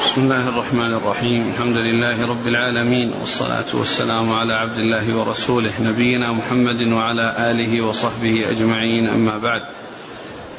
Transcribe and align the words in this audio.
بسم 0.00 0.20
الله 0.20 0.48
الرحمن 0.48 0.94
الرحيم. 0.94 1.48
الحمد 1.48 1.76
لله 1.76 2.26
رب 2.28 2.46
العالمين 2.46 3.12
والصلاة 3.20 3.64
والسلام 3.74 4.32
على 4.32 4.52
عبد 4.52 4.78
الله 4.78 5.16
ورسوله 5.16 5.72
نبينا 5.80 6.32
محمد 6.32 6.82
وعلى 6.92 7.50
آله 7.50 7.86
وصحبه 7.86 8.50
أجمعين. 8.50 9.06
أما 9.06 9.38
بعد 9.38 9.62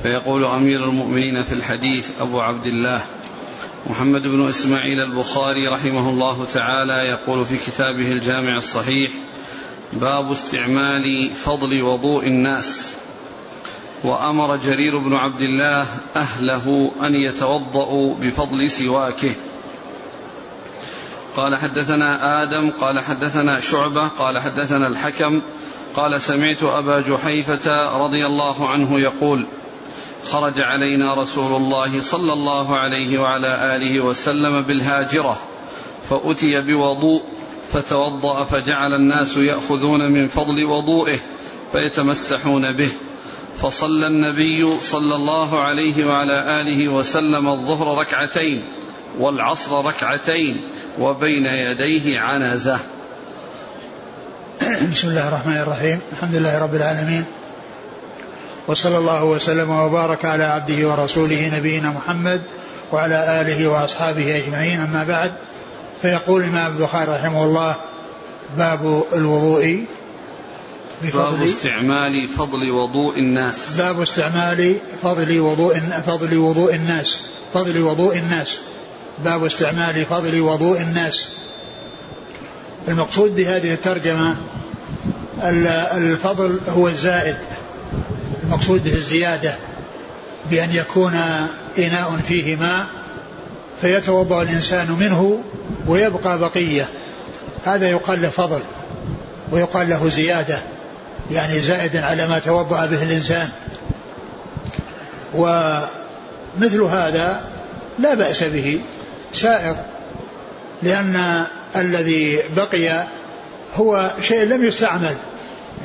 فيقول 0.04 0.46
أمير 0.46 0.84
المؤمنين 0.84 1.44
في 1.44 1.54
الحديث 1.54 2.22
أبو 2.22 2.42
عبد 2.42 2.66
الله 2.66 3.02
محمد 3.90 4.28
بن 4.28 4.48
إسماعيل 4.48 5.00
البخاري 5.00 5.68
رحمه 5.68 6.10
الله 6.10 6.46
تعالى 6.54 6.94
يقول 6.94 7.46
في 7.46 7.58
كتابه 7.58 8.12
الجامع 8.12 8.58
الصحيح 8.58 9.12
باب 9.94 10.32
استعمال 10.32 11.30
فضل 11.30 11.82
وضوء 11.82 12.28
الناس. 12.28 12.94
وأمر 14.08 14.56
جرير 14.56 14.98
بن 14.98 15.16
عبد 15.16 15.42
الله 15.42 15.86
أهله 16.16 16.92
أن 17.02 17.16
يتوضأوا 17.16 18.16
بفضل 18.16 18.72
سواكه. 18.72 19.32
قال 21.36 21.56
حدثنا 21.56 22.44
آدم 22.44 22.70
قال 22.70 23.00
حدثنا 23.00 23.60
شعبة 23.60 24.08
قال 24.08 24.40
حدثنا 24.40 24.88
الحكم 24.88 25.42
قال 25.96 26.22
سمعت 26.22 26.64
أبا 26.64 27.00
جحيفة 27.00 27.98
رضي 27.98 28.26
الله 28.26 28.70
عنه 28.70 29.00
يقول 29.00 29.46
خرج 30.26 30.60
علينا 30.60 31.14
رسول 31.14 31.56
الله 31.56 32.02
صلى 32.02 32.34
الله 32.34 32.78
عليه 32.78 33.20
وعلى 33.20 33.76
آله 33.76 34.00
وسلم 34.00 34.62
بالهاجرة 34.62 35.38
فأتي 36.10 36.62
بوضوء 36.62 37.24
فتوضأ 37.74 38.44
فجعل 38.44 38.94
الناس 38.94 39.38
يأخذون 39.38 40.12
من 40.12 40.28
فضل 40.28 40.66
وضوئه 40.66 41.18
فيتمسحون 41.72 42.74
به. 42.74 42.90
فصلى 43.62 44.08
النبي 44.08 44.82
صلى 44.82 45.16
الله 45.16 45.64
عليه 45.64 46.06
وعلى 46.06 46.62
آله 46.62 46.88
وسلم 46.88 47.48
الظهر 47.48 47.98
ركعتين 47.98 48.66
والعصر 49.20 49.86
ركعتين 49.86 50.62
وبين 51.00 51.46
يديه 51.46 52.20
عنزة. 52.20 52.80
بسم 54.92 55.08
الله 55.08 55.28
الرحمن 55.28 55.58
الرحيم. 55.58 56.00
الحمد 56.12 56.36
لله 56.36 56.64
رب 56.64 56.76
العالمين. 56.76 57.26
وصلى 58.68 58.98
الله 58.98 59.24
وسلم 59.24 59.70
وبارك 59.70 60.26
على 60.26 60.44
عبده 60.44 60.88
ورسوله 60.88 61.58
نبينا 61.58 61.90
محمد 61.90 62.42
وعلى 62.92 63.42
آله 63.42 63.68
وأصحابه 63.68 64.38
أجمعين. 64.38 64.80
أما 64.80 65.04
بعد 65.04 65.38
فيقول 66.02 66.44
الإمام 66.44 66.78
البخاري 66.78 67.12
رحمه 67.12 67.44
الله 67.44 67.76
باب 68.58 69.04
الوضوء. 69.14 69.86
بفضل 71.04 71.38
باب 71.38 71.44
استعمال 71.44 72.28
فضل 72.28 72.72
وضوء 72.72 73.20
الناس. 73.20 73.78
باب 73.78 74.02
استعمال 74.02 74.76
فضل 75.04 75.40
وضوء 75.40 75.80
فضل 76.06 76.38
وضوء 76.38 76.76
الناس. 76.76 77.22
فضل 77.54 77.82
وضوء 77.82 78.18
الناس. 78.18 78.60
باب 79.26 79.46
استعمال 79.46 80.06
فضل 80.06 80.42
وضوء 80.42 80.82
الناس. 80.82 81.28
المقصود 82.88 83.36
بهذه 83.36 83.74
الترجمة 83.74 84.36
الفضل 85.44 86.60
هو 86.70 86.88
الزائد. 86.88 87.38
المقصود 88.44 88.84
به 88.84 88.94
الزيادة. 88.94 89.56
بأن 90.52 90.70
يكون 90.74 91.14
إناء 91.78 92.20
فيه 92.28 92.56
ماء 92.56 92.86
فيتوضأ 93.82 94.42
الإنسان 94.42 94.92
منه 94.92 95.44
ويبقى 95.88 96.40
بقية. 96.40 96.90
هذا 97.66 97.90
يقال 97.90 98.22
له 98.22 98.30
فضل 98.30 98.62
ويقال 99.52 99.90
له 99.90 100.10
زيادة. 100.10 100.62
يعني 101.32 101.60
زائدا 101.60 102.06
على 102.06 102.28
ما 102.28 102.40
توضأ 102.40 102.86
به 102.86 103.04
الإنسان. 103.04 103.50
ومثل 105.34 106.82
هذا 106.82 107.42
لا 108.00 108.14
بأس 108.14 108.44
به 108.44 108.80
سائر 109.34 109.76
لأن 110.84 111.44
الذي 111.76 112.40
بقي 112.56 113.08
هو 113.76 114.12
شيء 114.22 114.44
لم 114.44 114.66
يستعمل 114.66 115.16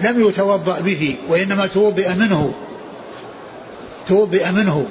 لم 0.03 0.29
يتوضأ 0.29 0.81
به 0.81 1.17
وإنما 1.29 1.67
توضئ 1.67 2.15
منه 2.15 2.55
توضئ 4.09 4.51
منه. 4.51 4.87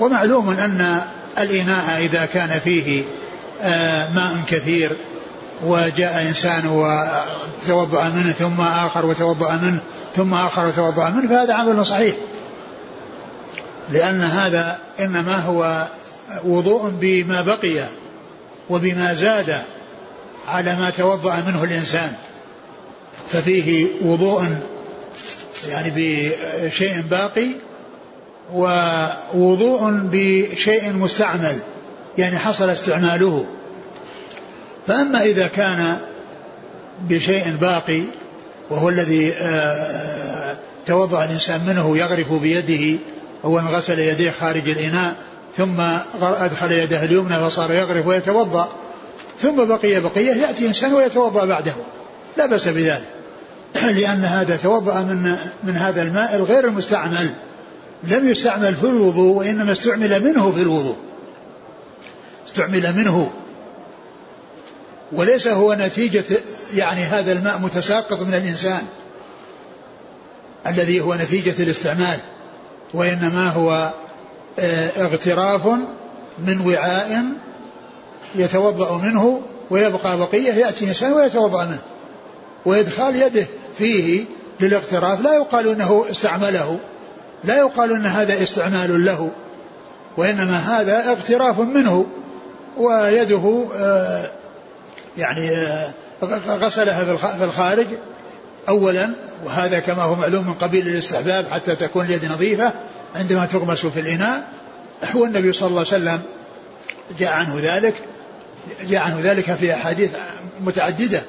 ومعلوم 0.00 0.50
أن 0.50 1.00
الإناء 1.38 1.98
إذا 1.98 2.26
كان 2.26 2.60
فيه 2.64 3.02
آه، 3.62 4.10
ماء 4.10 4.36
كثير 4.48 4.96
وجاء 5.62 6.22
إنسان 6.28 6.66
وتوضأ 6.66 8.08
منه 8.08 8.32
ثم 8.32 8.60
آخر 8.60 9.06
وتوضأ 9.06 9.56
منه 9.56 9.80
ثم 10.16 10.34
آخر 10.34 10.66
وتوضأ 10.66 11.10
منه 11.10 11.28
فهذا 11.28 11.54
عمل 11.54 11.86
صحيح. 11.86 12.16
لأن 13.90 14.20
هذا 14.20 14.78
إنما 15.00 15.38
هو 15.38 15.86
وضوء 16.44 16.90
بما 17.00 17.42
بقي 17.42 17.88
وبما 18.70 19.14
زاد 19.14 19.58
على 20.48 20.76
ما 20.76 20.90
توضأ 20.90 21.36
منه 21.46 21.64
الإنسان. 21.64 22.12
ففيه 23.32 23.88
وضوء 24.02 24.42
يعني 25.68 25.92
بشيء 25.96 27.00
باقي 27.00 27.48
ووضوء 28.52 29.90
بشيء 29.92 30.92
مستعمل 30.92 31.58
يعني 32.18 32.38
حصل 32.38 32.70
استعماله. 32.70 33.46
فأما 34.86 35.22
إذا 35.22 35.46
كان 35.46 35.98
بشيء 37.08 37.56
باقي 37.56 38.02
وهو 38.70 38.88
الذي 38.88 39.32
آه، 39.32 39.44
آه، 39.44 40.56
توضأ 40.86 41.24
الإنسان 41.24 41.66
منه 41.66 41.98
يغرف 41.98 42.32
بيده 42.32 43.00
أو 43.44 43.58
أن 43.58 43.66
غسل 43.66 43.98
يديه 43.98 44.30
خارج 44.30 44.68
الإناء 44.68 45.14
ثم 45.56 45.80
أدخل 46.22 46.72
يده 46.72 47.04
اليمنى 47.04 47.36
فصار 47.36 47.72
يغرف 47.72 48.06
ويتوضأ 48.06 48.68
ثم 49.42 49.64
بقي 49.64 50.00
بقية 50.00 50.34
يأتي 50.34 50.68
إنسان 50.68 50.94
ويتوضأ 50.94 51.44
بعده. 51.44 51.72
لا 52.36 52.46
بأس 52.46 52.68
بذلك. 52.68 53.08
لأن 53.74 54.24
هذا 54.24 54.56
توضأ 54.56 55.00
من 55.00 55.36
من 55.64 55.76
هذا 55.76 56.02
الماء 56.02 56.36
الغير 56.36 56.64
المستعمل. 56.68 57.30
لم 58.04 58.28
يستعمل 58.28 58.74
في 58.74 58.84
الوضوء 58.84 59.36
وإنما 59.36 59.72
استعمل 59.72 60.24
منه 60.24 60.52
في 60.52 60.62
الوضوء. 60.62 60.96
استعمل 62.48 62.96
منه. 62.96 63.30
وليس 65.14 65.48
هو 65.48 65.74
نتيجة 65.74 66.24
يعني 66.74 67.00
هذا 67.00 67.32
الماء 67.32 67.58
متساقط 67.58 68.22
من 68.22 68.34
الإنسان 68.34 68.82
الذي 70.66 71.00
هو 71.00 71.14
نتيجة 71.14 71.62
الاستعمال 71.62 72.18
وإنما 72.94 73.48
هو 73.48 73.92
آه، 74.58 74.88
اغتراف 74.96 75.66
من 76.38 76.60
وعاء 76.66 77.24
يتوضأ 78.34 78.98
منه 78.98 79.42
ويبقى 79.70 80.18
بقية 80.18 80.52
يأتي 80.52 80.88
إنسان 80.88 81.12
ويتوضأ 81.12 81.64
منه 81.64 81.78
وإدخال 82.66 83.16
يده 83.16 83.46
فيه 83.78 84.24
للاغتراف. 84.60 85.20
لا 85.20 85.34
يقال 85.34 85.68
إنه 85.68 86.04
استعمله 86.10 86.80
لا 87.44 87.58
يقال 87.58 87.92
إن 87.92 88.06
هذا 88.06 88.42
استعمال 88.42 89.04
له 89.04 89.30
وإنما 90.16 90.56
هذا 90.58 91.12
اغتراف 91.12 91.60
منه 91.60 92.06
ويده 92.76 93.68
آه، 93.76 94.30
يعني 95.18 95.50
آه، 95.50 95.90
غسلها 96.48 97.16
في 97.16 97.44
الخارج 97.44 97.86
اولا 98.68 99.14
وهذا 99.44 99.80
كما 99.80 100.02
هو 100.02 100.14
معلوم 100.14 100.46
من 100.46 100.54
قبيل 100.54 100.88
الاستحباب 100.88 101.46
حتى 101.46 101.76
تكون 101.76 102.04
اليد 102.04 102.24
نظيفة 102.24 102.72
عندما 103.14 103.46
تغمس 103.46 103.86
في 103.86 104.00
الإناء. 104.00 104.44
والنبي 105.14 105.52
صلى 105.52 105.68
الله 105.68 105.78
عليه 105.78 105.88
وسلم 105.88 106.20
جاء 107.18 107.32
عنه 107.32 107.60
ذلك 107.62 107.94
جاء 108.88 109.02
عنه 109.02 109.20
ذلك 109.22 109.52
في 109.52 109.74
أحاديث 109.74 110.10
متعددة 110.60 111.22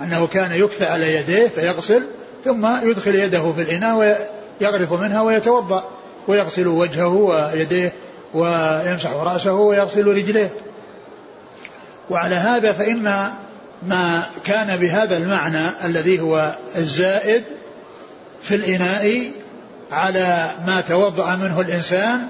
أنه 0.00 0.26
كان 0.26 0.52
يكفى 0.52 0.84
على 0.84 1.14
يديه 1.14 1.48
فيغسل 1.48 2.02
ثم 2.44 2.88
يدخل 2.88 3.14
يده 3.14 3.52
في 3.52 3.62
الإناء 3.62 3.96
ويغرف 4.60 4.92
منها 4.92 5.22
ويتوضأ 5.22 5.84
ويغسل 6.28 6.66
وجهه 6.66 7.08
ويديه 7.08 7.92
ويمسح 8.34 9.10
رأسه 9.10 9.54
ويغسل 9.54 10.06
رجليه. 10.06 10.50
وعلى 12.10 12.34
هذا 12.34 12.72
فإن 12.72 13.02
ما 13.82 14.22
كان 14.44 14.76
بهذا 14.76 15.16
المعنى 15.16 15.66
الذي 15.84 16.20
هو 16.20 16.54
الزائد 16.76 17.44
في 18.42 18.54
الإناء 18.54 19.30
على 19.90 20.50
ما 20.66 20.80
توضأ 20.80 21.36
منه 21.36 21.60
الإنسان 21.60 22.20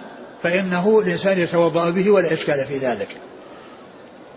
فإنه 0.43 1.03
الإنسان 1.05 1.39
يتوضأ 1.39 1.91
به 1.91 2.11
ولا 2.11 2.33
إشكال 2.33 2.65
في 2.69 2.79
ذلك. 2.79 3.09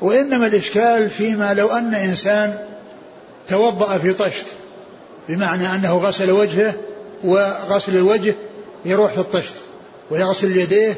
وإنما 0.02 0.48
الإشكال 0.48 1.10
فيما 1.10 1.54
لو 1.54 1.68
أن 1.68 1.96
إنسان 1.96 2.60
توضأ 3.48 3.98
في 3.98 4.14
طشت 4.14 4.46
بمعنى 5.30 5.76
أنه 5.76 5.98
غسل 5.98 6.32
وجهه 6.32 6.74
وغسل 7.24 7.96
الوجه 7.96 8.36
يروح 8.86 9.12
في 9.12 9.20
الطشت 9.20 9.54
ويغسل 10.12 10.58
يديه 10.58 10.96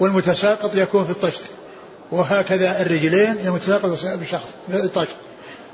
والمتساقط 0.00 0.74
يكون 0.74 1.04
في 1.04 1.10
الطشت. 1.10 1.42
وهكذا 2.12 2.82
الرجلين 2.82 3.36
المتساقط 3.44 3.98
بالشخص 4.04 4.48
بالطشت 4.68 5.16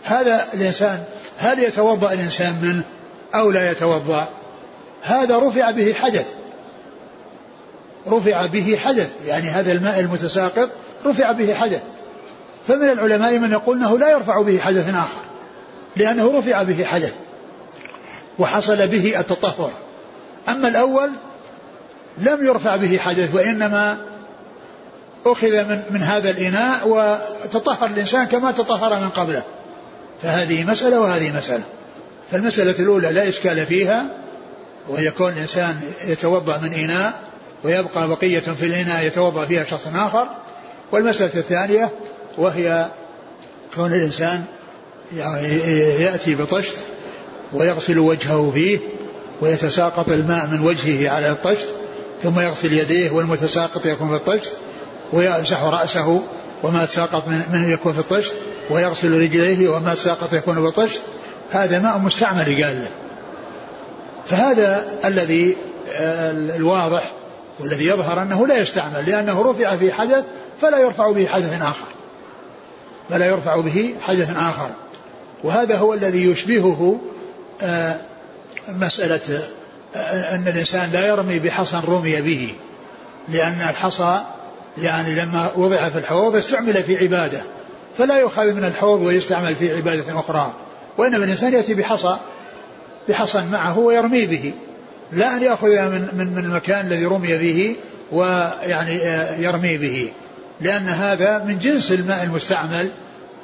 هذا 0.04 0.46
الإنسان 0.54 1.04
هل 1.38 1.58
يتوضأ 1.58 2.12
الإنسان 2.12 2.58
منه 2.62 2.82
أو 3.34 3.50
لا 3.50 3.70
يتوضأ؟ 3.70 4.28
هذا 5.02 5.38
رفع 5.38 5.70
به 5.70 5.94
حدث. 5.94 6.26
رفع 8.08 8.46
به 8.46 8.78
حدث 8.84 9.08
يعني 9.26 9.48
هذا 9.48 9.72
الماء 9.72 10.00
المتساقط 10.00 10.68
رفع 11.06 11.32
به 11.32 11.54
حدث. 11.54 11.82
فمن 12.68 12.90
العلماء 12.90 13.38
من 13.38 13.52
يقول 13.52 13.76
إنه 13.76 13.98
لا 13.98 14.10
يرفع 14.10 14.42
به 14.42 14.58
حدث 14.58 14.88
آخر 14.88 15.20
لأنه 15.96 16.38
رفع 16.38 16.62
به 16.62 16.84
حدث 16.84 17.14
وحصل 18.38 18.86
به 18.86 19.20
التطهر. 19.20 19.70
أما 20.48 20.68
الأول 20.68 21.10
لم 22.18 22.46
يرفع 22.46 22.76
به 22.76 22.98
حدث 22.98 23.34
وإنما 23.34 23.98
أخذ 25.26 25.64
من 25.68 25.82
من 25.90 26.02
هذا 26.02 26.30
الإناء 26.30 26.88
وتطهر 26.88 27.86
الإنسان 27.86 28.24
كما 28.26 28.50
تطهر 28.50 29.00
من 29.00 29.08
قبله. 29.08 29.42
فهذه 30.22 30.64
مسألة 30.64 31.00
وهذه 31.00 31.36
مسألة. 31.36 31.62
فالمسألة 32.30 32.74
الأولى 32.78 33.12
لا 33.12 33.28
إشكال 33.28 33.66
فيها 33.66 34.06
وهي 34.88 35.10
كون 35.10 35.32
الإنسان 35.32 35.80
يتوضأ 36.06 36.58
من 36.58 36.72
إناء 36.74 37.12
ويبقى 37.64 38.08
بقية 38.08 38.40
في 38.40 38.66
الإناء 38.66 39.06
يتوضأ 39.06 39.44
فيها 39.44 39.64
شخص 39.64 39.86
آخر. 39.94 40.26
والمسألة 40.92 41.34
الثانية 41.34 41.90
وهي 42.38 42.86
كون 43.74 43.92
الإنسان 43.92 44.44
يعني 45.16 45.48
يأتي 46.02 46.34
بطشت 46.34 46.76
ويغسل 47.52 47.98
وجهه 47.98 48.50
فيه 48.54 48.78
ويتساقط 49.40 50.08
الماء 50.08 50.46
من 50.46 50.60
وجهه 50.60 51.10
على 51.10 51.30
الطشت 51.30 51.68
ثم 52.22 52.40
يغسل 52.40 52.72
يديه 52.72 53.10
والمتساقط 53.10 53.86
يكون 53.86 54.08
في 54.08 54.14
الطشت 54.14 54.52
ويمسح 55.12 55.62
رأسه 55.62 56.22
وما 56.62 56.84
تساقط 56.84 57.28
من, 57.28 57.42
من 57.52 57.72
يكون 57.72 57.92
في 57.92 57.98
الطشت 57.98 58.34
ويغسل 58.70 59.20
رجليه 59.20 59.68
وما 59.68 59.94
تساقط 59.94 60.32
يكون 60.32 60.54
في 60.54 60.60
الطشت 60.60 61.02
هذا 61.50 61.78
ماء 61.78 61.98
مستعمل 61.98 62.44
قال 62.44 62.80
له. 62.80 62.90
فهذا 64.26 64.84
الذي 65.04 65.56
آه، 65.92 66.30
الواضح 66.30 67.12
والذي 67.60 67.86
يظهر 67.86 68.22
أنه 68.22 68.46
لا 68.46 68.58
يستعمل 68.58 69.06
لأنه 69.06 69.50
رفع 69.50 69.76
في 69.76 69.92
حدث 69.92 70.24
فلا 70.60 70.78
يرفع 70.78 71.10
به 71.10 71.26
حدث 71.26 71.62
آخر. 71.62 71.86
فلا 73.10 73.26
يرفع 73.26 73.60
به 73.60 73.94
حدث 74.00 74.36
آخر. 74.36 74.70
وهذا 75.44 75.76
هو 75.76 75.94
الذي 75.94 76.30
يشبهه 76.30 77.00
آه، 77.62 77.96
مسألة 78.68 79.42
آه، 79.96 80.34
أن 80.34 80.48
الإنسان 80.48 80.90
لا 80.92 81.06
يرمي 81.06 81.38
بحصى 81.38 81.80
رمي 81.88 82.20
به 82.20 82.54
لأن 83.28 83.60
الحصى 83.70 84.20
يعني 84.82 85.14
لما 85.14 85.50
وضع 85.56 85.88
في 85.88 85.98
الحوض 85.98 86.36
استعمل 86.36 86.74
في 86.82 86.98
عبادة 86.98 87.42
فلا 87.98 88.18
يؤخذ 88.18 88.52
من 88.52 88.64
الحوض 88.64 89.00
ويستعمل 89.00 89.54
في 89.54 89.76
عبادة 89.76 90.20
أخرى. 90.20 90.52
وإنما 90.98 91.24
الإنسان 91.24 91.52
يأتي 91.52 91.74
بحصى 91.74 92.18
بحصى 93.08 93.44
معه 93.44 93.78
ويرمي 93.78 94.26
به. 94.26 94.54
لا 95.12 95.36
أن 95.36 95.42
يأخذ 95.42 95.68
من 95.68 96.08
من 96.12 96.34
من 96.34 96.44
المكان 96.44 96.86
الذي 96.86 97.04
رمي 97.04 97.38
به 97.38 97.76
ويعني 98.12 98.96
آه، 99.02 99.36
يرمي 99.36 99.78
به. 99.78 100.12
لأن 100.60 100.88
هذا 100.88 101.38
من 101.38 101.58
جنس 101.58 101.92
الماء 101.92 102.24
المستعمل 102.24 102.90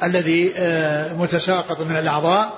الذي 0.03 0.53
آه، 0.57 1.15
متساقط 1.15 1.81
من 1.81 1.97
الأعضاء 1.97 2.53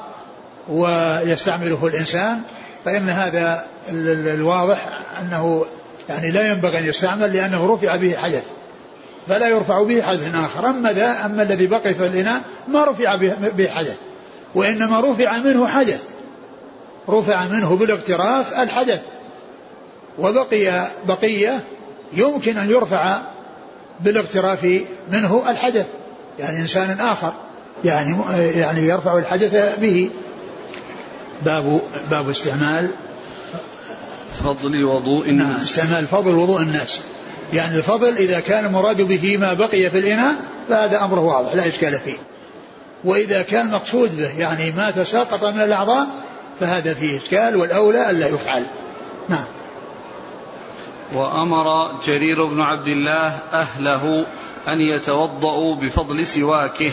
ويستعمله 0.69 1.87
الإنسان. 1.87 2.43
فإن 2.85 3.09
هذا 3.09 3.65
الواضح 3.91 5.05
أنه 5.21 5.65
يعني 6.09 6.31
لا 6.31 6.53
ينبغي 6.53 6.79
أن 6.79 6.87
يستعمل 6.87 7.33
لأنه 7.33 7.75
رفع 7.75 7.97
به 7.97 8.17
حدث. 8.17 8.45
فلا 9.29 9.49
يرفع 9.49 9.83
به 9.83 10.03
حدث 10.03 10.35
آخر. 10.35 10.71
أما 10.71 10.93
ذا 10.93 11.27
أما 11.27 11.43
الذي 11.43 11.67
بقي 11.67 11.95
في 11.95 12.07
الإناء 12.07 12.41
ما 12.69 12.85
رفع 12.85 13.17
به 13.57 13.69
حدث. 13.69 13.97
وإنما 14.55 15.01
رفع 15.01 15.39
منه 15.39 15.69
حدث. 15.69 16.03
رفع 17.09 17.47
منه 17.47 17.77
بالاغتراف 17.77 18.61
الحدث. 18.61 19.03
وبقي 20.19 20.89
بقية 21.09 21.61
يمكن 22.13 22.57
أن 22.57 22.71
يرفع 22.71 23.19
بالاغتراف 24.01 24.83
منه 25.13 25.43
الحدث. 25.49 25.87
يعني 26.39 26.61
إنسان 26.61 27.01
آخر. 27.01 27.33
يعني 27.85 28.17
يعني 28.59 28.81
يرفع 28.81 29.19
الحدث 29.19 29.79
به. 29.79 30.11
باب 31.45 31.81
باب 32.11 32.29
استعمال 32.31 32.91
فضل 34.45 34.85
وضوء 34.85 35.29
الناس. 35.29 35.63
استعمال 35.63 36.07
فضل 36.07 36.35
وضوء 36.35 36.61
الناس. 36.61 37.01
يعني 37.55 37.77
الفضل 37.77 38.17
إذا 38.17 38.41
كان 38.41 38.67
المراد 38.67 39.03
به 39.03 39.37
ما 39.37 39.55
بقي 39.55 39.91
في 39.91 39.99
الإناء 39.99 40.35
فهذا 40.69 41.05
أمره 41.05 41.21
واضح 41.21 41.55
لا 41.55 41.69
إشكال 41.69 41.95
فيه. 41.95 42.19
وإذا 43.05 43.43
كان 43.43 43.71
مقصود 43.71 44.17
به 44.17 44.39
يعني 44.39 44.73
ما 44.73 44.91
تساقط 44.91 45.45
من 45.45 45.61
الأعضاء 45.61 46.07
فهذا 46.61 46.95
فيه 46.95 47.19
إشكال 47.19 47.57
والأولى 47.57 48.11
ألا 48.11 48.29
يفعل. 48.29 48.63
نعم. 49.29 49.45
وأمر 51.15 51.93
جرير 52.07 52.45
بن 52.45 52.61
عبد 52.61 52.89
الله 52.89 53.39
أهله 53.53 54.25
أن 54.69 54.81
يتوضأوا 54.81 55.75
بفضل 55.75 56.27
سواكه. 56.27 56.91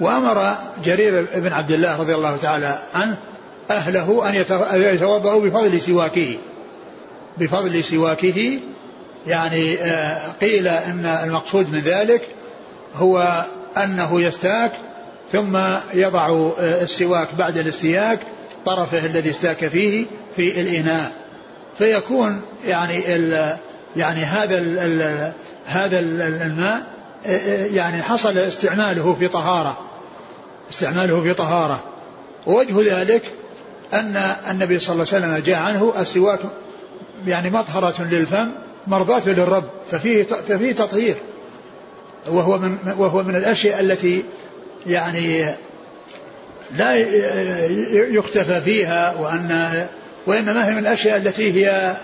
وأمر 0.00 0.56
جرير 0.84 1.26
بن 1.34 1.52
عبد 1.52 1.70
الله 1.70 2.00
رضي 2.00 2.14
الله 2.14 2.36
تعالى 2.36 2.78
عنه 2.94 3.18
أهله 3.70 4.28
أن 4.74 4.82
يتوضأوا 4.82 5.40
بفضل 5.40 5.80
سواكه 5.80 6.36
بفضل 7.38 7.84
سواكه 7.84 8.58
يعني 9.26 9.74
آه، 9.74 10.18
قيل 10.40 10.68
أن 10.68 11.06
المقصود 11.06 11.72
من 11.72 11.78
ذلك 11.78 12.28
هو 12.96 13.44
أنه 13.76 14.20
يستاك 14.20 14.72
ثم 15.32 15.58
يضع 15.94 16.28
آه، 16.28 16.82
السواك 16.82 17.28
بعد 17.38 17.58
الاستياك 17.58 18.18
طرفه 18.66 19.06
الذي 19.06 19.30
استاك 19.30 19.68
فيه 19.68 20.06
في 20.36 20.60
الإناء. 20.60 21.12
فيكون 21.78 22.42
يعني 22.66 23.16
ال 23.16 23.56
يعني 23.96 24.24
هذا 24.24 24.58
ال 24.58 25.32
هذا 25.66 25.98
الماء 25.98 26.82
يعني 27.74 28.02
حصل 28.02 28.38
استعماله 28.38 29.16
في 29.18 29.28
طهارة. 29.28 29.78
استعماله 30.70 31.22
في 31.22 31.34
طهارة. 31.34 31.80
ووجه 32.46 33.00
ذلك 33.00 33.22
أن 33.92 34.22
النبي 34.50 34.78
صلى 34.78 34.92
الله 34.92 35.06
عليه 35.12 35.26
وسلم 35.26 35.42
جاء 35.46 35.58
عنه 35.58 35.92
السواك 35.98 36.40
يعني 37.26 37.50
مطهرة 37.50 38.02
للفم 38.02 38.48
مرضاة 38.86 39.22
للرب 39.26 39.70
ففيه 39.90 40.22
ففيه 40.22 40.72
تطهير. 40.72 41.16
وهو 42.26 42.58
من 42.58 42.76
وهو 42.98 43.22
من 43.22 43.36
الأشياء 43.36 43.80
التي 43.80 44.24
يعني 44.86 45.54
لا 46.76 46.96
يستخفى 47.92 48.60
فيها 48.60 49.14
وأن 49.20 49.86
وإنما 50.26 50.68
هي 50.68 50.72
من 50.72 50.78
الأشياء 50.78 51.16
التي 51.16 51.66
هي 51.66 51.96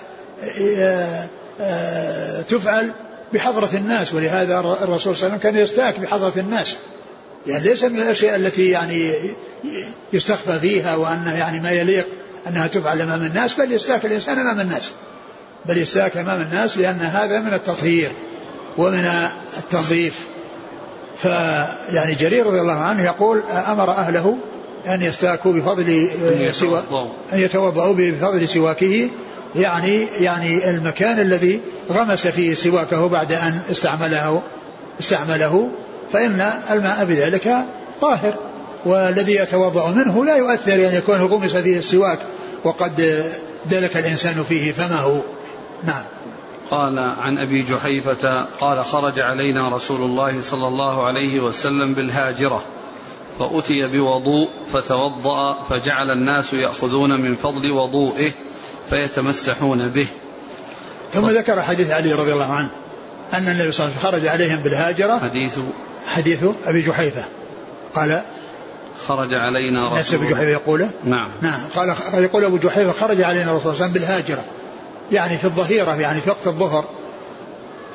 تفعل 2.49 2.93
بحضرة 3.33 3.71
الناس. 3.75 4.15
ولهذا 4.15 4.61
الرسول 4.61 5.01
صلى 5.01 5.13
الله 5.13 5.25
عليه 5.25 5.27
وسلم 5.27 5.37
كان 5.37 5.57
يستاك 5.57 6.01
بحضرة 6.01 6.33
الناس. 6.37 6.77
يعني 7.47 7.65
ليس 7.65 7.85
من 7.85 8.01
الأشياء 8.01 8.37
التي 8.37 8.71
يعني 8.71 9.13
يستخفى 10.13 10.59
فيها 10.59 10.97
وأنه 10.97 11.39
يعني 11.39 11.61
ما 11.61 11.71
يليق 11.71 12.07
أنها 12.49 12.67
تفعل 12.67 13.01
أمام 13.01 13.23
الناس 13.23 13.55
بل 13.55 13.73
يستاك 13.73 14.05
الإنسان 14.05 14.39
أمام 14.39 14.61
الناس. 14.61 14.91
بل 15.67 15.79
يستاك 15.79 16.17
أمام 16.17 16.41
الناس 16.41 16.79
لأن 16.79 17.01
هذا 17.01 17.41
من 17.41 17.55
التطهير 17.55 18.11
ومن 18.79 19.11
التنظيف. 19.59 20.27
فيعني 21.17 22.15
جرير 22.15 22.47
رضي 22.47 22.61
الله 22.61 22.73
عنه 22.73 23.03
يقول 23.03 23.43
أمر 23.67 23.91
أهله 23.91 24.39
أن 24.87 25.03
يستاكوا 25.03 25.53
بفضل 25.53 26.09
سوا 26.53 26.81
أن 27.33 27.41
يتوضأوا 27.41 27.95
بفضل 27.95 28.49
سواكه 28.49 29.11
يعني 29.57 30.07
يعني 30.21 30.71
المكان 30.71 31.21
الذي 31.21 31.61
غمس 31.91 32.27
فيه 32.27 32.55
سواكه 32.55 33.09
بعد 33.09 33.33
أن 33.33 33.61
استعمله 33.71 34.43
استعمله 35.01 35.71
فإن 36.13 36.53
الماء 36.71 37.05
بذلك 37.05 37.57
طاهر. 38.01 38.35
والذي 38.85 39.35
يتوضأ 39.35 39.91
منه 39.91 40.25
لا 40.25 40.37
يؤثر 40.37 40.75
أن 40.75 40.95
يكون 40.95 41.17
غمس 41.17 41.57
فيه 41.57 41.79
السواك 41.79 42.19
وقد 42.65 43.25
دلك 43.71 43.97
الإنسان 43.97 44.45
فيه 44.49 44.73
فمه. 44.73 45.23
نعم. 45.85 46.03
قال 46.71 46.99
عن 46.99 47.39
أبي 47.39 47.63
جحيفة 47.63 48.47
قال 48.61 48.85
خرج 48.85 49.21
علينا 49.21 49.69
رسول 49.69 50.03
الله 50.03 50.43
صلى 50.43 50.69
الله 50.69 51.07
عليه 51.07 51.41
وسلم 51.41 51.95
بالهاجرة 51.95 52.63
فأتي 53.39 53.87
بوضوء 53.87 54.49
فتوضأ 54.73 55.63
فجعل 55.63 56.11
الناس 56.11 56.53
يأخذون 56.53 57.21
من 57.21 57.37
فضل 57.37 57.73
وضوئه 57.73 58.31
فيتمسحون 58.91 59.89
به. 59.89 60.07
ثم 61.13 61.27
ذكر 61.27 61.63
حديث 61.63 61.91
علي 61.91 62.13
رضي 62.13 62.33
الله 62.33 62.53
عنه 62.53 62.71
أن 63.35 63.49
النبي 63.49 63.73
صلى 63.73 63.87
الله 63.87 63.97
عليه 63.97 64.09
وسلم 64.09 64.11
خرج 64.11 64.27
عليهم 64.27 64.57
بالهاجرة. 64.57 65.19
حديث 65.19 65.59
حديث 66.07 66.45
أبي 66.67 66.83
جحيفة. 66.83 67.25
قال 67.95 68.23
خرج 69.07 69.35
علينا 69.35 69.87
رسول 69.87 69.99
نفس 69.99 70.15
أبي 70.15 70.27
جحيفة 70.27 70.51
يقوله؟ 70.51 70.91
نعم. 71.05 71.29
نعم. 71.43 71.61
قال 71.77 71.95
يقول 72.15 72.45
أبو 72.45 72.57
جحيفة 72.57 72.93
خرج 72.93 73.23
علينا 73.23 73.51
الرسول 73.51 73.61
صلى 73.61 73.73
الله 73.73 73.85
عليه 73.85 73.85
وسلم 73.85 73.93
بالهاجرة. 73.93 74.45
يعني 75.13 75.39
في 75.39 75.45
الظهيرة 75.45 75.95
يعني 75.95 76.21
في 76.21 76.31
وقت 76.31 76.47
الظهر 76.47 76.85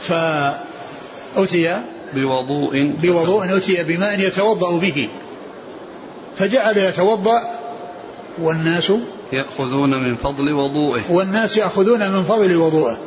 فأتي 0.01 1.81
بوضوء 2.13 2.93
بوضوء 3.01 3.57
أتي 3.57 3.83
بماء 3.83 4.19
يتوضأ 4.19 4.77
به. 4.77 5.09
فجعل 6.37 6.77
يتوضأ 6.77 7.41
والناس 8.41 8.91
يأخذون 9.33 10.03
من 10.03 10.15
فضل 10.15 10.53
وضوءه 10.53 11.01
والناس 11.09 11.57
يأخذون 11.57 12.11
من 12.11 12.23
فضل 12.23 12.55
وضوءه 12.55 12.97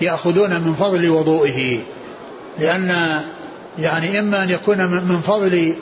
يأخذون 0.00 0.50
من 0.50 0.74
فضل 0.74 1.10
وضوئه. 1.10 1.78
لأن 2.58 3.20
يعني 3.78 4.18
إما 4.18 4.44
أن 4.44 4.50
يكون 4.50 4.86
من 4.86 5.20
فضل 5.20 5.74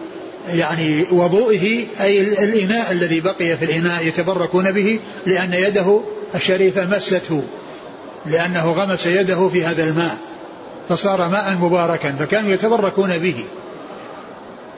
يعني 0.48 1.06
وضوئه 1.12 1.84
أي 2.00 2.20
الإناء 2.44 2.92
الذي 2.92 3.20
بقي 3.20 3.56
في 3.56 3.64
الإناء 3.64 4.06
يتبركون 4.06 4.72
به 4.72 5.00
لأن 5.26 5.52
يده 5.52 6.00
الشريفة 6.34 6.86
مسته 6.96 7.42
لأنه 8.28 8.72
غمس 8.72 9.06
يده 9.06 9.48
في 9.48 9.64
هذا 9.64 9.84
الماء 9.84 10.16
فصار 10.88 11.28
ماء 11.28 11.56
مباركا 11.60 12.12
فكانوا 12.18 12.50
يتبركون 12.50 13.18
به. 13.18 13.44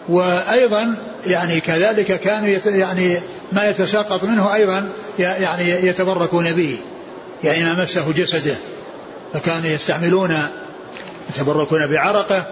وأيضا 0.09 0.95
يعني 1.27 1.61
كذلك 1.61 2.21
كانوا 2.21 2.49
يعني 2.67 3.21
ما 3.53 3.69
يتساقط 3.71 4.25
منه 4.25 4.55
أيضا 4.55 4.89
يعني 5.19 5.71
يتبركون 5.71 6.53
به. 6.53 6.79
يعني 7.45 7.65
ما 7.65 7.83
مسه 7.83 8.13
جسده. 8.13 8.55
فكانوا 9.35 9.67
يستعملون 9.67 10.37
يتبركون 11.31 11.87
بعرقه 11.87 12.47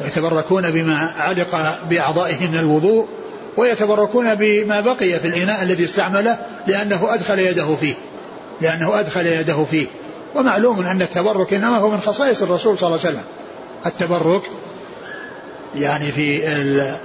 ويتبركون 0.00 0.70
بما 0.70 1.12
علق 1.16 1.78
بأعضائه 1.90 2.48
من 2.48 2.58
الوضوء 2.58 3.08
ويتبركون 3.56 4.34
بما 4.34 4.80
بقي 4.80 5.20
في 5.20 5.28
الإناء 5.28 5.62
الذي 5.62 5.84
استعمله 5.84 6.38
لأنه 6.66 7.14
أدخل 7.14 7.38
يده 7.38 7.76
فيه. 7.76 7.94
لأنه 8.60 9.00
أدخل 9.00 9.26
يده 9.26 9.64
فيه. 9.70 9.86
ومعلوم 10.34 10.86
أن 10.86 11.02
التبرك 11.02 11.54
إنما 11.54 11.78
هو 11.78 11.90
من 11.90 12.00
خصائص 12.00 12.42
الرسول 12.42 12.78
صلى 12.78 12.86
الله 12.86 13.00
عليه 13.00 13.10
وسلم. 13.10 13.24
التبرك 13.86 14.42
يعني 15.74 16.12
في 16.12 16.48
ال 16.56 16.96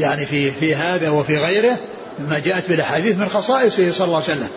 يعني 0.00 0.26
في 0.26 0.50
في 0.50 0.74
هذا 0.74 1.10
وفي 1.10 1.36
غيره 1.36 1.76
مما 2.18 2.38
جاءت 2.38 2.68
بالاحاديث 2.68 3.16
من 3.16 3.28
خصائصه 3.28 3.92
صلى 3.92 4.04
الله 4.04 4.22
عليه 4.22 4.32
وسلم. 4.32 4.48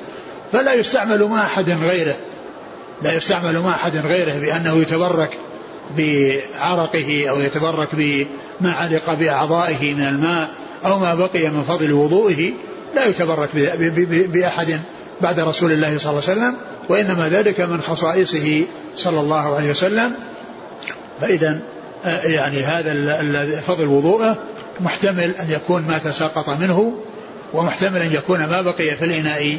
فلا 0.51 0.73
يستعمل 0.73 1.23
مع 1.23 1.45
أحد 1.45 1.69
غيره. 1.69 2.15
لا 3.01 3.13
يستعمل 3.13 3.59
مع 3.59 3.75
أحد 3.75 3.97
غيره 3.97 4.39
بأنه 4.39 4.77
يتبرك 4.77 5.37
بعرقه 5.97 7.25
أو 7.29 7.39
يتبرك 7.39 7.89
بما 7.93 8.71
علق 8.71 9.13
بأعضائه 9.13 9.93
من 9.93 10.07
الماء 10.07 10.49
أو 10.85 10.99
ما 10.99 11.15
بقي 11.15 11.49
من 11.49 11.63
فضل 11.63 11.93
وضوئه. 11.93 12.51
لا 12.95 13.05
يتبرك 13.05 13.49
بأحد 14.33 14.79
بعد 15.21 15.39
رسول 15.39 15.71
الله 15.71 15.97
صلى 15.97 16.09
الله 16.09 16.23
عليه 16.29 16.39
وسلم. 16.39 16.55
وإنما 16.89 17.29
ذلك 17.29 17.61
من 17.61 17.81
خصائصه 17.81 18.65
صلى 18.95 19.19
الله 19.19 19.55
عليه 19.55 19.69
وسلم. 19.69 20.15
فإذا 21.21 21.59
آه، 22.05 22.21
يعني 22.27 22.59
هذا 22.59 23.61
فضل 23.67 23.87
وضوءه 23.87 24.37
محتمل 24.79 25.31
أن 25.39 25.51
يكون 25.51 25.81
ما 25.81 25.97
تساقط 25.97 26.49
منه 26.49 26.97
ومحتمل 27.53 28.01
أن 28.01 28.13
يكون 28.13 28.39
ما 28.39 28.61
بقي 28.61 28.95
في 28.95 29.05
الإناء 29.05 29.57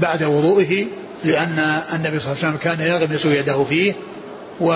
بعد 0.00 0.22
وضوئه 0.22 0.86
لأن 1.24 1.82
النبي 1.92 2.18
صلى 2.20 2.32
الله 2.32 2.44
عليه 2.44 2.48
وسلم 2.48 2.56
كان 2.56 2.80
يغمس 2.80 3.24
يده 3.24 3.64
فيه 3.64 3.92
و 4.60 4.72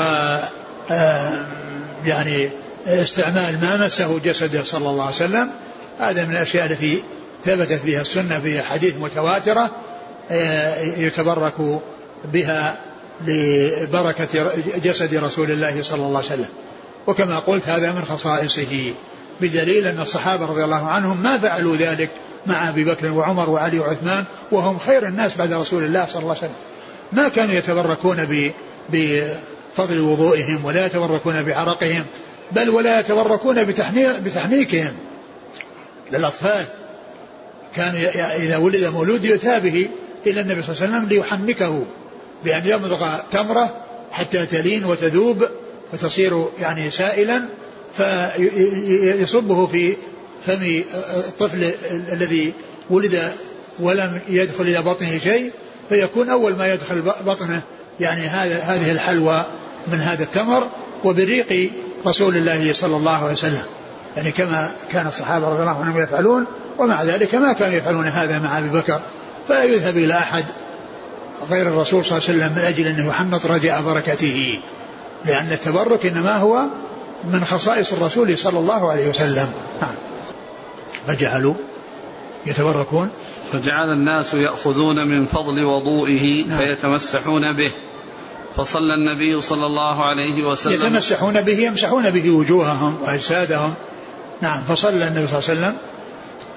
آه، 0.91 1.47
يعني 2.07 2.51
استعمال 2.87 3.61
ما 3.61 3.87
مسه 3.87 4.19
جسده 4.19 4.65
صلى 4.65 4.91
الله 4.91 5.05
عليه 5.05 5.15
وسلم. 5.15 5.51
هذا 6.01 6.25
من 6.25 6.31
الأشياء 6.31 6.67
التي 6.67 7.03
ثبتت 7.45 7.85
بها 7.85 8.01
السنة 8.01 8.41
في 8.41 8.63
حديث 8.63 8.95
متواترة 9.01 9.71
يتبرك 10.97 11.81
بها 12.33 12.81
لبركة 13.27 14.53
جسد 14.85 15.15
رسول 15.15 15.51
الله 15.51 15.83
صلى 15.83 16.07
الله 16.07 16.19
عليه 16.19 16.27
وسلم. 16.27 16.49
وكما 17.07 17.39
قلت 17.39 17.69
هذا 17.69 17.93
من 17.93 18.05
خصائصه 18.05 18.93
بدليل 19.41 19.87
أن 19.87 20.01
الصحابة 20.01 20.47
رضي 20.47 20.65
الله 20.65 20.87
عنهم 20.87 21.23
ما 21.23 21.39
فعلوا 21.39 21.77
ذلك 21.77 22.11
مع 22.47 22.69
أبي 22.69 22.85
بكر 22.85 23.11
وعمر 23.11 23.51
وعلي 23.51 23.79
وعثمان 23.79 24.25
وهم 24.53 24.79
خير 24.79 25.09
الناس 25.09 25.37
بعد 25.37 25.53
رسول 25.53 25.85
الله 25.85 26.07
صلى 26.07 26.23
الله 26.23 26.37
عليه 26.37 26.39
وسلم. 26.39 26.57
ما 27.13 27.29
كانوا 27.29 27.55
يتبركون 27.55 28.53
بفضل 28.89 30.01
وضوئهم 30.01 30.65
ولا 30.65 30.87
يتبركون 30.87 31.43
بعرقهم 31.43 32.05
بل 32.53 32.71
ولا 32.71 33.01
يتبركون 33.01 33.65
بتحنيكهم. 34.25 34.93
للأطفال. 36.13 36.65
كان 37.77 37.95
إذا 38.37 38.57
ولد 38.57 38.85
مولود 38.85 39.25
يؤتى 39.25 39.61
به 39.61 39.89
إلى 40.27 40.41
النبي 40.41 40.63
صلى 40.63 40.75
الله 40.75 40.83
عليه 40.83 40.97
وسلم 40.97 41.09
ليحنكه 41.09 41.85
بأن 42.45 42.67
يمضغ 42.67 43.09
تمرة 43.33 43.77
حتى 44.13 44.47
تلين 44.47 44.85
وتذوب 44.85 45.45
وتصير 45.93 46.47
يعني 46.61 46.91
سائلا 46.91 47.49
فيصبه 47.97 49.67
في 49.67 49.97
فم 50.47 50.83
الطفل 51.17 51.71
الذي 52.13 52.53
ولد 52.91 53.33
ولم 53.81 54.19
يدخل 54.29 54.65
إلى 54.65 54.83
بطنه 54.83 55.19
شيء 55.19 55.53
فيكون 55.89 56.29
أول 56.29 56.57
ما 56.57 56.73
يدخل 56.73 57.03
بطنه 57.03 57.63
يعني 58.01 58.27
هذه 58.27 58.93
الحلوى 58.93 59.45
من 59.93 60.01
هذا 60.01 60.23
التمر 60.23 60.69
وبريق 61.05 61.71
رسول 62.07 62.37
الله 62.37 62.73
صلى 62.73 62.97
الله 62.97 63.17
عليه 63.17 63.33
وسلم. 63.33 63.63
يعني 64.17 64.33
كما 64.33 64.71
كان 64.93 65.07
الصحابة 65.07 65.49
رضي 65.49 65.61
الله 65.61 65.81
عنهم 65.81 66.03
يفعلون 66.03 66.47
ومع 66.79 67.03
ذلك 67.03 67.35
ما 67.35 67.53
كانوا 67.53 67.75
يفعلون 67.75 68.07
هذا 68.07 68.39
مع 68.39 68.59
أبي 68.59 68.69
بكر. 68.69 69.01
فلا 69.53 69.65
يذهب 69.65 69.97
إلى 69.97 70.15
أحد 70.15 70.45
غير 71.51 71.69
الرسول 71.69 72.05
صلى 72.05 72.19
الله 72.19 72.29
عليه 72.29 72.39
وسلم 72.39 72.53
من 72.53 72.65
أجل 72.65 72.87
أنه 72.87 73.09
يحنط 73.09 73.47
رجاء 73.47 73.83
بركته. 73.83 74.61
لأن 75.25 75.53
التبرك 75.53 76.07
إنما 76.07 76.37
هو 76.37 76.63
من 77.25 77.45
خصائص 77.45 77.93
الرسول 77.93 78.39
صلى 78.39 78.59
الله 78.59 78.91
عليه 78.91 79.09
وسلم. 79.09 79.53
فجعلوا 81.07 81.55
يتبركون. 82.47 83.11
فجعل 83.53 83.93
الناس 83.93 84.35
يأخذون 84.35 85.09
من 85.09 85.27
فضل 85.27 85.65
وضوئه 85.65 86.47
نعم. 86.47 86.59
فيتمسحون 86.59 87.53
به. 87.53 87.71
فصلى 88.57 88.95
النبي 88.95 89.41
صلى 89.41 89.67
الله 89.67 90.05
عليه 90.05 90.43
وسلم. 90.43 90.75
يتمسحون 90.75 91.41
به 91.43 91.59
يمسحون 91.59 92.11
به 92.11 92.31
وجوههم 92.31 93.03
وأجسادهم. 93.03 93.75
نعم 94.41 94.63
فصلى 94.63 95.09
النبي 95.09 95.27
صلى 95.27 95.39
الله 95.39 95.49
عليه 95.49 95.61
وسلم. 95.61 95.77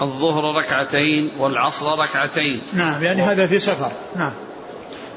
الظهر 0.01 0.57
ركعتين 0.57 1.31
والعصر 1.39 1.85
ركعتين. 1.99 2.61
نعم 2.73 3.03
يعني 3.03 3.21
و... 3.21 3.25
هذا 3.25 3.47
في 3.47 3.59
سفر. 3.59 3.91
نعم. 4.15 4.33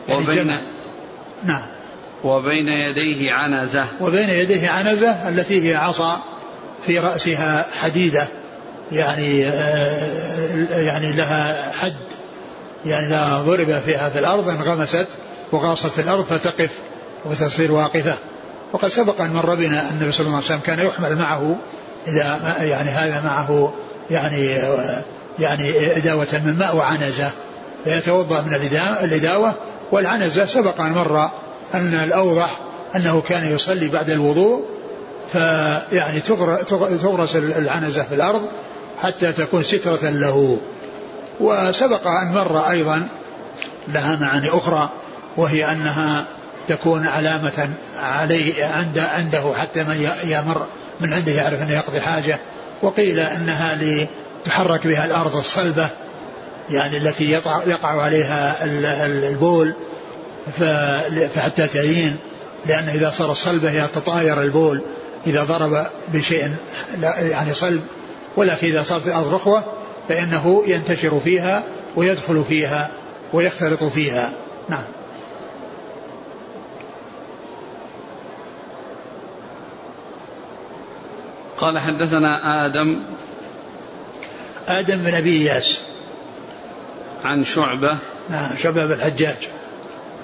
يعني 0.09 0.23
وبين 0.23 0.57
نعم. 1.45 1.63
وبين 2.25 2.69
يديه 2.69 3.33
عنزة. 3.33 3.85
وبين 4.01 4.29
يديه 4.29 4.71
عنزة 4.71 5.29
التي 5.29 5.71
هي 5.71 5.75
عصا 5.75 6.21
في 6.87 6.99
رأسها 6.99 7.67
حديدة. 7.83 8.27
يعني 8.93 9.47
آه، 9.49 10.81
يعني 10.81 11.13
لها 11.13 11.73
حد. 11.73 11.97
يعني 12.87 13.07
إذا 13.07 13.43
ضرب 13.47 13.83
فيها 13.87 14.09
في 14.09 14.19
الأرض 14.19 14.49
انغمست 14.49 15.07
وغاصت 15.53 15.99
الأرض 15.99 16.25
فتقف 16.25 16.79
وتصير 17.25 17.73
واقفة. 17.73 18.15
وقد 18.73 18.89
سبق 18.89 19.21
أن 19.21 19.33
مر 19.33 19.55
بنا 19.55 19.91
النبي 19.91 20.13
صلى 20.13 20.27
الله 20.27 20.37
عليه 20.37 20.47
وسلم 20.47 20.61
كان 20.61 20.87
يحمل 20.87 21.17
معه 21.17 21.57
إذا 22.09 22.57
يعني 22.61 22.91
هذا 22.91 23.21
معه 23.25 23.73
يعني 24.11 24.47
يعني 25.39 25.97
إداوة 25.97 26.27
من 26.45 26.57
ماء 26.59 26.77
وعنزة. 26.77 27.31
فيتوضأ 27.85 28.41
من 28.41 28.55
الإداوة 29.03 29.55
والعنزة. 29.93 30.47
سبق 30.47 30.81
أن 30.81 30.93
مر 30.93 31.31
أن 31.75 31.95
الأوضح 31.95 32.61
أنه 32.97 33.21
كان 33.21 33.55
يصلي 33.55 33.89
بعد 33.89 34.11
الوضوء 34.11 34.65
فيعني 35.33 36.21
تغرس 37.03 37.37
العنزة 37.37 38.03
في 38.03 38.15
الأرض 38.15 38.49
حتى 39.03 39.33
تكون 39.33 39.63
سترة 39.63 40.11
له. 40.11 40.59
وسبق 41.41 42.07
أن 42.07 42.33
مر 42.33 42.71
أيضا 42.71 43.09
لها 43.89 44.17
معاني 44.17 44.49
أخرى 44.49 44.91
وهي 45.37 45.73
أنها 45.73 46.25
تكون 46.69 47.07
علامة 47.07 47.71
عليه 47.99 48.67
عند 48.67 48.99
عنده 48.99 49.55
حتى 49.57 49.83
من 49.83 50.11
يمر 50.25 50.67
من 51.01 51.13
عنده 51.13 51.33
يعرف 51.33 51.63
أنه 51.63 51.73
يقضي 51.73 52.01
حاجة. 52.01 52.39
وقيل 52.83 53.21
أنها 53.21 53.79
لتحرك 54.45 54.87
بها 54.87 55.05
الأرض 55.05 55.37
الصلبة 55.37 55.89
يعني 56.71 56.97
التي 56.97 57.31
يقع 57.67 58.03
عليها 58.03 58.65
البول 59.05 59.75
فحتى 61.35 61.67
تلين 61.67 62.17
لأن 62.67 62.89
إذا 62.89 63.11
صار 63.11 63.31
الصلبة 63.31 63.71
يتطاير 63.71 64.43
البول 64.43 64.83
إذا 65.27 65.45
ضرب 65.45 65.87
بشيء 66.09 66.55
يعني 67.03 67.55
صلب 67.55 67.81
ولكن 68.37 68.67
إذا 68.67 68.83
صارت 68.83 69.07
الأرض 69.07 69.35
رخوة 69.35 69.65
فإنه 70.09 70.63
ينتشر 70.67 71.21
فيها 71.25 71.65
ويدخل 71.97 72.45
فيها 72.49 72.91
ويختلط 73.33 73.85
فيها. 73.85 74.31
نعم. 74.69 74.85
قال 81.59 81.79
حدثنا 81.79 82.67
آدم 82.67 83.03
آدم 84.69 84.97
بن 84.97 85.15
أبي 85.15 85.43
إياس. 85.43 85.83
عن 87.25 87.45
شعبة. 87.45 87.99
نعم 88.31 88.57
شعبة 88.57 88.87
بن 88.87 88.93
الحجاج. 88.93 89.49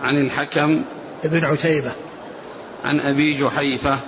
عن 0.03 0.21
الحكم. 0.26 0.85
بن 1.25 1.45
عتيبة. 1.45 1.93
عن 2.85 3.00
أبي 3.00 3.35
جحيفة. 3.35 3.99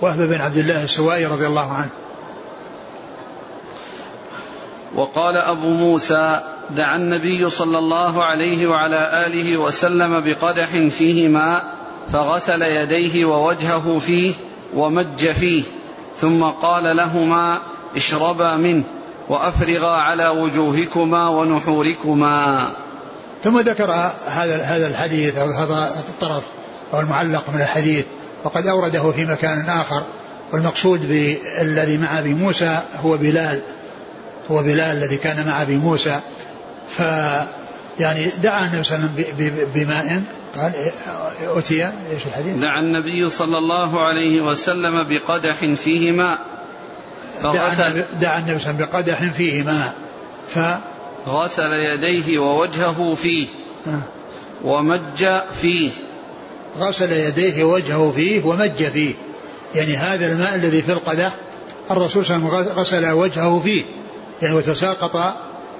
وهب 0.00 0.18
بن 0.18 0.40
عبد 0.40 0.56
الله 0.56 0.84
السوائي 0.84 1.26
رضي 1.26 1.46
الله 1.46 1.72
عنه. 1.72 1.90
وقال 4.94 5.36
أبو 5.36 5.68
موسى 5.68 6.40
دعا 6.70 6.96
النبي 6.96 7.50
صلى 7.50 7.78
الله 7.78 8.24
عليه 8.24 8.66
وعلى 8.66 9.26
آله 9.26 9.56
وسلم 9.56 10.20
بقدح 10.20 10.68
فيه 10.88 11.28
ماء 11.28 11.64
فغسل 12.12 12.62
يديه 12.62 13.24
ووجهه 13.24 13.98
فيه 13.98 14.32
ومج 14.74 15.30
فيه. 15.30 15.62
ثم 16.20 16.44
قال 16.44 16.96
لهما 16.96 17.58
اشربا 17.96 18.56
منه 18.56 18.84
وأفرغا 19.28 19.92
على 19.96 20.28
وجوهكما 20.28 21.28
ونحوركما. 21.28 22.68
ثم 23.44 23.60
ذكر 23.60 23.90
هذا 24.26 24.62
هذا 24.62 24.86
الحديث 24.86 25.38
أو 25.38 25.50
هذا 25.50 25.90
الطرف 26.08 26.42
أو 26.94 27.00
المعلق 27.00 27.44
من 27.54 27.60
الحديث 27.60 28.04
وقد 28.44 28.66
أورده 28.66 29.12
في 29.12 29.26
مكان 29.26 29.68
آخر 29.68 30.02
والمقصود 30.52 31.00
بالذي 31.00 31.98
مع 31.98 32.18
أبي 32.18 32.34
موسى 32.34 32.80
هو 33.04 33.16
بلال 33.16 33.62
هو 34.50 34.62
بلال 34.62 34.96
الذي 34.96 35.16
كان 35.16 35.46
مع 35.46 35.62
أبي 35.62 35.76
موسى. 35.76 36.20
ف 36.88 37.00
يعني 38.00 38.30
دعا 38.42 38.66
النبي 38.66 38.84
صلى 38.84 38.96
الله 38.96 39.08
عليه 39.16 39.24
وسلم 39.34 39.68
بماء 39.74 40.22
قال 40.58 40.72
أتي 41.56 41.86
إيش 41.86 42.26
الحديث؟ 42.26 42.56
دعا 42.56 42.80
النبي 42.80 43.30
صلى 43.30 43.58
الله 43.58 44.00
عليه 44.00 44.40
وسلم 44.40 45.02
بقدح 45.02 45.74
فيه 45.74 46.12
ماء 46.12 46.38
فغسل 47.42 48.04
دعا 48.20 48.38
النبي 48.38 48.58
صلى 48.58 48.70
الله 48.70 48.84
عليه 48.84 48.84
وسلم 48.84 48.86
بقدح 48.86 49.32
فيه 49.32 49.62
ماء 49.62 49.94
ف 50.48 50.58
غسل 51.28 51.72
يديه 51.92 52.38
ووجهه 52.38 53.14
فيه 53.14 53.46
ومج 54.64 55.26
فيه. 55.60 55.90
غسل 56.78 57.12
يديه 57.12 57.64
ووجهه 57.64 58.12
فيه 58.16 58.44
ومج 58.44 58.84
فيه. 58.84 59.14
يعني 59.74 59.96
هذا 59.96 60.32
الماء 60.32 60.54
الذي 60.54 60.82
في 60.82 60.92
القدح 60.92 61.34
الرسول 61.90 62.26
صلى 62.26 62.36
الله 62.36 62.56
عليه 62.56 62.66
وسلم 62.66 62.78
غسل 62.78 63.10
وجهه 63.10 63.60
فيه. 63.64 63.82
يعني 64.42 64.54
وتساقط 64.54 65.34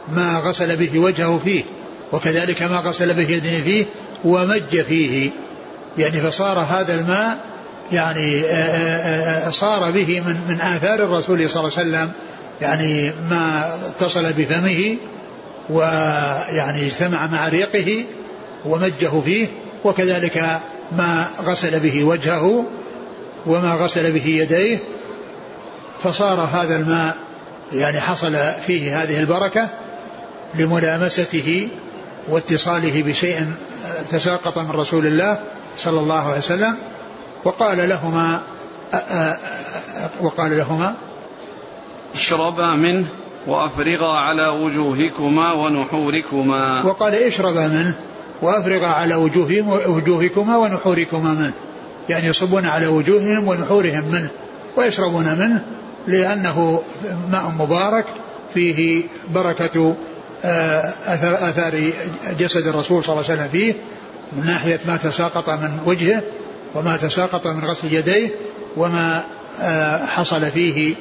ما 0.09 0.39
غسل 0.39 0.77
به 0.77 0.99
وجهه 0.99 1.41
فيه 1.45 1.65
وكذلك 2.13 2.63
ما 2.63 2.77
غسل 2.77 3.15
به 3.15 3.31
يديه 3.31 3.63
فيه 3.63 3.87
ومج 4.25 4.81
فيه. 4.81 5.31
يعني 5.99 6.21
فصار 6.21 6.59
هذا 6.59 6.95
الماء 7.01 7.39
يعني 7.93 8.41
آه، 8.41 8.47
آه، 8.47 9.47
آه، 9.47 9.51
صار 9.51 9.91
به 9.91 10.21
من 10.21 10.37
من 10.49 10.61
آثار 10.61 11.05
الرسول 11.05 11.51
صلى 11.51 11.61
الله 11.61 11.79
عليه 11.79 11.89
وسلم. 11.89 12.13
يعني 12.61 13.13
ما 13.31 13.75
اتصل 13.89 14.33
بفمه 14.33 14.97
ويعني 15.71 16.87
اجتمع 16.87 17.27
مع 17.27 17.49
ريقه 17.49 18.05
ومجه 18.65 19.21
فيه 19.25 19.49
وكذلك 19.85 20.61
ما 20.97 21.27
غسل 21.41 21.81
به 21.81 22.05
وجهه 22.05 22.65
وما 23.47 23.75
غسل 23.75 24.13
به 24.13 24.27
يديه. 24.27 24.79
فصار 26.03 26.41
هذا 26.41 26.77
الماء 26.77 27.17
يعني 27.73 28.01
حصل 28.01 28.37
فيه 28.67 29.03
هذه 29.03 29.21
البركة 29.21 29.69
لملامسته 30.55 31.69
واتصاله 32.29 33.03
بشيء 33.03 33.53
تساقط 34.11 34.59
من 34.59 34.71
رسول 34.71 35.07
الله 35.07 35.39
صلى 35.77 36.01
الله 36.01 36.29
عليه 36.29 36.39
وسلم 36.39 36.77
وقال 37.45 37.89
لهما 37.89 38.41
وقال 40.21 40.57
لهما 40.57 40.95
اشربا 42.15 42.75
منه 42.75 43.07
وافرغا 43.47 44.13
على 44.17 44.49
وجوهكما 44.49 45.53
ونحوركما. 45.53 46.83
وقال 46.83 47.15
اشربا 47.15 47.69
منه 47.69 47.95
وافرغا 48.43 48.87
على 48.87 49.15
وجوهكما 49.87 50.57
ونحوركما 50.57 51.31
منه. 51.35 51.55
يعني 52.09 52.27
يصبون 52.27 52.67
على 52.67 52.87
وجوههم 52.87 53.49
ونحورهم 53.49 54.05
منه 54.13 54.29
ويشربون 54.77 55.25
منه 55.25 55.65
لأنه 56.07 56.83
ماء 57.33 57.53
مبارك 57.59 58.05
فيه 58.55 59.03
بركة 59.35 59.97
آه، 60.45 60.93
أثر 61.07 61.35
آثار 61.35 61.93
جسد 62.39 62.67
الرسول 62.67 63.05
صلى 63.05 63.13
الله 63.13 63.31
عليه 63.31 63.35
وسلم 63.35 63.49
فيه 63.53 63.75
من 64.33 64.47
ناحية 64.47 64.81
ما 64.87 64.97
تساقط 64.97 65.51
من 65.51 65.79
وجهه 65.87 66.23
وما 66.75 66.97
تساقط 66.97 67.47
من 67.47 67.65
غسل 67.65 67.93
يديه 67.93 68.31
وما 68.77 69.25
آه، 69.61 70.07
حصل 70.07 70.51
فيه 70.51 70.95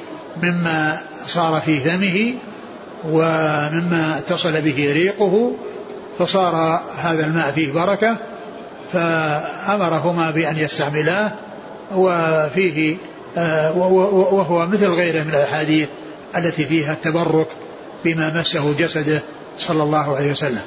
مما 0.44 1.00
صار 1.28 1.62
في 1.62 1.80
فمه 1.80 2.34
ومما 3.10 4.16
اتصل 4.18 4.62
به 4.62 4.94
ريقه 4.94 5.54
فصار 6.20 6.82
هذا 6.98 7.26
الماء 7.26 7.52
فيه 7.52 7.72
بركة 7.72 8.18
فأمرهما 8.94 10.32
بأن 10.32 10.58
يستعملاه 10.58 11.32
وفيه 11.96 12.98
آه، 13.38 13.78
وهو 13.78 14.68
مثل 14.68 14.88
غيره 14.88 15.24
من 15.24 15.30
الأحاديث 15.30 15.88
التي 16.38 16.66
فيها 16.66 16.94
التبرك 16.94 17.48
بما 18.06 18.40
مسه 18.40 18.74
جسده 18.80 19.22
صلى 19.58 19.84
الله 19.84 20.16
عليه 20.16 20.32
وسلم. 20.32 20.62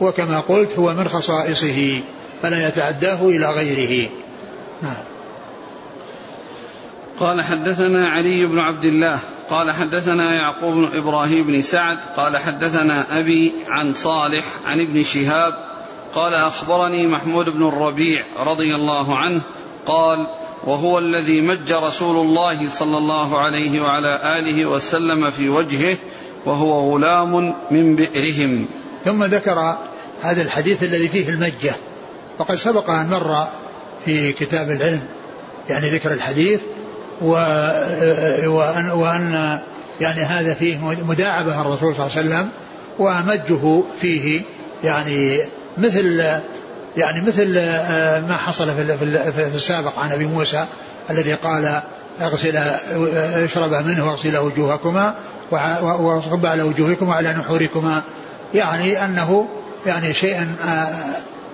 وكما 0.00 0.40
قلت 0.40 0.78
هو 0.78 0.94
من 0.94 1.08
خصائصه 1.08 2.00
فلا 2.42 2.68
يتعداه 2.68 3.28
إلى 3.28 3.50
غيره. 3.50 4.10
نعم. 4.82 5.12
قال 7.20 7.42
حدثنا 7.42 8.08
علي 8.08 8.46
بن 8.46 8.58
عبد 8.58 8.84
الله 8.84 9.18
قال 9.50 9.70
حدثنا 9.70 10.34
يعقوب 10.34 10.74
بن 10.74 10.88
إبراهيم 10.96 11.46
بن 11.46 11.62
سعد 11.62 11.98
قال 12.16 12.38
حدثنا 12.38 13.18
أبي 13.18 13.52
عن 13.68 13.92
صالح 13.92 14.44
عن 14.66 14.80
ابن 14.80 15.02
شهاب 15.02 15.54
قال 16.14 16.34
أخبرني 16.34 17.06
محمود 17.06 17.48
بن 17.48 17.68
الربيع 17.68 18.24
رضي 18.38 18.74
الله 18.74 19.18
عنه 19.18 19.40
قال 19.86 20.26
وهو 20.64 20.98
الذي 20.98 21.40
مج 21.40 21.72
رسول 21.72 22.26
الله 22.26 22.68
صلى 22.68 22.98
الله 22.98 23.38
عليه 23.38 23.80
وعلى 23.80 24.38
آله 24.38 24.66
وسلم 24.66 25.30
في 25.30 25.48
وجهه 25.48 25.96
وهو 26.46 26.94
غلام 26.94 27.54
من 27.70 27.96
بئرهم. 27.96 28.66
ثم 29.04 29.24
ذكر 29.24 29.76
هذا 30.22 30.42
الحديث 30.42 30.82
الذي 30.82 31.08
فيه 31.08 31.28
المجة. 31.28 31.72
وقد 32.38 32.56
سبق 32.56 32.90
أن 32.90 33.08
مر 33.08 33.46
في 34.04 34.32
كتاب 34.32 34.70
العلم 34.70 35.02
يعني 35.68 35.90
ذكر 35.90 36.12
الحديث 36.12 36.60
وأن, 37.20 38.90
وأن 38.90 39.60
يعني 40.00 40.20
هذا 40.20 40.54
فيه 40.54 40.78
مداعبة 40.78 41.60
الرسول 41.60 41.94
صلى 41.96 42.06
الله 42.06 42.16
عليه 42.16 42.28
وسلم 42.28 42.48
ومجه 42.98 43.82
فيه 44.00 44.42
يعني 44.84 45.40
مثل 45.78 46.22
يعني 46.96 47.20
مثل 47.20 47.54
آه، 47.58 48.20
ما 48.20 48.36
حصل 48.36 48.70
في 49.32 49.50
السابق 49.54 49.98
عن 49.98 50.12
أبي 50.12 50.24
موسى 50.24 50.66
الذي 51.10 51.34
قال 51.34 51.82
اغسل 52.20 52.56
اشرب 53.44 53.74
منه 53.86 54.06
واغسل 54.06 54.36
وجوهكما. 54.36 55.14
وصب 56.00 56.46
على 56.46 56.62
وجوهكما 56.62 57.08
وعلى 57.08 57.32
نحوركما. 57.32 58.02
يعني 58.54 59.04
أنه 59.04 59.48
يعني 59.86 60.14
شيئا 60.14 60.54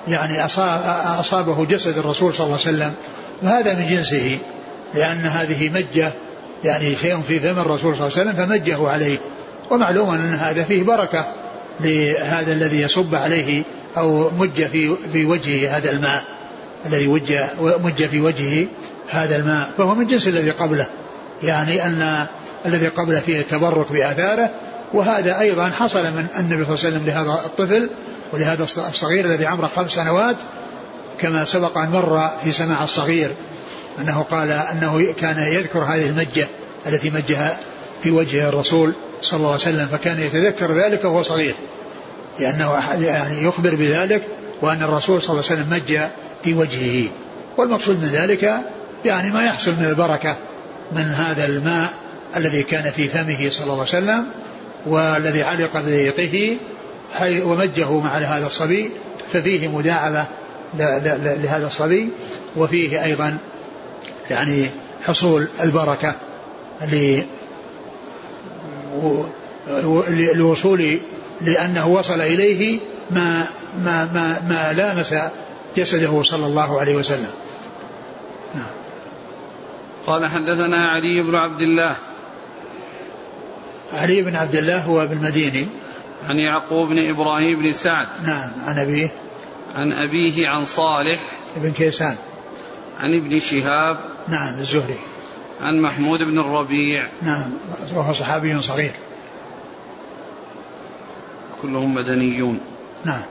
يعني 0.08 0.44
أصابه 1.20 1.64
جسد 1.64 1.98
الرسول 1.98 2.34
صلى 2.34 2.46
الله 2.46 2.58
عليه 2.66 2.76
وسلم. 2.76 2.92
وهذا 3.42 3.74
من 3.74 3.86
جنسه 3.86 4.38
لأن 4.94 5.20
هذه 5.20 5.70
مجة 5.70 6.12
يعني 6.64 6.96
شيء 6.96 7.20
في 7.20 7.40
فم 7.40 7.58
الرسول 7.58 7.96
صلى 7.96 8.06
الله 8.06 8.18
عليه 8.18 8.30
وسلم 8.30 8.32
فمجه 8.32 8.88
عليه. 8.88 9.18
ومعلوم 9.70 10.10
أن 10.10 10.34
هذا 10.34 10.64
فيه 10.64 10.82
بركة 10.82 11.26
لهذا 11.80 12.52
الذي 12.52 12.80
يصب 12.80 13.14
عليه 13.14 13.64
أو 13.96 14.30
مج 14.38 14.64
في 14.64 14.94
في 15.12 15.24
وجهه 15.24 15.76
هذا 15.76 15.90
الماء. 15.90 16.24
الذي 16.86 17.06
وج 17.06 17.32
مج 17.60 18.04
في 18.04 18.20
وجهه 18.20 18.66
هذا 19.08 19.36
الماء. 19.36 19.70
فهو 19.78 19.94
من 19.94 20.06
جنس 20.06 20.28
الذي 20.28 20.50
قبله. 20.50 20.86
يعني 21.42 21.86
أن 21.86 22.26
الذي 22.66 22.88
قبله 22.88 23.20
فيه 23.20 23.40
التبرك 23.40 23.92
بآثاره 23.92 24.50
وهذا 24.94 25.40
أيضا 25.40 25.68
حصل 25.68 26.02
من 26.02 26.26
النبي 26.38 26.64
صلى 26.64 26.74
الله 26.74 26.84
عليه 26.84 26.96
وسلم 26.96 27.06
لهذا 27.06 27.30
الطفل 27.46 27.90
ولهذا 28.32 28.62
الصغير 28.64 29.24
الذي 29.24 29.46
عمره 29.46 29.70
خمس 29.76 29.90
سنوات 29.90 30.36
كما 31.20 31.44
سبق 31.44 31.78
أن 31.78 31.90
مر 31.90 32.30
في 32.44 32.52
سماع 32.52 32.84
الصغير 32.84 33.30
أنه 34.00 34.22
قال 34.22 34.50
أنه 34.50 35.12
كان 35.12 35.52
يذكر 35.52 35.78
هذه 35.78 36.06
المجة 36.06 36.48
التي 36.86 37.10
مجها 37.10 37.58
في 38.02 38.10
وجه 38.10 38.48
الرسول 38.48 38.92
صلى 39.22 39.38
الله 39.38 39.50
عليه 39.50 39.60
وسلم 39.60 39.86
فكان 39.86 40.20
يتذكر 40.20 40.72
ذلك 40.72 41.04
وهو 41.04 41.22
صغير. 41.22 41.54
لأنه 42.40 42.82
يعني 43.00 43.42
يخبر 43.42 43.74
بذلك 43.74 44.22
وأن 44.62 44.82
الرسول 44.82 45.22
صلى 45.22 45.30
الله 45.30 45.50
عليه 45.50 45.62
وسلم 45.62 45.72
مج 45.72 46.00
في 46.44 46.54
وجهه. 46.54 47.08
والمقصود 47.56 48.02
من 48.02 48.08
ذلك 48.08 48.54
يعني 49.04 49.30
ما 49.30 49.44
يحصل 49.44 49.70
من 49.70 49.84
البركة 49.84 50.36
من 50.92 51.02
هذا 51.02 51.46
الماء 51.46 51.88
الذي 52.36 52.62
كان 52.62 52.90
في 52.90 53.08
فمه 53.08 53.50
صلى 53.50 53.62
الله 53.64 53.74
عليه 53.74 53.82
وسلم 53.82 54.26
والذي 54.86 55.42
علق 55.42 55.80
بريقه 55.80 56.58
ومجه 57.22 57.92
مع 57.92 58.18
هذا 58.18 58.46
الصبي 58.46 58.90
ففيه 59.32 59.68
مداعبة 59.68 60.24
لهذا 61.42 61.66
الصبي 61.66 62.10
وفيه 62.56 63.04
أيضا 63.04 63.38
يعني 64.30 64.66
حصول 65.02 65.48
البركة 65.64 66.14
للوصول 70.08 70.98
لأنه 71.40 71.88
وصل 71.88 72.20
إليه 72.20 72.80
ما 73.10 73.46
ما 73.84 74.04
ما, 74.14 74.42
ما 74.48 74.72
لامس 74.72 75.14
جسده 75.76 76.22
صلى 76.22 76.46
الله 76.46 76.80
عليه 76.80 76.96
وسلم 76.96 77.30
نعم. 78.54 78.66
قال 80.06 80.26
حدثنا 80.26 80.88
علي 80.88 81.22
بن 81.22 81.34
عبد 81.34 81.60
الله 81.60 81.96
علي 83.92 84.22
بن 84.22 84.36
عبد 84.36 84.56
الله 84.56 84.82
هو 84.82 85.06
بالمديني 85.06 85.66
عن 86.28 86.36
يعقوب 86.36 86.88
بن 86.88 87.08
إبراهيم 87.08 87.58
بن 87.58 87.72
سعد. 87.72 88.08
نعم 88.24 88.50
عن 88.66 88.78
أبيه. 88.78 89.12
عن 89.74 89.92
أبيه 89.92 90.48
عن 90.48 90.64
صالح. 90.64 91.20
بن 91.56 91.72
كيسان. 91.72 92.16
عن 93.00 93.14
ابن 93.14 93.40
شهاب. 93.40 93.98
نعم 94.28 94.58
الزهري. 94.58 94.98
عن 95.60 95.80
محمود 95.80 96.22
بن 96.22 96.38
الربيع. 96.38 97.08
نعم 97.22 97.50
وهو 97.94 98.12
صحابي 98.12 98.62
صغير. 98.62 98.92
كلهم 101.62 101.94
مدنيون. 101.94 102.60
نعم. 103.04 103.22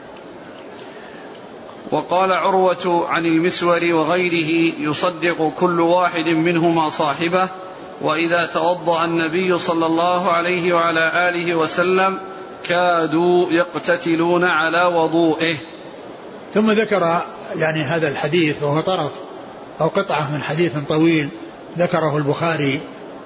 وقال 1.91 2.33
عروة 2.33 3.07
عن 3.09 3.25
المسور 3.25 3.93
وغيره 3.93 4.73
يصدق 4.79 5.53
كل 5.59 5.81
واحد 5.81 6.27
منهما 6.27 6.89
صاحبه. 6.89 7.49
وإذا 8.01 8.45
توضأ 8.45 9.05
النبي 9.05 9.59
صلى 9.59 9.85
الله 9.85 10.31
عليه 10.31 10.73
وعلى 10.73 11.29
آله 11.29 11.55
وسلم 11.55 12.17
كادوا 12.63 13.51
يقتتلون 13.51 14.43
على 14.43 14.83
وضوئه. 14.83 15.55
ثم 16.53 16.71
ذكر 16.71 17.23
يعني 17.55 17.81
هذا 17.81 18.07
الحديث 18.07 18.63
وهو 18.63 18.81
طرف 18.81 19.11
أو 19.81 19.87
قطعة 19.87 20.31
من 20.31 20.43
حديث 20.43 20.77
طويل 20.89 21.29
ذكره 21.77 22.17
البخاري 22.17 22.79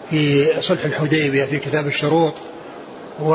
في 0.10 0.48
صلح 0.62 0.86
الحديبية 0.86 1.46
في 1.46 1.60
كتاب 1.60 1.88
الشروط 1.88 2.34
و 3.20 3.34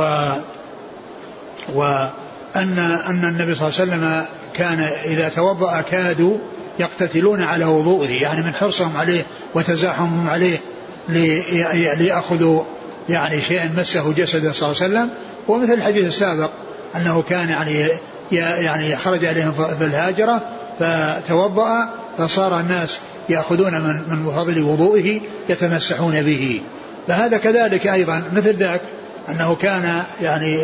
وأن 1.75 2.79
أن 3.07 3.25
النبي 3.25 3.55
صلى 3.55 3.69
الله 3.69 3.81
عليه 3.81 3.91
وسلم 3.93 4.25
كان 4.55 4.81
إذا 5.05 5.29
توضأ 5.29 5.81
كادوا 5.81 6.39
يقتتلون 6.79 7.43
على 7.43 7.65
وضوئه 7.65 8.23
يعني 8.23 8.43
من 8.43 8.55
حرصهم 8.55 8.97
عليه 8.97 9.27
وتزاحمهم 9.55 10.29
عليه. 10.29 10.61
ليأخذوا 11.09 12.63
يعني 13.09 13.41
شيئا 13.41 13.75
مسه 13.77 14.13
جسده 14.13 14.53
صلى 14.53 14.69
الله 14.69 14.83
عليه 14.83 14.95
وسلم. 14.95 15.11
ومثل 15.49 15.73
الحديث 15.73 16.07
السابق 16.07 16.51
أنه 16.97 17.23
كان 17.23 17.49
يعني 17.49 17.89
يعني 18.33 18.97
خرج 18.97 19.25
عليهم 19.25 19.53
في 19.53 19.85
الهاجرة 19.85 20.43
فتوضأ 20.79 21.89
فصار 22.19 22.61
الناس 22.61 22.99
يأخذون 23.29 23.81
من 23.81 24.03
من 24.09 24.33
فضل 24.37 24.63
وضوئه 24.63 25.21
يتمسحون 25.49 26.23
به. 26.23 26.61
فهذا 27.09 27.39
كذلك 27.39 27.87
أيضا 27.87 28.23
مثل 28.33 28.57
ذاك 28.57 28.81
أنه 29.29 29.55
كان 29.55 30.03
يعني 30.23 30.59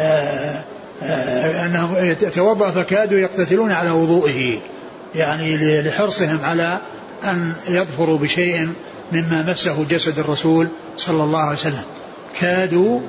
آه، 0.00 0.64
آه، 1.02 1.66
أنهم 1.66 1.96
يتوضأ 2.04 2.70
فكادوا 2.70 3.18
يقتتلون 3.18 3.72
على 3.72 3.90
وضوئه 3.90 4.58
يعني 5.14 5.80
لحرصهم 5.82 6.40
على 6.44 6.78
أن 7.24 7.52
يظفروا 7.68 8.18
بشيء 8.18 8.68
مما 9.12 9.42
مسه 9.42 9.84
جسد 9.84 10.18
الرسول 10.18 10.68
صلى 10.96 11.24
الله 11.24 11.40
عليه 11.40 11.58
وسلم. 11.58 11.84
كادوا 12.40 13.00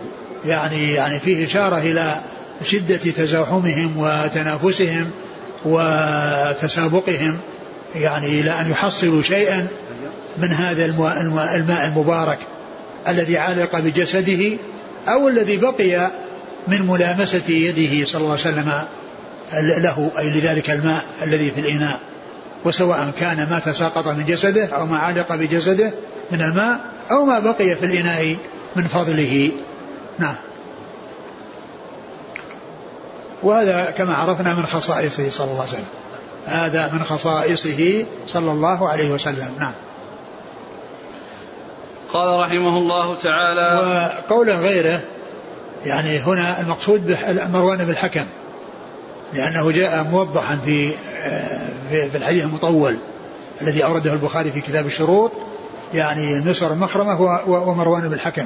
يعني 0.46 0.94
يعني 0.94 1.20
فيه 1.20 1.46
إشارة 1.46 1.78
إلى 1.78 2.16
شدة 2.63 2.98
تزاحمهم 2.98 3.98
وتنافسهم 3.98 5.12
وتسابقهم 5.66 7.38
يعني 7.96 8.28
إلى 8.28 8.52
أن 8.52 8.72
يحصلوا 8.72 9.22
شيئا 9.22 9.68
من 10.38 10.48
هذا 10.48 10.86
الماء 10.86 11.88
المبارك 11.88 12.39
الذي 13.08 13.38
علق 13.38 13.80
بجسده 13.80 14.58
أو 15.08 15.28
الذي 15.28 15.58
بقي 15.58 16.12
من 16.68 16.88
ملامسة 16.88 17.50
يده 17.50 18.06
صلى 18.06 18.22
الله 18.22 18.32
عليه 18.32 18.42
وسلم 18.42 18.72
له 19.84 20.12
أي 20.20 20.30
لذلك 20.30 20.72
الماء 20.72 21.04
الذي 21.24 21.52
في 21.52 21.60
الإناء. 21.60 22.00
وسواء 22.65 23.12
كان 23.19 23.47
ما 23.49 23.60
تساقط 23.65 24.08
من 24.08 24.26
جسده 24.26 24.65
أو 24.65 24.86
ما 24.86 24.97
علق 24.97 25.36
بجسده 25.36 25.91
من 26.32 26.41
الماء 26.41 26.80
أو 27.12 27.26
ما 27.26 27.39
بقي 27.39 27.76
في 27.76 27.86
الإناء 27.86 28.38
من 28.76 28.84
فضله. 28.84 29.52
نعم. 30.19 30.36
وهذا 33.43 33.93
كما 33.97 34.15
عرفنا 34.15 34.54
من 34.54 34.65
خصائصه 34.65 35.30
صلى 35.30 35.52
الله 35.52 35.62
عليه 35.62 35.71
وسلم. 35.71 35.86
هذا 36.45 36.91
من 36.93 37.04
خصائصه 37.04 38.06
صلى 38.28 38.52
الله 38.52 38.89
عليه 38.89 39.12
وسلم. 39.12 39.56
نعم. 39.60 39.73
قال 42.13 42.39
رحمه 42.39 42.78
الله 42.78 43.15
تعالى 43.15 43.80
وقول 44.30 44.49
غيره 44.49 45.02
يعني 45.86 46.19
هنا 46.19 46.62
المقصود 46.62 47.17
مروان 47.54 47.78
بن 47.78 47.89
الحكم 47.89 48.26
لأنه 49.34 49.72
جاء 49.72 50.04
موضحا 50.04 50.60
في 50.65 50.91
في 51.89 52.17
الحديث 52.17 52.43
المطول 52.43 52.98
الذي 53.62 53.84
أورده 53.84 54.13
البخاري 54.13 54.52
في 54.52 54.62
كتاب 54.62 54.86
الشروط 54.86 55.32
يعني 55.93 56.39
نسر 56.39 56.74
المخرمة 56.74 57.22
ومروان 57.48 58.08
بن 58.08 58.13
الحكم. 58.13 58.46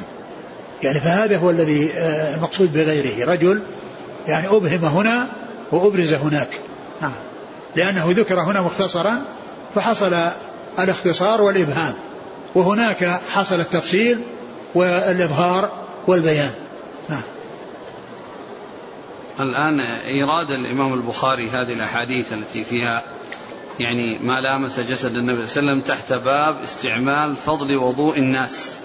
يعني 0.84 1.00
فهذا 1.00 1.38
هو 1.38 1.50
الذي 1.50 1.92
آه، 1.94 2.36
المقصود 2.36 2.74
بغيره. 2.74 3.32
رجل 3.32 3.62
يعني 4.28 4.48
أبهم 4.48 4.86
هنا 4.86 5.28
وأبرز 5.72 6.14
هناك. 6.14 6.50
نعم. 7.02 7.12
لأنه 7.76 8.06
ذكر 8.10 8.40
هنا 8.40 8.62
مختصرا 8.62 9.22
فحصل 9.76 10.16
الاختصار 10.80 11.42
والإبهام. 11.42 11.94
وهناك 12.56 13.20
حصل 13.34 13.56
التفصيل 13.56 14.26
والإظهار 14.76 15.72
والبيان. 16.08 16.52
نعم. 17.10 17.22
الآن 19.40 19.80
إيراد 19.80 20.52
الإمام 20.52 20.94
البخاري 20.94 21.50
هذه 21.50 21.74
الأحاديث 21.74 22.34
التي 22.34 22.64
فيها 22.64 23.04
يعني 23.80 24.20
ما 24.20 24.42
لامس 24.42 24.80
جسد 24.80 25.16
النبي 25.16 25.48
صلى 25.48 25.60
الله 25.60 25.72
عليه 25.72 25.82
وسلم 25.82 25.96
تحت 25.96 26.14
باب 26.14 26.64
استعمال 26.64 27.36
فضل 27.36 27.78
وضوء 27.78 28.18
الناس. 28.18 28.80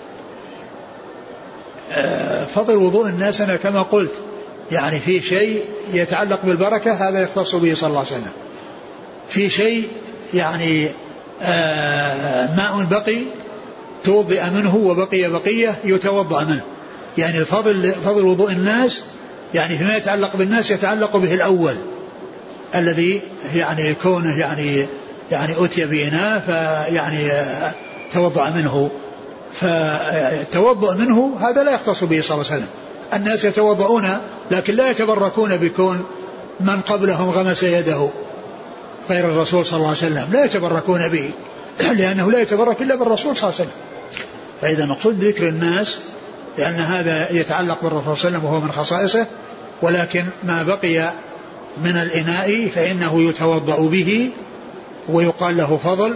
آه، 1.92 2.44
فضل 2.44 2.76
وضوء 2.76 3.08
الناس 3.08 3.40
أنا 3.40 3.56
كما 3.56 3.82
قلت 3.82 4.12
يعني 4.72 4.98
في 4.98 5.22
شيء 5.22 5.62
يتعلق 5.92 6.40
بالبركة 6.44 6.92
هذا 6.92 7.22
يختص 7.22 7.54
به 7.54 7.74
صلى 7.74 7.88
الله 7.88 7.98
عليه 7.98 8.08
وسلم. 8.10 8.32
في 9.28 9.50
شيء 9.50 9.88
يعني 10.34 10.88
آه 11.42 12.56
ماء 12.56 12.86
بقي 12.90 13.18
توضئ 14.04 14.50
منه 14.50 14.76
وبقي 14.76 15.30
بقية 15.30 15.74
يتوضأ 15.84 16.44
منه. 16.44 16.62
يعني 17.18 17.44
فضل 17.44 17.92
فضل 17.92 18.24
وضوء 18.24 18.52
الناس 18.52 19.04
يعني 19.54 19.78
فيما 19.78 19.96
يتعلق 19.96 20.36
بالناس 20.36 20.70
يتعلق 20.70 21.16
به 21.16 21.34
الأول 21.34 21.76
الذي 22.74 23.20
يعني 23.54 23.94
كونه 23.94 24.38
يعني 24.38 24.86
يعني 25.30 25.64
أتي 25.64 25.84
بإناء 25.84 26.40
فيعني 26.46 27.30
توضأ 28.12 28.50
منه. 28.50 28.90
فتوضأ 29.60 30.94
منه 30.94 31.36
هذا 31.40 31.62
لا 31.62 31.74
يختص 31.74 32.04
به 32.04 32.20
صلى 32.20 32.34
الله 32.34 32.52
عليه 32.52 32.62
وسلم. 32.62 32.68
الناس 33.14 33.44
يتوضؤون 33.44 34.08
لكن 34.50 34.74
لا 34.74 34.90
يتبركون 34.90 35.56
بكون 35.56 36.04
من 36.60 36.80
قبلهم 36.80 37.30
غمس 37.30 37.62
يده 37.62 38.08
غير 39.10 39.24
الرسول 39.24 39.66
صلى 39.66 39.76
الله 39.76 39.88
عليه 39.88 39.98
وسلم. 39.98 40.28
لا 40.32 40.44
يتبركون 40.44 41.08
به 41.08 41.30
لأنه 41.80 42.30
لا 42.30 42.40
يتبرك 42.40 42.82
إلا 42.82 42.94
بالرسول 42.94 43.36
صلى 43.36 43.50
الله 43.50 43.60
عليه 43.60 43.70
وسلم. 43.70 43.82
فإذا 44.60 44.86
مقصود 44.86 45.24
ذكر 45.24 45.48
الناس 45.48 45.98
لأن 46.58 46.74
هذا 46.74 47.32
يتعلق 47.32 47.82
بالرسول 47.82 48.16
صلى 48.16 48.28
الله 48.28 48.38
عليه 48.38 48.38
وسلم 48.38 48.44
وهو 48.44 48.60
من 48.60 48.72
خصائصه 48.72 49.26
ولكن 49.82 50.24
ما 50.44 50.62
بقي 50.62 51.10
من 51.84 51.96
الإناء 51.96 52.66
فإنه 52.74 53.28
يتوضأ 53.28 53.76
به 53.76 54.30
ويقال 55.08 55.56
له 55.56 55.76
فضل 55.76 56.14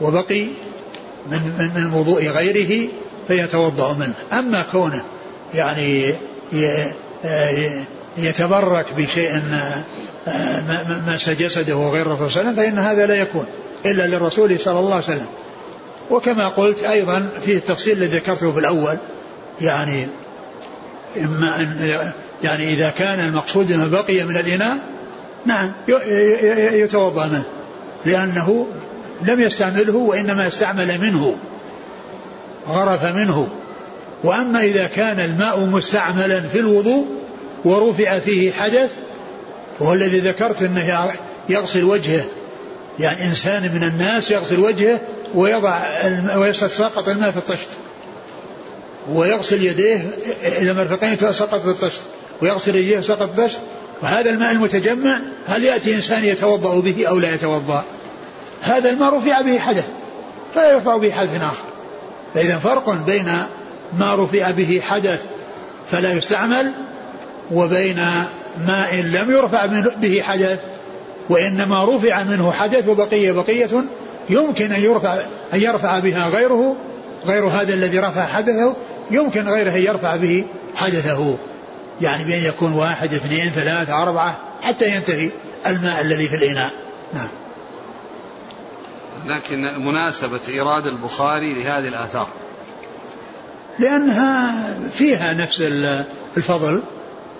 وبقي 0.00 0.46
من 1.30 1.38
من, 1.58 1.70
من 1.74 1.94
وضوء 1.94 2.26
غيره 2.26 2.88
فيتوضأ 3.28 3.92
منه. 3.92 4.14
أما 4.32 4.64
كونه 4.72 5.04
يعني 5.54 6.14
يتبرك 8.18 8.86
بشيء 8.96 9.42
مس 11.08 11.30
جسده 11.30 11.76
وغير 11.76 12.06
الرسول 12.06 12.30
صلى 12.30 12.40
الله 12.40 12.50
عليه 12.50 12.62
وسلم 12.62 12.76
فإن 12.76 12.78
هذا 12.78 13.06
لا 13.06 13.14
يكون 13.14 13.46
إلا 13.86 14.06
للرسول 14.06 14.60
صلى 14.60 14.78
الله 14.78 14.94
عليه 14.94 15.04
وسلم. 15.04 15.26
وكما 16.10 16.48
قلت 16.48 16.84
أيضا 16.84 17.28
في 17.44 17.52
التفصيل 17.52 17.98
الذي 17.98 18.16
ذكرته 18.16 18.52
في 18.52 18.58
الأول 18.58 18.96
يعني 19.60 20.06
إما 21.16 21.60
أن 21.60 21.98
يعني 22.42 22.68
إذا 22.68 22.90
كان 22.90 23.20
المقصود 23.20 23.72
ما 23.72 23.86
بقي 23.86 24.24
من 24.24 24.36
الإناء 24.36 24.76
نعم 25.46 25.72
يتوضأ 26.72 27.26
منه 27.26 27.44
لأنه 28.04 28.66
لم 29.22 29.40
يستعمله 29.40 29.96
وإنما 29.96 30.46
استعمل 30.46 31.00
منه 31.00 31.36
غرف 32.68 33.04
منه. 33.04 33.48
وأما 34.24 34.60
إذا 34.60 34.86
كان 34.86 35.20
الماء 35.20 35.60
مستعملا 35.60 36.40
في 36.40 36.58
الوضوء 36.58 37.06
ورفع 37.64 38.18
فيه 38.18 38.52
حدث 38.52 38.90
وهو 39.80 39.92
الذي 39.92 40.18
ذكرت 40.18 40.62
أنه 40.62 41.10
يغسل 41.48 41.84
وجهه 41.84 42.24
يعني 43.00 43.24
إنسان 43.24 43.62
من 43.74 43.84
الناس 43.84 44.30
يغسل 44.30 44.60
وجهه 44.60 45.00
ويضع 45.34 45.80
ويسقط 46.36 47.08
الماء 47.08 47.30
في 47.30 47.36
الطشت. 47.36 47.68
ويغسل 49.12 49.64
يديه 49.64 50.10
إلى 50.42 50.74
مرفقين 50.74 51.16
فسقط 51.16 51.60
في 51.60 51.68
الطشت 51.68 52.00
ويغسل 52.42 52.76
يديه 52.76 53.00
فسقط 53.00 53.30
في 53.32 53.40
الطشت 53.40 53.60
وهذا 54.02 54.30
الماء 54.30 54.52
المتجمع 54.52 55.20
هل 55.46 55.64
يأتي 55.64 55.94
إنسان 55.94 56.24
يتوضأ 56.24 56.80
به 56.80 57.06
أو 57.08 57.18
لا 57.18 57.34
يتوضأ؟ 57.34 57.84
هذا 58.62 58.90
الماء 58.90 59.16
رفع 59.16 59.40
به 59.40 59.58
حدث 59.58 59.88
فلا 60.54 60.72
يرفع 60.72 60.96
به 60.96 61.10
حدث 61.10 61.36
آخر. 61.36 61.64
فإذا 62.34 62.58
فرق 62.58 62.90
بين 63.06 63.32
ما 63.98 64.14
رفع 64.14 64.50
به 64.50 64.82
حدث 64.84 65.22
فلا 65.90 66.12
يستعمل 66.12 66.72
وبين 67.52 68.00
ماء 68.66 68.96
لم 68.96 69.30
يرفع 69.30 69.66
به 70.00 70.20
حدث 70.22 70.60
وإنما 71.30 71.84
رفع 71.84 72.22
منه 72.22 72.52
حدث 72.52 72.88
وبقي 72.88 73.32
بقية 73.32 73.84
يمكن 74.30 74.72
أن 74.72 74.82
يرفع 74.82 75.14
أن 75.54 75.60
يرفع 75.60 75.98
بها 75.98 76.28
غيره 76.28 76.76
غير 77.26 77.44
هذا 77.44 77.74
الذي 77.74 77.98
رفع 77.98 78.26
حدثه. 78.26 78.74
يمكن 79.10 79.48
غيره 79.48 79.70
أن 79.70 79.82
يرفع 79.82 80.16
به 80.16 80.44
حدثه. 80.76 81.36
يعني 82.00 82.24
بأن 82.24 82.44
يكون 82.44 82.72
واحد 82.72 83.14
اثنين 83.14 83.44
ثلاثة 83.44 84.02
أربعة 84.02 84.38
حتى 84.62 84.96
ينتهي 84.96 85.30
الماء 85.66 86.00
الذي 86.00 86.28
في 86.28 86.36
الإناء. 86.36 86.72
نعم. 87.14 87.28
لكن 89.26 89.84
مناسبة 89.84 90.40
إيراد 90.48 90.86
البخاري 90.86 91.54
لهذه 91.54 91.88
الآثار. 91.88 92.28
لأنها 93.78 94.54
فيها 94.92 95.32
نفس 95.32 95.62
الفضل 96.36 96.82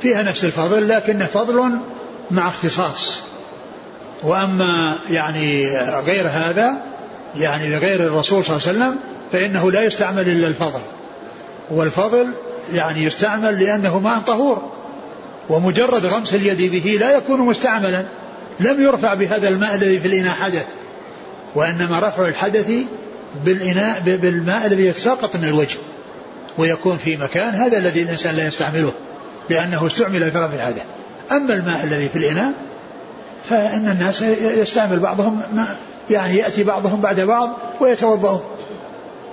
فيها 0.03 0.22
نفس 0.22 0.44
الفضل 0.44 0.88
لكن 0.88 1.18
فضل 1.18 1.79
مع 2.31 2.48
اختصاص. 2.48 3.22
وأما 4.22 4.98
يعني 5.11 5.66
غير 6.07 6.27
هذا 6.29 6.83
يعني 7.37 7.77
غير 7.77 8.00
الرسول 8.00 8.44
صلى 8.44 8.57
الله 8.57 8.68
عليه 8.68 8.79
وسلم 8.79 8.98
فإنه 9.33 9.70
لا 9.70 9.83
يستعمل 9.83 10.29
إلا 10.29 10.46
الفضل. 10.46 10.81
والفضل 11.70 12.27
يعني 12.72 13.05
يستعمل 13.05 13.61
لأنه 13.61 13.98
ماء 13.98 14.18
طهور 14.18 14.70
ومجرد 15.48 16.07
غمس 16.07 16.35
اليد 16.35 16.72
به 16.72 16.96
لا 17.00 17.16
يكون 17.16 17.40
مستعملا 17.40 18.05
لم 18.61 18.83
يرفع 18.83 19.14
بهذا 19.14 19.48
الماء 19.48 19.74
الذي 19.74 20.00
في 20.00 20.09
الإناء 20.09 20.35
حدث 20.35 20.66
وإنما 21.55 21.98
رفع 21.98 22.29
الحدث 22.29 22.72
بالإناء 23.44 24.00
بالماء 24.05 24.66
الذي 24.66 24.87
يتساقط 24.87 25.37
من 25.37 25.44
الوجه 25.44 25.79
ويكون 26.59 26.96
في 26.96 27.16
مكان 27.16 27.55
هذا 27.55 27.79
الذي 27.79 28.03
الإنسان 28.03 28.35
لا 28.35 28.46
يستعمله 28.46 28.92
لأنه 29.50 29.87
استعمل 29.87 30.31
في 30.31 30.38
رفع 30.38 30.55
الحدث 30.55 30.85
أما 31.33 31.55
الماء 31.55 31.85
الذي 31.85 32.09
في 32.09 32.18
الإناء 32.18 32.53
فإن 33.50 33.88
الناس 33.88 34.22
يستعمل 34.40 34.98
بعضهم 34.98 35.40
يعني 36.11 36.37
يأتي 36.37 36.64
بعضهم 36.64 37.00
بعد 37.00 37.20
بعض 37.20 37.57
ويتوضأون 37.81 38.40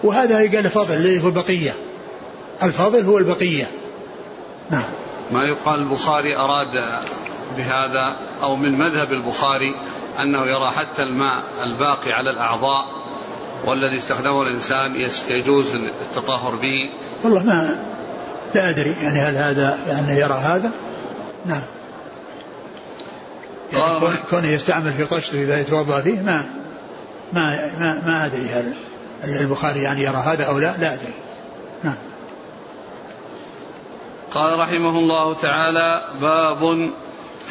وهذا 0.03 0.37
قال 0.37 0.69
فضل 0.69 1.19
هو 1.19 1.27
البقية 1.27 1.71
الفضل 2.63 3.05
هو 3.05 3.17
البقية. 3.17 3.67
نعم. 4.69 4.83
ما 5.31 5.43
يقال 5.43 5.79
البخاري 5.79 6.37
أراد 6.37 7.01
بهذا 7.57 8.15
أو 8.43 8.55
من 8.55 8.77
مذهب 8.77 9.11
البخاري 9.11 9.75
أنه 10.19 10.45
يرى 10.45 10.67
حتى 10.67 11.01
الماء 11.01 11.43
الباقي 11.63 12.11
على 12.11 12.29
الأعضاء 12.29 12.85
والذي 13.65 13.97
استخدمه 13.97 14.41
الإنسان 14.41 14.95
يجوز 15.29 15.75
التطهر 15.75 16.55
به. 16.55 16.89
والله 17.23 17.43
ما 17.43 17.79
لا 18.55 18.69
أدري 18.69 18.95
يعني 19.01 19.19
هل 19.19 19.35
هذا 19.35 19.79
يعني 19.87 20.19
يرى 20.19 20.33
هذا. 20.33 20.71
نعم. 21.45 21.61
يعني 23.73 24.15
كونه 24.29 24.47
يستعمل 24.47 24.93
في 24.93 25.05
طشته 25.05 25.43
إذا 25.43 25.59
يتوضأ 25.59 26.01
فيه 26.01 26.21
ما 26.21 26.45
ما 27.33 27.71
ما, 27.79 28.01
ما 28.05 28.25
أدري 28.25 28.49
هل 28.49 28.73
البخاري 29.23 29.81
يعني 29.81 30.03
يرى 30.03 30.17
هذا 30.17 30.43
أو 30.43 30.57
لا 30.57 30.73
لا 30.77 30.93
أدري 30.93 31.13
نعم 31.83 31.95
قال 34.33 34.59
رحمه 34.59 34.99
الله 34.99 35.33
تعالى 35.33 36.03
باب 36.21 36.89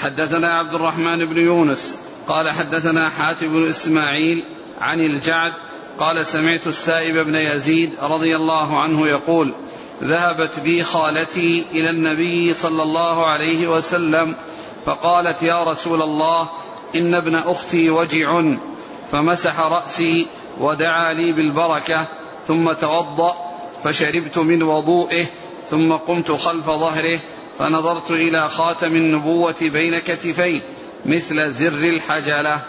حدثنا 0.02 0.58
عبد 0.58 0.74
الرحمن 0.74 1.26
بن 1.26 1.38
يونس 1.38 1.98
قال 2.28 2.50
حدثنا 2.50 3.08
حاتم 3.08 3.48
بن 3.48 3.68
إسماعيل 3.68 4.44
عن 4.80 5.00
الجعد 5.00 5.52
قال 5.98 6.26
سمعت 6.26 6.66
السائب 6.66 7.18
بن 7.26 7.34
يزيد 7.34 7.92
رضي 8.02 8.36
الله 8.36 8.80
عنه 8.80 9.06
يقول 9.06 9.54
ذهبت 10.02 10.60
بي 10.60 10.84
خالتي 10.84 11.66
إلى 11.72 11.90
النبي 11.90 12.54
صلى 12.54 12.82
الله 12.82 13.26
عليه 13.26 13.68
وسلم 13.68 14.34
فقالت 14.86 15.42
يا 15.42 15.64
رسول 15.64 16.02
الله 16.02 16.48
إن 16.94 17.14
ابن 17.14 17.34
أختي 17.34 17.90
وجع 17.90 18.42
فمسح 19.12 19.60
رأسي 19.60 20.26
ودعا 20.60 21.12
لي 21.12 21.32
بالبركة 21.32 22.04
ثم 22.46 22.72
توضأ 22.72 23.34
فشربت 23.84 24.38
من 24.38 24.62
وضوئه 24.62 25.26
ثم 25.70 25.92
قمت 25.92 26.32
خلف 26.32 26.66
ظهره 26.66 27.18
فنظرت 27.58 28.10
إلى 28.10 28.48
خاتم 28.48 28.96
النبوة 28.96 29.54
بين 29.60 29.98
كتفيه 29.98 30.60
مثل 31.06 31.52
زر 31.52 31.84
الحجلة. 31.84 32.60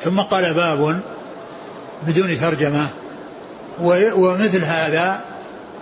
ثم 0.00 0.20
قال 0.20 0.54
باب 0.54 1.00
بدون 2.06 2.40
ترجمة. 2.40 2.88
ومثل 4.14 4.64
هذا 4.64 5.20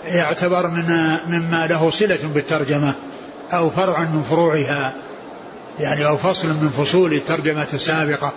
يعتبر 0.06 0.66
من 0.66 1.16
مما 1.26 1.66
له 1.66 1.90
صلة 1.90 2.18
بالترجمة 2.34 2.92
أو 3.52 3.70
فرع 3.70 4.00
من 4.00 4.22
فروعها 4.22 4.94
يعني 5.80 6.06
أو 6.06 6.16
فصل 6.16 6.48
من 6.48 6.68
فصول 6.68 7.12
الترجمة 7.12 7.66
السابقة. 7.74 8.32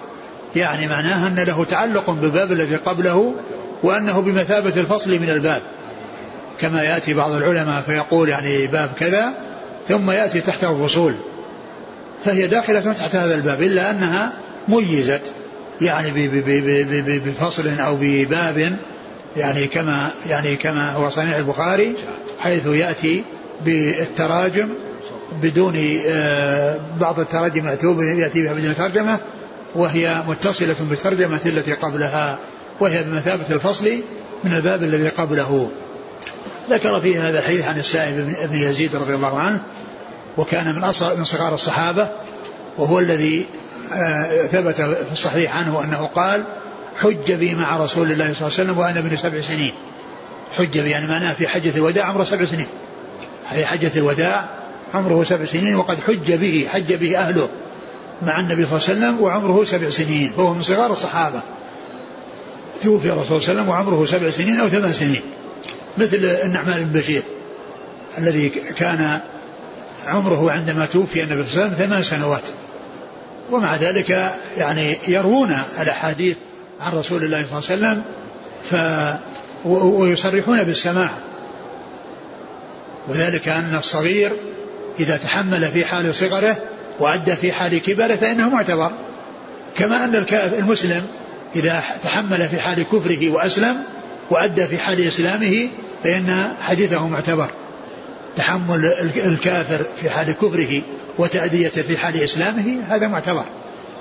يعني 0.56 0.88
معناها 0.88 1.28
أن 1.28 1.39
له 1.39 1.63
تعلق 1.63 2.10
بالباب 2.10 2.52
الذي 2.52 2.76
قبله 2.76 3.36
وأنه 3.84 4.20
بمثابة 4.20 4.82
الفصل 4.82 5.12
من 5.12 5.30
الباب. 5.30 5.62
كما 6.63 6.84
يأتي 6.84 7.13
بعض 7.13 7.32
العلماء 7.32 7.82
فيقول 7.82 8.30
يعني 8.30 8.67
باب 8.67 8.89
كذا 8.99 9.34
ثم 9.88 10.12
يأتي 10.12 10.41
تحته 10.41 10.88
فصول 10.88 11.13
فهي 12.26 12.47
داخلة 12.47 12.93
تحت 12.93 13.15
هذا 13.15 13.36
الباب 13.36 13.62
إلا 13.62 13.91
أنها 13.91 14.32
ميزت 14.67 15.21
يعني 15.82 16.28
بفصل 17.19 17.67
أو 17.80 17.97
بباب 18.02 18.78
يعني 19.38 19.67
كما 19.67 20.10
يعني 20.30 20.56
كما 20.56 20.91
هو 20.91 21.10
صحيح 21.10 21.36
البخاري 21.36 21.95
حيث 22.39 22.65
يأتي 22.65 23.23
بالتراجم 23.65 24.69
بدون 25.41 26.02
آه، 26.08 26.80
بعض 26.99 27.19
التراجم 27.19 27.67
يأتي 27.67 28.41
بها 28.41 28.54
بدون 28.54 28.76
ترجمة 28.76 29.19
وهي 29.76 30.21
متصلة 30.28 30.76
بالترجمة 30.89 31.39
التي 31.45 31.73
قبلها 31.73 32.38
وهي 32.80 33.04
بمثابة 33.04 33.45
الفصل 33.49 33.86
من 34.43 34.54
الباب 34.54 34.84
الذي 34.84 35.08
قبله. 35.08 35.69
ذكر 36.69 37.02
في 37.02 37.17
هذا 37.17 37.39
الحديث 37.39 37.65
عن 37.65 37.78
السائب 37.78 38.36
بن 38.52 38.58
يزيد 38.58 38.95
رضي 38.95 39.15
الله 39.15 39.39
عنه 39.39 39.62
وكان 40.38 40.76
من 40.76 40.84
أصغر 40.84 41.15
من 41.15 41.26
صغار 41.26 41.54
الصحابة 41.54 42.10
وهو 42.78 42.99
الذي 42.99 43.45
آه، 43.93 44.47
ثبت 44.47 44.76
في 44.82 45.12
الصحيح 45.12 45.58
عنه 45.58 45.84
أنه 45.84 46.06
قال 46.06 46.47
حج 46.97 47.32
بي 47.32 47.56
مع 47.56 47.78
رسول 47.78 48.12
الله 48.12 48.34
صلى 48.34 48.47
الله 48.47 48.60
عليه 48.60 48.63
وسلم 48.63 48.78
وأنا 48.78 48.99
ابن 48.99 49.17
سبع 49.17 49.41
سنين. 49.41 49.71
حج 50.58 50.80
بي 50.80 50.89
يعني 50.89 51.08
معناه 51.08 51.34
في 51.34 51.47
حجة 51.47 51.78
الوداع 51.78 52.06
عمره 52.06 52.23
سبع 52.23 52.45
سنين. 52.45 52.67
في 53.54 53.65
حجة 53.65 53.91
الوداع 53.95 54.49
عمره 54.93 55.23
سبع 55.23 55.45
سنين 55.45 55.76
وقد 55.76 55.99
حج 55.99 56.34
به 56.34 56.67
حج 56.69 56.93
به 56.93 57.17
أهله 57.17 57.49
مع 58.21 58.39
النبي 58.39 58.65
صلى 58.65 58.78
الله 58.78 58.89
عليه 58.89 59.15
وسلم 59.15 59.21
وعمره 59.21 59.63
سبع 59.63 59.89
سنين 59.89 60.32
فهو 60.38 60.54
من 60.54 60.63
صغار 60.63 60.91
الصحابة. 60.91 61.41
توفي 62.82 63.10
الرسول 63.10 63.41
صلى 63.41 63.52
الله 63.52 63.62
عليه 63.62 63.62
وسلم 63.62 63.69
وعمره 63.69 64.06
سبع 64.06 64.30
سنين 64.30 64.60
أو 64.60 64.69
ثمان 64.69 64.93
سنين. 64.93 65.21
مثل 65.98 66.18
النعمان 66.44 66.84
بن 66.86 67.00
بشير 67.00 67.24
الذي 68.18 68.50
كان 68.50 69.20
عمره 70.08 70.52
عندما 70.52 70.86
توفي 70.86 71.24
النبي 71.24 71.44
صلى 71.44 71.52
الله 71.52 71.64
عليه 71.64 71.76
وسلم 71.76 71.88
ثمان 71.88 72.04
سنوات. 72.04 72.44
ومع 73.52 73.76
ذلك 73.76 74.34
يعني 74.58 74.98
يروون 75.08 75.58
الأحاديث 75.82 76.38
عن 76.82 76.94
رسول 76.94 77.24
الله 77.24 77.46
صلى 77.50 77.76
الله 77.76 77.88
عليه 77.88 78.02
وسلم 78.02 78.04
ف 78.72 78.76
ويصرحون 79.66 80.64
بالسماع. 80.64 81.18
وذلك 83.08 83.48
أن 83.48 83.76
الصغير 83.80 84.32
إذا 85.00 85.18
تحمل 85.18 85.72
في 85.72 85.86
حال 85.86 86.16
صغره 86.16 86.58
وأدى 87.00 87.36
في 87.36 87.52
حال 87.52 87.78
كبره 87.78 88.16
فإنه 88.16 88.50
معتبر. 88.50 88.92
كما 89.78 90.04
أن 90.04 90.26
المسلم 90.34 91.04
إذا 91.56 91.84
تحمل 92.04 92.48
في 92.48 92.60
حال 92.60 92.84
كفره 92.84 93.30
وأسلم 93.30 93.84
وأدى 94.30 94.68
في 94.68 94.78
حال 94.78 95.08
إسلامه 95.08 95.70
فإن 96.04 96.54
حديثه 96.62 97.08
معتبر. 97.08 97.48
تحمل 98.36 98.86
الكافر 99.26 99.86
في 100.02 100.10
حال 100.10 100.32
كفره 100.32 100.82
وتأديته 101.18 101.82
في 101.82 101.98
حال 101.98 102.24
إسلامه 102.24 102.80
هذا 102.90 103.08
معتبر. 103.08 103.46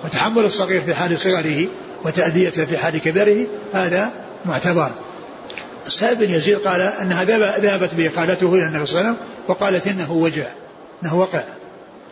وتحمل 0.05 0.45
الصغير 0.45 0.81
في 0.81 0.95
حال 0.95 1.21
صغره 1.21 1.67
وتأديته 2.05 2.65
في 2.65 2.79
حال 2.79 2.99
كبره 2.99 3.47
هذا 3.73 4.11
معتبر. 4.45 4.91
السائب 5.87 6.19
بن 6.19 6.31
يزيد 6.31 6.59
قال 6.59 6.81
أنها 6.81 7.25
ذهبت 7.59 7.95
به 7.95 8.11
قالته 8.17 8.55
إلى 8.55 8.67
النبي 8.67 8.87
صلى 8.87 9.01
الله 9.01 9.11
عليه 9.11 9.19
وسلم 9.19 9.27
وقالت 9.49 9.87
إنه 9.87 10.13
وجع 10.13 10.47
إنه 11.03 11.19
وقع. 11.19 11.45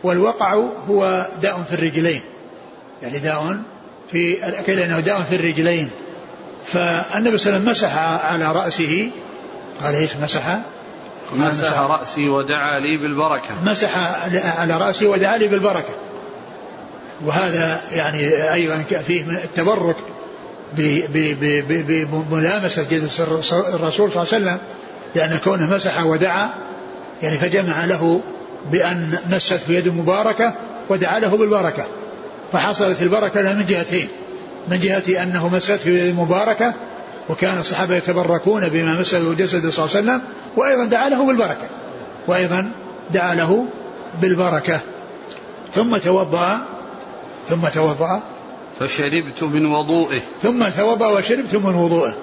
والوقع 0.03 0.53
هو 0.89 1.27
داء 1.41 1.63
في 1.69 1.75
الرجلين. 1.75 2.21
يعني 3.03 3.19
داء 3.19 3.57
في 4.11 4.35
قيل 4.67 4.79
انه 4.79 4.99
داء 4.99 5.21
في 5.29 5.35
الرجلين. 5.35 5.89
فالنبي 6.65 7.37
صلى 7.37 7.49
الله 7.49 7.59
عليه 7.59 7.71
وسلم 7.71 7.71
مسح 7.71 7.95
على 7.95 8.51
رأسه 8.51 9.11
قال 9.83 9.95
إيش 9.95 10.11
مسح؟ 10.23 10.59
مسح 11.35 11.79
رأسي 11.79 12.29
ودعا 12.29 12.79
لي 12.79 12.97
بالبركة. 12.97 13.49
مسح 13.65 13.97
على 14.57 14.77
رأسي 14.77 15.05
ودعا 15.05 15.37
لي 15.37 15.47
بالبركة. 15.47 15.93
وهذا 17.25 17.81
يعني 17.91 18.53
أيضا 18.53 18.83
فيه 19.07 19.23
التبرك 19.23 19.95
بملامسة 21.67 22.83
جد 22.83 23.09
الرسول 23.73 24.11
صلى 24.11 24.23
الله 24.23 24.27
عليه 24.33 24.45
وسلم 24.45 24.59
لأن 25.15 25.39
كونه 25.43 25.75
مسح 25.75 26.05
ودعا 26.05 26.49
يعني 27.21 27.37
فجمع 27.37 27.85
له 27.85 28.21
بأن 28.71 29.17
مسته 29.31 29.71
يد 29.71 29.87
مباركة 29.87 30.53
ودعا 30.89 31.19
له 31.19 31.37
بالبركة. 31.37 31.87
فحصلت 32.53 33.01
البركة 33.01 33.41
له 33.41 33.53
من 33.53 33.65
جهتين. 33.65 34.07
من 34.67 34.79
جهة 34.79 35.23
أنه 35.23 35.49
مسته 35.49 35.89
يد 35.89 36.15
مباركة 36.15 36.73
وكان 37.29 37.59
الصحابة 37.59 37.95
يتبركون 37.95 38.69
بما 38.69 38.99
مسه 38.99 39.33
جسده 39.33 39.71
صلى 39.71 39.85
الله 39.85 39.97
عليه 39.97 40.05
وسلم 40.05 40.21
وأيضا 40.57 40.85
دعا 40.85 41.09
له 41.09 41.25
بالبركة 41.25 41.69
وأيضا 42.27 42.71
دعا 43.13 43.35
له 43.35 43.65
بالبركة. 44.21 44.79
ثم 45.73 45.97
توضأ 45.97 46.59
ثم 47.49 47.67
توضأ. 47.67 48.21
فشربت 48.79 49.43
من 49.43 49.65
وضوئه. 49.65 50.21
ثم 50.43 50.69
توضأ 50.69 51.07
وشربت 51.07 51.55
من 51.55 51.75
وضوئه. 51.75 52.15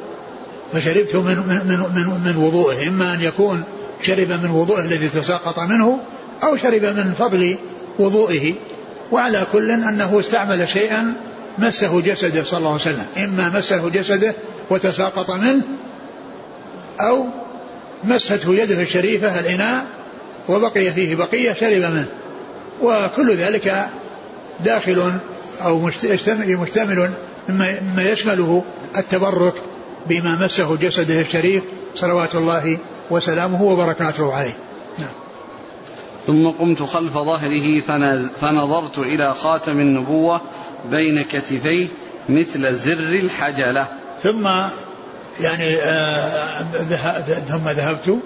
فشربت 0.72 1.16
من 1.16 1.37
من 1.48 1.79
من, 1.94 2.20
من 2.24 2.37
وضوئه 2.37 2.88
إما 2.88 3.14
أن 3.14 3.20
يكون 3.20 3.64
شرب 4.03 4.29
من 4.29 4.51
وضوئه 4.51 4.81
الذي 4.81 5.09
تساقط 5.09 5.59
منه 5.59 5.98
أو 6.42 6.57
شرب 6.57 6.83
من 6.83 7.14
فضل 7.18 7.59
وضوئه. 7.98 8.55
وعلى 9.12 9.46
كل 9.53 9.70
أنه 9.70 10.20
استعمل 10.20 10.68
شيئا 10.68 11.14
مسه 11.59 12.01
جسده 12.01 12.44
صلى 12.44 12.59
الله 12.59 12.71
عليه 12.71 12.81
وسلم. 12.81 13.07
إما 13.16 13.49
مسه 13.59 13.88
جسده 13.88 14.35
وتساقط 14.71 15.31
منه 15.31 15.62
أو 17.01 17.27
مسته 18.05 18.55
يده 18.55 18.83
الشريفة 18.83 19.40
الإناء 19.40 19.87
وبقي 20.49 20.92
فيه 20.92 21.14
بقية 21.14 21.53
شرب 21.53 21.83
منه. 21.83 22.09
وكل 22.83 23.37
ذلك 23.37 23.87
داخل 24.64 25.12
أو 25.62 25.90
مشتمل 26.44 27.11
مما 27.49 28.03
يشمله 28.03 28.64
التبرك 28.97 29.55
بما 30.07 30.44
مسه 30.44 30.77
جسده 30.77 31.21
الشريف 31.21 31.62
صلوات 31.97 32.35
الله 32.35 32.79
وسلامه 33.11 33.62
وبركاته 33.62 34.33
عليه. 34.35 34.57
نعم. 34.99 35.09
ثم 36.28 36.48
قمت 36.48 36.82
خلف 36.82 37.12
ظهره 37.12 37.80
فنظرت 38.40 38.98
إلى 38.98 39.34
خاتم 39.34 39.80
النبوة 39.80 40.40
بين 40.90 41.22
كتفيه 41.22 41.86
مثل 42.28 42.74
زر 42.74 43.14
الحجلة. 43.22 43.86
ثم 44.22 44.46
يعني 45.40 45.76
آه 45.76 46.62
ثم 47.48 47.68
ذهبت 47.68 48.18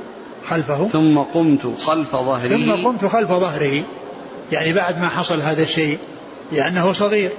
خلفه. 0.49 0.89
ثم 0.89 1.19
قمت 1.19 1.79
خلف 1.79 2.17
ظهره. 2.17 2.57
ثم 2.57 2.87
قمت 2.87 3.05
خلف 3.05 3.29
ظهره. 3.29 3.83
يعني 4.53 4.73
بعد 4.73 4.99
ما 4.99 5.09
حصل 5.09 5.41
هذا 5.41 5.63
الشيء 5.63 5.99
لأنه 6.53 6.93
صغير. 6.93 7.31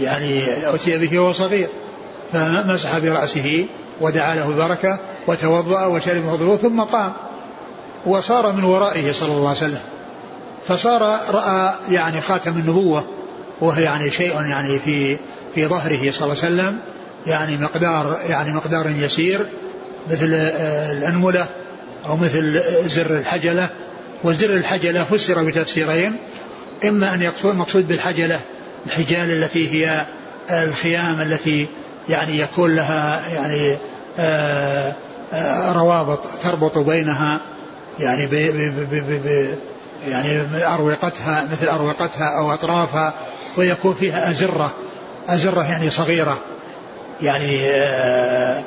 يعني 0.00 0.44
أتي 0.74 0.98
به 0.98 1.18
وهو 1.18 1.32
صغير. 1.32 1.68
فمسح 2.32 2.98
برأسه 2.98 3.66
ودعا 4.00 4.34
له 4.34 4.50
البركة 4.50 4.98
وتوضأ 5.26 5.86
وشرب 5.86 6.24
وضوء 6.24 6.56
ثم 6.56 6.80
قام. 6.80 7.12
وصار 8.06 8.52
من 8.52 8.64
ورائه 8.64 9.12
صلى 9.12 9.32
الله 9.32 9.48
عليه 9.48 9.58
وسلم. 9.58 9.80
فصار 10.68 11.02
رأى 11.30 11.74
يعني 11.90 12.20
خاتم 12.20 12.52
النبوة 12.52 13.06
وهو 13.60 13.80
يعني 13.80 14.10
شيء 14.10 14.42
يعني 14.42 14.78
في 14.78 15.18
في 15.54 15.66
ظهره 15.66 16.10
صلى 16.10 16.32
الله 16.32 16.44
عليه 16.44 16.54
وسلم 16.54 16.78
يعني 17.26 17.56
مقدار 17.56 18.18
يعني 18.28 18.52
مقدار 18.52 18.90
يسير 18.90 19.46
مثل 20.10 20.30
آه، 20.34 20.92
الأنملة 20.92 21.46
أو 22.06 22.16
مثل 22.16 22.62
زر 22.88 23.10
الحجلة. 23.10 23.68
وزر 24.24 24.50
الحجلة 24.54 25.04
فسر 25.04 25.44
بتفسيرين 25.44 26.16
إما 26.88 27.14
أن 27.14 27.22
يقصد 27.22 27.56
مقصود 27.56 27.88
بالحجلة 27.88 28.40
الحجال 28.86 29.30
التي 29.30 29.72
هي 29.72 30.06
الخيام 30.50 31.20
التي 31.20 31.66
يعني 32.08 32.38
يكون 32.38 32.76
لها 32.76 33.28
يعني 33.34 33.76
آه، 34.18 34.94
آه، 35.32 35.72
روابط 35.72 36.26
تربط 36.42 36.78
بينها 36.78 37.40
يعني 37.98 38.26
يعني 40.08 40.42
أروقتها 40.66 41.48
مثل 41.52 41.68
أروقتها 41.68 42.38
أو 42.38 42.52
أطرافها 42.52 43.14
ويكون 43.56 43.94
فيها 43.94 44.30
أزرة 44.30 44.70
أزرة 45.28 45.62
يعني 45.62 45.90
صغيرة 45.90 46.38
يعني 47.22 47.70
آه، 47.70 48.62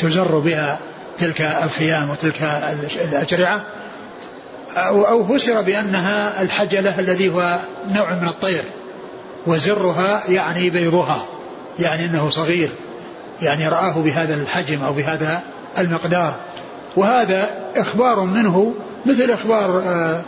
تزر 0.00 0.38
بها 0.38 0.78
تلك 1.18 1.40
الخيام 1.40 2.10
وتلك 2.10 2.42
الأجرعة 3.04 3.62
أو 4.76 5.26
فسر 5.26 5.62
بأنها 5.62 6.42
الحجلة 6.42 6.98
الذي 6.98 7.28
هو 7.28 7.58
نوع 7.94 8.14
من 8.14 8.28
الطير 8.28 8.64
وزرها 9.46 10.22
يعني 10.28 10.70
بيضها 10.70 11.26
يعني 11.78 12.04
أنه 12.04 12.30
صغير 12.30 12.70
يعني 13.42 13.68
رآه 13.68 13.92
بهذا 13.92 14.34
الحجم 14.34 14.82
أو 14.82 14.92
بهذا 14.92 15.40
المقدار. 15.78 16.34
وهذا 16.96 17.48
إخبار 17.76 18.20
منه 18.20 18.74
مثل 19.06 19.30
إخبار 19.30 19.82
آآ 19.86 20.22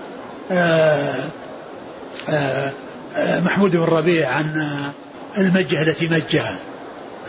آه، 0.50 1.14
آآ 2.28 2.66
آه، 2.66 2.72
آه، 3.16 3.40
محمود 3.40 3.76
بن 3.76 3.82
ربيع 3.82 4.28
عن 4.28 4.72
المجة 5.38 5.82
التي 5.82 6.08
مجها. 6.08 6.56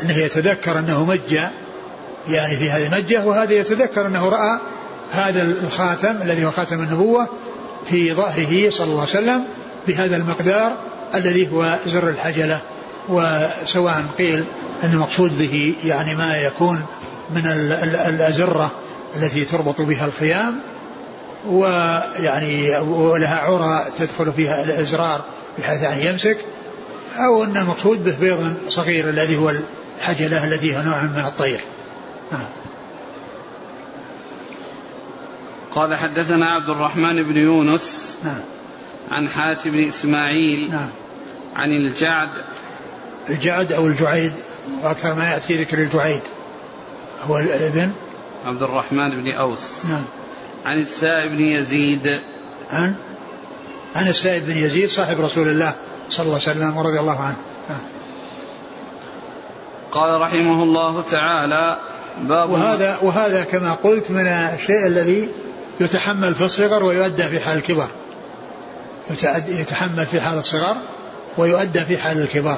أنه 0.03 0.17
يتذكر 0.17 0.79
أنه 0.79 1.05
مج 1.05 1.39
يعني 2.29 2.55
في 2.55 2.71
هذه 2.71 2.87
المجة 2.87 3.25
وهذا 3.25 3.53
يتذكر 3.53 4.07
أنه 4.07 4.29
رأى 4.29 4.59
هذا 5.11 5.41
الخاتم 5.41 6.21
الذي 6.21 6.45
هو 6.45 6.51
خاتم 6.51 6.79
النبوة 6.79 7.27
في 7.89 8.13
ظهره 8.13 8.69
صلى 8.69 8.87
الله 8.87 9.01
عليه 9.01 9.09
وسلم 9.09 9.47
بهذا 9.87 10.15
المقدار 10.15 10.77
الذي 11.15 11.51
هو 11.51 11.77
زر 11.87 12.09
الحجلة 12.09 12.59
وسواء 13.09 14.03
قيل 14.17 14.45
أن 14.83 14.91
المقصود 14.93 15.37
به 15.37 15.73
يعني 15.85 16.15
ما 16.15 16.37
يكون 16.37 16.85
من 17.35 17.47
الأزرة. 18.09 18.71
التي 19.15 19.45
تربط 19.45 19.81
بها 19.81 20.05
الخيام 20.05 20.59
ويعني 21.47 22.77
ولها 22.77 23.39
عرى 23.39 23.85
تدخل 23.97 24.33
فيها 24.33 24.63
الأزرار 24.63 25.21
بحيث 25.59 25.81
يعني 25.81 26.05
يمسك 26.05 26.37
أو 27.17 27.43
أن 27.43 27.57
المقصود 27.57 28.03
به 28.03 28.15
بيض 28.19 28.57
صغير 28.69 29.09
الذي 29.09 29.37
هو 29.37 29.51
الحجلة 29.99 30.43
الذي 30.43 30.77
هو 30.77 30.81
نوع 30.81 31.01
من 31.01 31.23
الطير 31.25 31.59
نعم. 32.31 32.45
قال 35.75 35.95
حدثنا 35.95 36.45
عبد 36.45 36.69
الرحمن 36.69 37.23
بن 37.23 37.37
يونس 37.37 38.15
نعم. 38.23 38.39
عن 39.11 39.29
حاتم 39.29 39.71
بن 39.71 39.87
إسماعيل 39.87 40.71
نعم. 40.71 40.89
عن 41.55 41.69
الجعد 41.71 42.29
الجعد 43.29 43.71
أو 43.71 43.87
الجعيد 43.87 44.33
وأكثر 44.83 45.13
ما 45.13 45.31
يأتي 45.31 45.57
ذكر 45.57 45.77
الجعيد 45.77 46.21
هو 47.27 47.37
الابن 47.37 47.91
عبد 48.45 48.63
الرحمن 48.63 49.09
بن 49.09 49.31
أوس. 49.31 49.85
نعم. 49.89 50.05
عن 50.65 50.77
السائب 50.77 51.31
بن 51.31 51.41
يزيد. 51.41 52.19
عن؟ 52.71 52.95
عن 53.95 54.07
السائب 54.07 54.45
بن 54.45 54.57
يزيد 54.57 54.89
صاحب 54.89 55.21
رسول 55.21 55.47
الله 55.47 55.75
صلى 56.09 56.23
الله 56.23 56.39
عليه 56.47 56.51
وسلم 56.51 56.77
ورضي 56.77 56.99
الله 56.99 57.19
عنه. 57.19 57.35
نعم. 57.69 57.81
قال 59.91 60.21
رحمه 60.21 60.63
الله 60.63 61.01
تعالى 61.01 61.77
باب 62.21 62.49
وهذا 62.49 62.97
وهذا 63.01 63.43
كما 63.43 63.73
قلت 63.73 64.11
من 64.11 64.27
الشيء 64.27 64.87
الذي 64.87 65.29
يتحمل 65.79 66.35
في 66.35 66.45
الصغر 66.45 66.83
ويؤدى 66.83 67.23
في 67.23 67.39
حال 67.39 67.57
الكبر 67.57 67.87
يتحمل 69.47 70.05
في 70.05 70.21
حال 70.21 70.39
الصغر 70.39 70.75
ويؤدى 71.37 71.79
في 71.79 71.97
حال 71.97 72.21
الكبر 72.21 72.57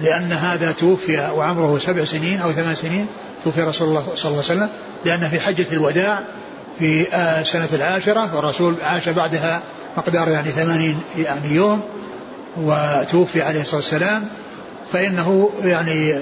لأن 0.00 0.32
هذا 0.32 0.72
توفي 0.72 1.30
وعمره 1.34 1.78
سبع 1.78 2.04
سنين 2.04 2.40
أو 2.40 2.52
ثمان 2.52 2.74
سنين 2.74 3.06
توفي 3.44 3.62
رسول 3.62 3.88
الله 3.88 4.04
صلى 4.14 4.32
الله 4.32 4.44
عليه 4.44 4.54
وسلم 4.54 4.68
لأن 5.04 5.28
في 5.28 5.40
حجة 5.40 5.66
الوداع 5.72 6.20
في 6.78 7.06
السنة 7.40 7.68
آه، 7.72 7.76
العاشرة 7.76 8.36
والرسول 8.36 8.74
عاش 8.82 9.08
بعدها 9.08 9.60
مقدار 9.96 10.28
يعني 10.28 10.48
ثمانين 10.48 11.00
يعني 11.18 11.54
يوم 11.54 11.80
وتوفي 12.56 13.42
عليه 13.42 13.60
الصلاة 13.60 13.80
والسلام 13.80 14.24
فإنه 14.92 15.50
يعني 15.62 16.14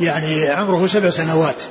يعني 0.00 0.48
عمره 0.48 0.86
سبع 0.86 1.10
سنوات. 1.10 1.62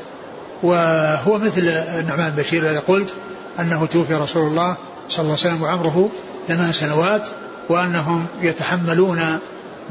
وهو 0.64 1.38
مثل 1.38 1.62
النعمان 2.00 2.30
بشير 2.30 2.64
الذي 2.64 2.78
قلت 2.78 3.14
أنه 3.60 3.86
توفي 3.86 4.14
رسول 4.14 4.48
الله 4.48 4.76
صلى 5.10 5.24
الله 5.24 5.38
عليه 5.40 5.56
وسلم 5.56 5.62
وعمره 5.62 6.10
ثمان 6.48 6.74
سنوات 6.74 7.28
وأنهم 7.70 8.26
يتحملون 8.42 9.40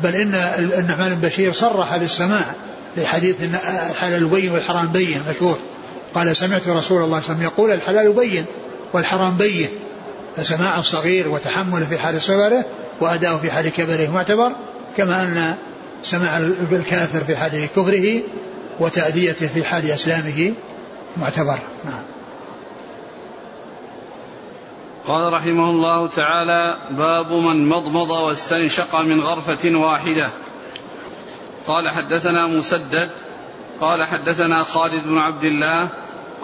بل 0.02 0.14
إن 0.14 0.34
النعمان 0.78 1.14
بن 1.14 1.28
بشير 1.28 1.52
صرح 1.52 1.96
بالسماع 1.96 2.54
لحديث 2.96 3.36
الحلال 3.90 4.24
بين 4.24 4.50
والحرام 4.50 4.86
بين 4.86 5.22
مشهور. 5.30 5.58
قال 6.14 6.36
سمعت 6.36 6.68
رسول 6.68 6.72
الله 6.72 6.80
صلى 6.80 7.04
الله 7.04 7.16
عليه 7.16 7.24
وسلم 7.24 7.42
يقول 7.42 7.70
الحلال 7.70 8.12
بين 8.12 8.44
والحرام 8.92 9.36
بين. 9.36 9.68
فسماع 10.36 10.78
الصغير 10.78 11.28
وتحمله 11.28 11.86
في 11.86 11.98
حال 11.98 12.22
صغره 12.22 12.64
وأداؤه 13.00 13.38
في 13.38 13.50
حال 13.50 13.68
كبره 13.68 14.10
معتبر 14.10 14.52
كما 14.96 15.22
أن 15.22 15.54
سماع 16.02 16.38
الكافر 16.72 17.18
في 17.18 17.36
حال 17.36 17.66
كفره 17.76 18.22
وتأديته 18.80 19.48
في 19.48 19.64
حال 19.64 19.90
إسلامه 19.90 20.52
معتبر. 21.16 21.58
نعم. 21.84 22.02
قال 25.06 25.32
رحمه 25.32 25.70
الله 25.70 26.08
تعالى 26.08 26.76
باب 26.90 27.32
من 27.32 27.68
مضمض 27.68 28.10
واستنشق 28.10 29.00
من 29.00 29.20
غرفة 29.20 29.78
واحدة. 29.78 30.28
قال 31.68 31.88
حدثنا 31.88 32.46
مسدد 32.46 33.10
قال 33.80 34.04
حدثنا 34.04 34.62
خالد 34.62 35.04
بن 35.06 35.18
عبد 35.18 35.44
الله 35.44 35.88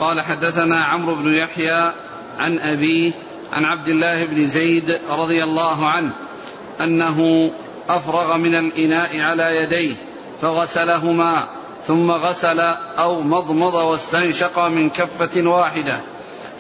قال 0.01 0.21
حدثنا 0.21 0.85
عمرو 0.85 1.15
بن 1.15 1.35
يحيى 1.35 1.93
عن 2.39 2.59
أبيه 2.59 3.13
عن 3.53 3.65
عبد 3.65 3.89
الله 3.89 4.25
بن 4.25 4.47
زيد 4.47 4.99
رضي 5.11 5.45
الله 5.45 5.89
عنه 5.89 6.11
أنه 6.81 7.51
أفرغ 7.89 8.37
من 8.37 8.55
الإناء 8.55 9.21
على 9.21 9.57
يديه 9.57 9.95
فغسلهما 10.43 11.45
ثم 11.87 12.11
غسل 12.11 12.61
أو 12.99 13.21
مضمض 13.21 13.75
واستنشق 13.75 14.59
من 14.59 14.91
كفة 14.91 15.49
واحدة 15.49 16.01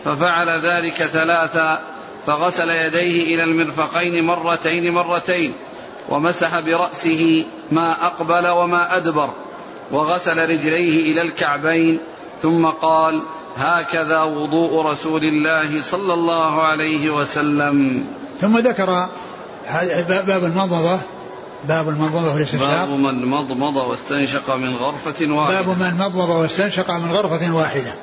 ففعل 0.04 0.48
ذلك 0.48 0.94
ثلاثا 0.94 1.82
فغسل 2.26 2.70
يديه 2.70 3.34
إلى 3.34 3.44
المرفقين 3.44 4.24
مرتين 4.26 4.94
مرتين 4.94 5.54
ومسح 6.08 6.60
برأسه 6.60 7.46
ما 7.72 8.06
أقبل 8.06 8.48
وما 8.48 8.96
أدبر 8.96 9.30
وغسل 9.92 10.50
رجليه 10.50 11.12
إلى 11.12 11.22
الكعبين 11.22 11.98
ثم 12.42 12.66
قال 12.66 13.22
هكذا 13.56 14.22
وضوء 14.22 14.86
رسول 14.86 15.24
الله 15.24 15.82
صلى 15.82 16.14
الله 16.14 16.62
عليه 16.62 17.10
وسلم. 17.10 18.04
ثم 18.40 18.58
ذكر 18.58 19.08
باب 20.08 20.44
المضمضة 20.44 20.98
باب 21.68 21.88
المضمضة 21.88 22.34
والاستنشاق 22.34 22.86
باب 22.86 22.88
من 22.88 23.26
مضمض 23.26 23.76
واستنشق 23.76 24.54
من 24.54 24.76
غرفة 24.76 25.32
واحدة. 25.34 25.60
باب 25.60 25.78
من 25.78 25.94
مضمض 25.98 26.28
واستنشق 26.28 26.90
من 26.90 27.12
غرفة 27.12 27.54
واحدة. 27.54 27.94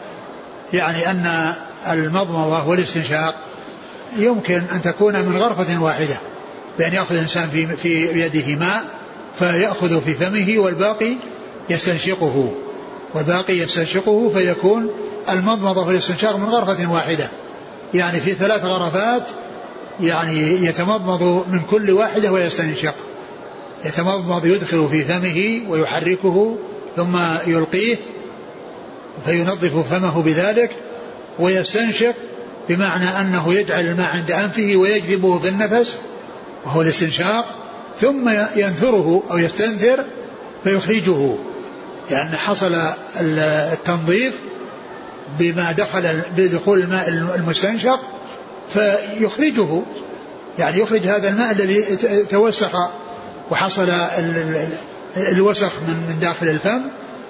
يعني 0.73 1.11
أن 1.11 1.53
المضمضة 1.87 2.67
والاستنشاق 2.67 3.33
يمكن 4.17 4.63
أن 4.73 4.81
تكون 4.81 5.13
من 5.13 5.37
غرفة 5.37 5.81
واحدة. 5.81 6.17
بأن 6.80 6.93
يأخذ 6.93 7.15
الإنسان 7.15 7.49
في, 7.49 7.67
في 7.67 8.22
يده 8.22 8.55
ماء 8.55 8.84
فيأخذ 9.39 10.01
في 10.01 10.13
فمه 10.13 10.59
والباقي 10.59 11.13
يستنشقه. 11.69 12.53
والباقي 13.13 13.53
يستنشقه 13.53 14.30
فيكون 14.30 14.89
المضمضة 15.30 15.88
والاستنشاق 15.88 16.36
من 16.36 16.45
غرفة 16.45 16.91
واحدة. 16.91 17.30
يعني 17.93 18.19
في 18.19 18.34
ثلاث 18.34 18.63
غرفات 18.63 19.24
يعني 20.01 20.65
يتمضمض 20.65 21.24
من 21.24 21.61
كل 21.72 21.91
واحدة 21.91 22.32
ويستنشق. 22.32 22.95
يتمضمض 23.86 24.45
يدخل 24.45 24.88
في 24.91 25.01
فمه 25.01 25.61
ويحركه 25.69 26.57
ثم 26.95 27.17
يلقيه 27.47 27.97
فينظف 29.26 29.93
فمه 29.93 30.22
بذلك 30.22 30.76
ويستنشق 31.39 32.15
بمعنى 32.69 33.05
أنه 33.05 33.53
يجعل 33.53 33.88
الماء 33.88 34.09
عند 34.09 34.32
أنفه 34.32 34.74
ويجذبه 34.76 35.39
في 35.39 35.49
النفس 35.49 35.99
وهو 36.66 36.82
الاستنشاق 36.82 37.45
ثم 38.01 38.30
ينثره 38.55 39.24
أو 39.32 39.38
يستنثر 39.38 40.05
فيخرجه. 40.64 41.36
لأن 42.09 42.20
يعني 42.20 42.38
حصل 42.38 42.76
التنظيف 43.20 44.34
بما 45.39 45.72
دخل 45.72 46.22
بدخول 46.38 46.80
الماء 46.80 47.09
المستنشق 47.09 47.99
فيخرجه. 48.74 49.82
يعني 50.59 50.80
يخرج 50.80 51.07
هذا 51.07 51.30
الماء 51.30 51.51
الذي 51.51 51.82
توسخ 52.30 52.72
وحصل 53.51 53.89
الوسخ 55.18 55.72
من 55.82 56.18
داخل 56.22 56.47
الفم 56.47 56.82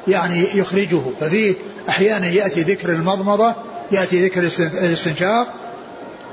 يعني 0.07 0.57
يخرجه. 0.57 1.01
ففيه 1.21 1.55
أحيانا 1.89 2.27
يأتي 2.27 2.61
ذكر 2.61 2.89
المضمضة 2.89 3.53
يأتي 3.91 4.25
ذكر 4.25 4.39
الاستنشاق 4.59 5.60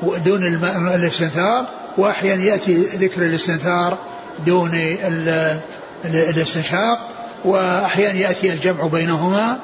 دون 0.02 0.60
الاستنثار 0.94 1.66
وأحيانا 1.98 2.42
يأتي 2.42 2.82
ذكر 2.82 3.22
الاستنثار 3.22 3.98
دون 4.46 4.70
الاستنشاق 6.04 7.08
وأحيانا 7.44 8.18
يأتي 8.18 8.52
الجمع 8.52 8.86
بينهما 8.86 9.58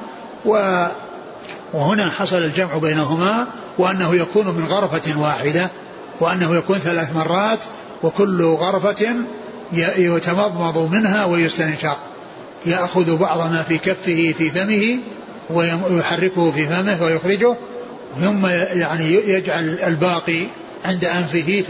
و 0.45 0.85
وهنا 1.73 2.11
حصل 2.11 2.37
الجمع 2.37 2.77
بينهما 2.77 3.47
وأنه 3.77 4.15
يكون 4.15 4.47
من 4.47 4.65
غرفة 4.65 5.19
واحدة 5.21 5.69
وأنه 6.19 6.55
يكون 6.55 6.77
ثلاث 6.77 7.15
مرات 7.15 7.59
وكل 8.03 8.43
غرفة 8.43 9.15
يتمضمض 9.97 10.77
منها 10.91 11.25
ويستنشق. 11.25 11.97
يأخذ 12.65 13.17
بعض 13.17 13.37
ما 13.37 13.63
في 13.67 13.77
كفه 13.77 14.33
في 14.37 14.51
فمه 14.51 14.99
ويحركه 15.89 16.51
في 16.51 16.67
فمه 16.67 17.03
ويخرجه 17.03 17.55
ثم 18.21 18.45
يعني 18.45 19.13
يجعل 19.13 19.79
الباقي 19.87 20.47
عند 20.85 21.05
أنفه 21.05 21.63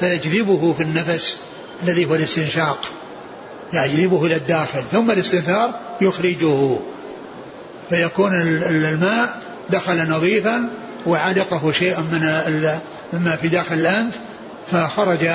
فيجذبه 0.00 0.72
في 0.72 0.82
النفس 0.82 1.40
الذي 1.82 2.04
هو 2.04 2.14
الاستنشاق. 2.14 2.78
يجذبه 3.72 4.26
إلى 4.26 4.36
الداخل 4.36 4.82
ثم 4.92 5.10
الاستنثار 5.10 5.74
يخرجه. 6.00 6.76
فيكون 7.90 8.42
الماء 8.62 9.40
دخل 9.70 10.10
نظيفا 10.10 10.70
وعلقه 11.06 11.72
شيء 11.72 12.00
من 12.00 12.40
مما 13.12 13.36
في 13.36 13.48
داخل 13.48 13.74
الأنف 13.74 14.18
فخرج 14.72 15.28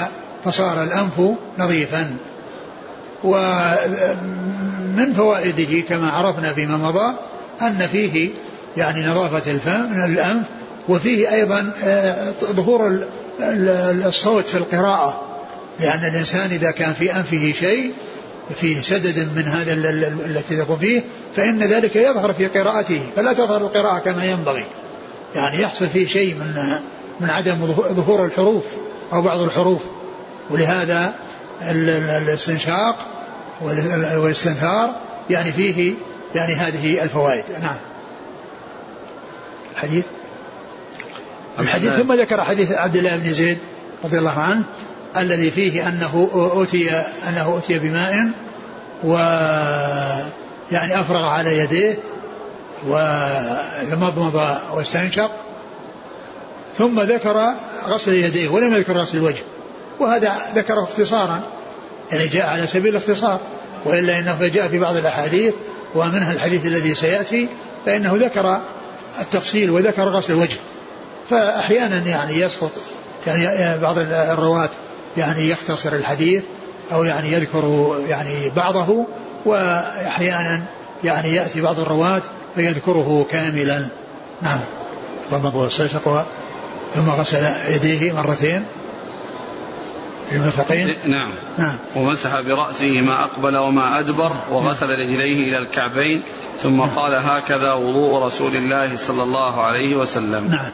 فصار 0.45 0.83
الأنف 0.83 1.21
نظيفا. 1.59 2.17
ومن 3.23 5.13
فوائده 5.15 5.81
كما 5.81 6.09
عرفنا 6.09 6.53
فيما 6.53 6.77
مضى 6.77 7.13
أن 7.61 7.87
فيه 7.91 8.31
يعني 8.78 9.05
نظافة 9.05 9.51
الفم 9.51 9.91
من 9.91 10.05
الأنف 10.05 10.45
وفيه 10.89 11.34
أيضا 11.34 11.71
آه، 11.84 12.32
ظهور 12.43 12.99
الصوت 14.05 14.47
في 14.47 14.57
القراءة. 14.57 15.21
لأن 15.80 16.05
الإنسان 16.05 16.51
إذا 16.51 16.71
كان 16.71 16.93
في 16.93 17.15
أنفه 17.15 17.53
شيء 17.59 17.93
فيه 18.55 18.82
سدد 18.82 19.30
من 19.36 19.43
هذا 19.43 19.74
التي 20.26 20.57
تكون 20.57 20.78
فيه 20.78 21.01
فإن 21.36 21.59
ذلك 21.59 21.95
يظهر 21.95 22.34
في 22.34 22.47
قراءته. 22.47 23.01
فلا 23.15 23.34
تظهر 23.34 23.61
القراءة 23.61 23.99
كما 23.99 24.26
ينبغي. 24.26 24.65
يعني 25.36 25.61
يحصل 25.61 25.88
فيه 25.88 26.07
شيء 26.07 26.36
من 26.36 26.76
من 27.19 27.30
عدم 27.30 27.55
ظهور 27.91 28.26
الحروف 28.26 28.65
أو 29.13 29.21
بعض 29.21 29.39
الحروف. 29.39 29.82
ولهذا 30.49 31.13
الاستنشاق 31.61 32.95
والاستنثار 33.61 34.95
يعني 35.30 35.51
فيه 35.51 35.93
يعني 36.36 36.53
هذه 36.53 37.03
الفوائد. 37.03 37.43
نعم. 37.61 37.92
الحديث 39.84 40.05
الحديث 41.59 41.91
ثم 41.91 42.13
ذكر 42.13 42.43
حديث 42.43 42.71
عبد 42.71 42.95
الله 42.95 43.15
بن 43.15 43.34
زيد 43.34 43.57
رضي 44.03 44.19
الله 44.19 44.39
عنه 44.39 44.63
الذي 45.17 45.51
فيه 45.51 45.88
أنه 45.88 46.29
أوتي 46.34 46.91
أنه 47.29 47.41
أوتي 47.41 47.79
بماء 47.79 48.31
و 49.03 49.13
يعني 50.71 50.99
أفرغ 50.99 51.25
على 51.25 51.57
يديه 51.57 51.97
ومضمض 52.88 54.57
واستنشق. 54.73 55.31
ثم 56.77 56.99
ذكر 56.99 57.53
غسل 57.88 58.13
يديه 58.13 58.49
ولم 58.49 58.73
يذكر 58.73 58.97
غسل 58.97 59.17
الوجه. 59.17 59.43
وهذا 59.99 60.34
ذكره 60.55 60.84
اختصارا. 60.84 61.41
يعني 62.11 62.27
جاء 62.27 62.49
على 62.49 62.67
سبيل 62.67 62.91
الاختصار. 62.91 63.39
وإلا 63.86 64.19
إنه 64.19 64.47
جاء 64.47 64.67
في 64.67 64.79
بعض 64.79 64.95
الأحاديث. 64.95 65.53
ومنها 65.95 66.31
الحديث 66.31 66.65
الذي 66.65 66.95
سيأتي. 66.95 67.49
فإنه 67.86 68.15
ذكر 68.15 68.61
التفصيل 69.22 69.72
وذكر 69.72 70.09
غسل 70.09 70.34
الوجه. 70.34 70.57
فأحيانا 71.30 71.97
يعني 71.97 72.39
يسقط 72.39 72.72
يعني 73.28 73.78
بعض 73.78 73.95
الرواة 73.99 74.70
يعني 75.18 75.49
يختصر 75.49 75.93
الحديث 75.93 76.43
أو 76.91 77.03
يعني 77.03 77.32
يذكر 77.32 77.95
يعني 78.07 78.49
بعضه 78.49 79.05
وأحيانا 79.45 80.61
يعني 81.03 81.36
يأتي 81.36 81.61
بعض 81.61 81.80
الرواة 81.80 82.22
فيذكره 82.55 83.26
كاملا. 83.32 83.88
نعم. 84.41 84.59
ضمض 85.32 85.55
واستنشق 85.55 86.26
ثم 86.95 87.09
غسل 87.09 87.53
يديه 87.68 88.11
مرتين. 88.11 88.66
المرفقين؟ 90.34 90.95
نعم. 91.05 91.31
نعم. 91.57 91.77
ومسح 91.95 92.41
برأسه 92.41 93.01
ما 93.01 93.23
أقبل 93.23 93.57
وما 93.57 93.99
أدبر 93.99 94.31
وغسل 94.51 94.88
رجليه 94.88 95.49
إلى 95.49 95.57
الكعبين 95.57 96.21
ثم 96.61 96.77
نعم. 96.77 96.89
قال 96.89 97.13
هكذا 97.13 97.73
وضوء 97.73 98.25
رسول 98.25 98.55
الله 98.55 98.95
صلى 98.95 99.23
الله 99.23 99.61
عليه 99.61 99.95
وسلم. 99.95 100.47
نعم. 100.47 100.71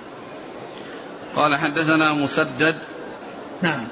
قال 1.35 1.55
حدثنا 1.55 2.13
مسدد. 2.13 2.75
نعم. 3.61 3.87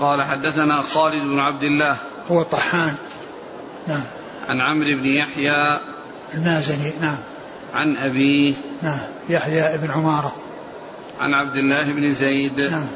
قال 0.00 0.22
حدثنا 0.22 0.82
خالد 0.82 1.22
بن 1.22 1.38
عبد 1.38 1.62
الله. 1.62 1.96
هو 2.30 2.42
الطحان. 2.42 2.94
نعم. 3.88 4.04
عن 4.48 4.60
عمرو 4.60 4.90
بن 4.90 5.06
يحيى. 5.06 5.80
المازني. 6.34 6.92
نعم. 7.00 7.18
عن 7.74 7.96
أبيه. 7.96 8.54
نعم. 8.82 8.98
يحيى 9.28 9.78
بن 9.78 9.90
عمارة. 9.90 10.36
عن 11.20 11.34
عبد 11.34 11.56
الله 11.56 11.92
بن 11.92 12.12
زيد. 12.12 12.60
نعم. 12.60 12.86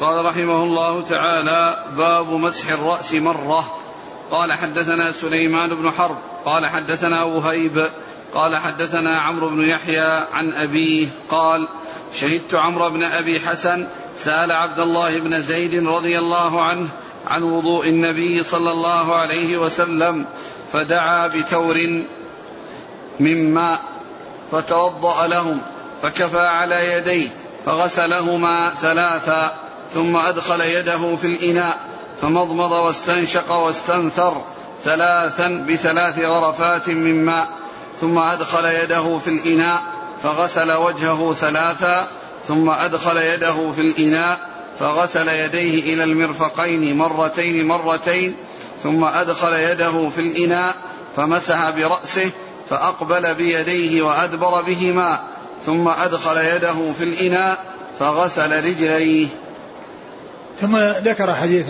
قال 0.00 0.24
رحمه 0.24 0.62
الله 0.62 1.02
تعالى 1.02 1.84
باب 1.96 2.32
مسح 2.32 2.70
الرأس 2.70 3.14
مرة. 3.14 3.84
قال 4.30 4.52
حدثنا 4.52 5.12
سليمان 5.12 5.74
بن 5.74 5.90
حرب 5.90 6.16
قال 6.44 6.66
حدثنا 6.66 7.22
وهيب 7.22 7.90
قال 8.34 8.56
حدثنا 8.56 9.18
عمرو 9.18 9.48
بن 9.48 9.68
يحيى 9.68 10.26
عن 10.32 10.52
أبيه 10.52 11.08
قال 11.30 11.68
شهدت 12.14 12.54
عمرو 12.54 12.90
بن 12.90 13.02
أبي 13.02 13.40
حسن 13.40 13.86
سأل 14.16 14.52
عبد 14.52 14.80
الله 14.80 15.18
بن 15.18 15.40
زيد 15.40 15.86
رضي 15.86 16.18
الله 16.18 16.62
عنه 16.62 16.88
عن 17.26 17.42
وضوء 17.42 17.88
النبي 17.88 18.42
صلى 18.42 18.70
الله 18.70 19.14
عليه 19.14 19.58
وسلم 19.58 20.26
فدعا 20.72 21.26
بتور 21.26 22.02
من 23.20 23.54
ماء 23.54 23.80
فتوضأ 24.52 25.26
لهم 25.26 25.60
فكفى 26.02 26.40
على 26.40 26.74
يديه 26.74 27.28
فغسلهما 27.66 28.70
ثلاثا. 28.70 29.54
ثم 29.92 30.16
أدخل 30.16 30.60
يده 30.60 31.16
في 31.16 31.26
الإناء 31.26 31.78
فمضمض 32.22 32.72
واستنشق 32.72 33.52
واستنثر 33.52 34.42
ثلاثا 34.84 35.48
بثلاث 35.48 36.18
غرفات 36.18 36.88
من 36.88 37.24
ماء. 37.24 37.48
ثم 38.00 38.18
أدخل 38.18 38.64
يده 38.64 39.18
في 39.18 39.28
الإناء 39.28 39.82
فغسل 40.22 40.72
وجهه 40.72 41.34
ثلاثا. 41.34 42.08
ثم 42.44 42.70
أدخل 42.70 43.16
يده 43.16 43.70
في 43.70 43.80
الإناء 43.80 44.38
فغسل 44.78 45.28
يديه 45.28 45.94
إلى 45.94 46.04
المرفقين 46.04 46.96
مرتين 46.98 47.66
مرتين. 47.66 48.36
ثم 48.82 49.04
أدخل 49.04 49.52
يده 49.52 50.08
في 50.08 50.20
الإناء 50.20 50.74
فمسح 51.16 51.70
برأسه 51.70 52.30
فأقبل 52.70 53.34
بيديه 53.34 54.02
وأدبر 54.02 54.62
بهما. 54.62 55.20
ثم 55.66 55.88
أدخل 55.88 56.36
يده 56.36 56.92
في 56.92 57.04
الإناء 57.04 57.74
فغسل 57.98 58.64
رجليه. 58.64 59.28
ثم 60.60 60.76
ذكر 60.78 61.34
حديث 61.34 61.66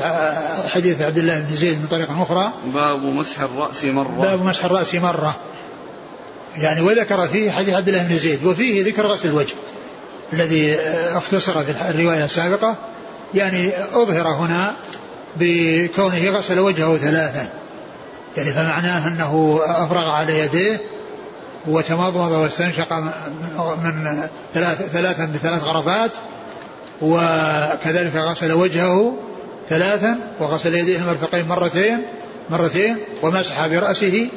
حديث 0.67 1.03
عبد 1.03 1.19
الله 1.19 1.39
بن 1.39 1.57
زيد 1.57 1.81
من 1.81 1.87
طريقة 1.87 2.23
أخرى. 2.23 2.53
باب 2.75 3.03
مسح 3.03 3.41
الرأس 3.41 3.85
مرة. 3.85 4.21
باب 4.21 4.43
مسح 4.43 4.65
الرأس 4.65 4.95
مرة. 4.95 5.37
يعني 6.57 6.81
وذكر 6.81 7.29
فيه 7.29 7.51
حديث 7.51 7.75
عبد 7.75 7.89
الله 7.89 8.03
بن 8.03 8.19
زيد 8.19 8.45
وفيه 8.45 8.85
ذكر 8.85 9.07
غسل 9.07 9.29
الوجه 9.29 9.55
الذي 10.33 10.77
اختصر 11.15 11.63
في 11.65 11.91
الرواية 11.91 12.25
السابقة. 12.25 12.77
يعني 13.35 13.71
أظهر 13.93 14.29
هنا 14.29 14.73
بكونه 15.37 16.31
غسل 16.31 16.59
وجهه 16.59 16.97
ثلاثا. 16.97 17.49
يعني 18.37 18.53
فمعناه 18.53 19.09
أنه 19.09 19.61
أفرغ 19.65 20.11
على 20.11 20.39
يديه 20.39 20.81
وتمضمض 21.67 22.33
واستنشق 22.33 22.93
من 23.83 24.29
ثلاث 24.55 24.91
ثلاثا 24.93 25.25
بثلاث 25.25 25.63
غرفات. 25.63 26.11
وكذلك 27.03 28.17
غسل 28.17 28.53
وجهه 28.53 29.17
ثلاثا 29.69 30.19
وغسل 30.41 30.75
يديه 30.75 30.99
المرفقين 30.99 31.49
مرتين 31.49 31.99
مرتين 32.51 32.97
ومسح 33.23 33.67
برأسه 33.67 34.29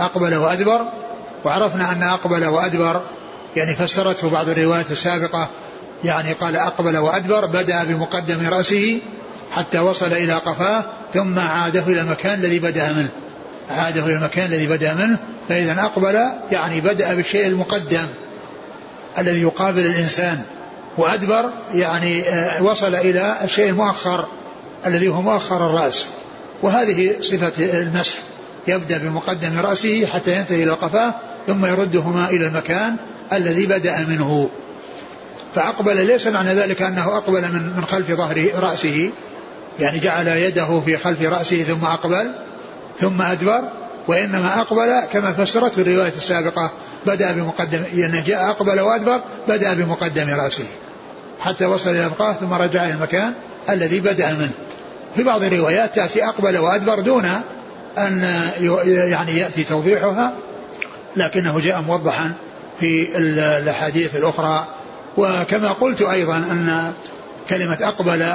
أقبل 0.00 0.34
وأدبر. 0.34 0.80
وعرفنا 1.44 1.92
أن 1.92 2.02
أقبل 2.02 2.44
وأدبر 2.44 3.00
يعني 3.56 3.74
فسرته 3.74 4.30
بعض 4.30 4.48
الروايات 4.48 4.90
السابقة 4.90 5.48
يعني 6.04 6.32
قال 6.32 6.56
أقبل 6.56 6.96
وأدبر 6.96 7.46
بدأ 7.46 7.84
بمقدم 7.84 8.48
رأسه 8.48 9.00
حتى 9.52 9.78
وصل 9.78 10.12
إلى 10.12 10.32
قفاه 10.32 10.84
ثم 11.14 11.38
عاده 11.38 11.82
إلى 11.82 12.00
المكان 12.00 12.38
الذي 12.38 12.58
بدأ 12.58 12.92
منه. 12.92 13.08
عاده 13.68 14.04
إلى 14.04 14.14
المكان 14.14 14.52
الذي 14.52 14.66
بدأ 14.66 14.94
منه 14.94 15.18
فإذا 15.48 15.80
أقبل 15.80 16.28
يعني 16.52 16.80
بدأ 16.80 17.14
بالشيء 17.14 17.46
المقدم 17.46 18.06
الذي 19.18 19.42
يقابل 19.42 19.86
الإنسان. 19.86 20.42
وأدبر 20.98 21.50
يعني 21.74 22.28
آه، 22.28 22.62
وصل 22.62 22.94
إلى 22.94 23.36
الشيء 23.44 23.70
المؤخر 23.70 24.26
الذي 24.86 25.08
هو 25.08 25.22
مؤخر 25.22 25.66
الرأس. 25.66 26.06
وهذه 26.62 27.14
صفة 27.20 27.80
المسح. 27.80 28.16
يبدأ 28.66 28.98
بمقدم 28.98 29.58
رأسه 29.58 30.06
حتى 30.06 30.36
ينتهي 30.36 30.64
إلى 30.64 30.72
قفاه 30.72 31.14
ثم 31.46 31.66
يردهما 31.66 32.30
إلى 32.30 32.46
المكان 32.46 32.96
الذي 33.32 33.66
بدأ 33.66 34.06
منه. 34.08 34.50
فأقبل 35.54 36.06
ليس 36.06 36.26
معنى 36.26 36.54
ذلك 36.54 36.82
أنه 36.82 37.16
أقبل 37.16 37.42
من 37.42 37.72
من 37.76 37.84
خلف 37.84 38.10
ظهر 38.10 38.48
رأسه. 38.58 39.10
يعني 39.80 39.98
جعل 39.98 40.28
يده 40.28 40.80
في 40.84 40.96
خلف 40.96 41.22
رأسه 41.22 41.62
ثم 41.62 41.84
أقبل 41.84 42.32
ثم 43.00 43.22
أدبر. 43.22 43.62
وإنما 44.08 44.60
أقبل 44.60 45.00
كما 45.12 45.32
فسرته 45.32 45.82
الرواية 45.82 46.12
السابقة 46.16 46.72
بدأ 47.06 47.32
بمقدم 47.32 47.82
يعني 47.94 48.20
جاء 48.20 48.50
أقبل 48.50 48.80
وأدبر 48.80 49.20
بدأ 49.48 49.74
بمقدم 49.74 50.30
رأسه. 50.30 50.64
حتى 51.40 51.66
وصل 51.66 51.90
إلى 51.90 52.06
القاه 52.06 52.32
ثم 52.32 52.52
رجع 52.52 52.84
إلى 52.84 52.92
المكان 52.92 53.32
الذي 53.70 54.00
بدأ 54.00 54.32
منه. 54.32 54.52
في 55.16 55.22
بعض 55.22 55.42
الروايات 55.42 55.94
تأتي 55.94 56.24
أقبل 56.24 56.58
وأدبر 56.58 57.00
دون 57.00 57.24
أن 57.98 58.50
يعني 58.86 59.38
يأتي 59.38 59.64
توضيحها 59.64 60.32
لكنه 61.16 61.60
جاء 61.60 61.80
موضحا 61.80 62.32
في 62.80 63.18
الأحاديث 63.18 64.16
الأخرى. 64.16 64.66
وكما 65.16 65.72
قلت 65.72 66.02
أيضا 66.02 66.36
أن 66.36 66.92
كلمة 67.50 67.78
أقبل 67.82 68.26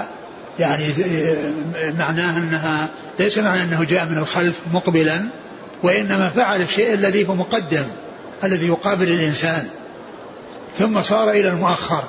يعني 0.59 0.85
معناها 1.99 2.37
أنها 2.37 2.87
ليس 3.19 3.37
معنى 3.37 3.63
أنه 3.63 3.83
جاء 3.83 4.05
من 4.05 4.17
الخلف 4.17 4.55
مقبلا. 4.71 5.29
وإنما 5.83 6.29
فعل 6.29 6.61
الشيء 6.61 6.93
الذي 6.93 7.29
هو 7.29 7.35
مقدم 7.35 7.85
الذي 8.43 8.67
يقابل 8.67 9.07
الإنسان. 9.07 9.67
ثم 10.77 11.01
صار 11.01 11.29
إلى 11.29 11.49
المؤخر. 11.49 12.03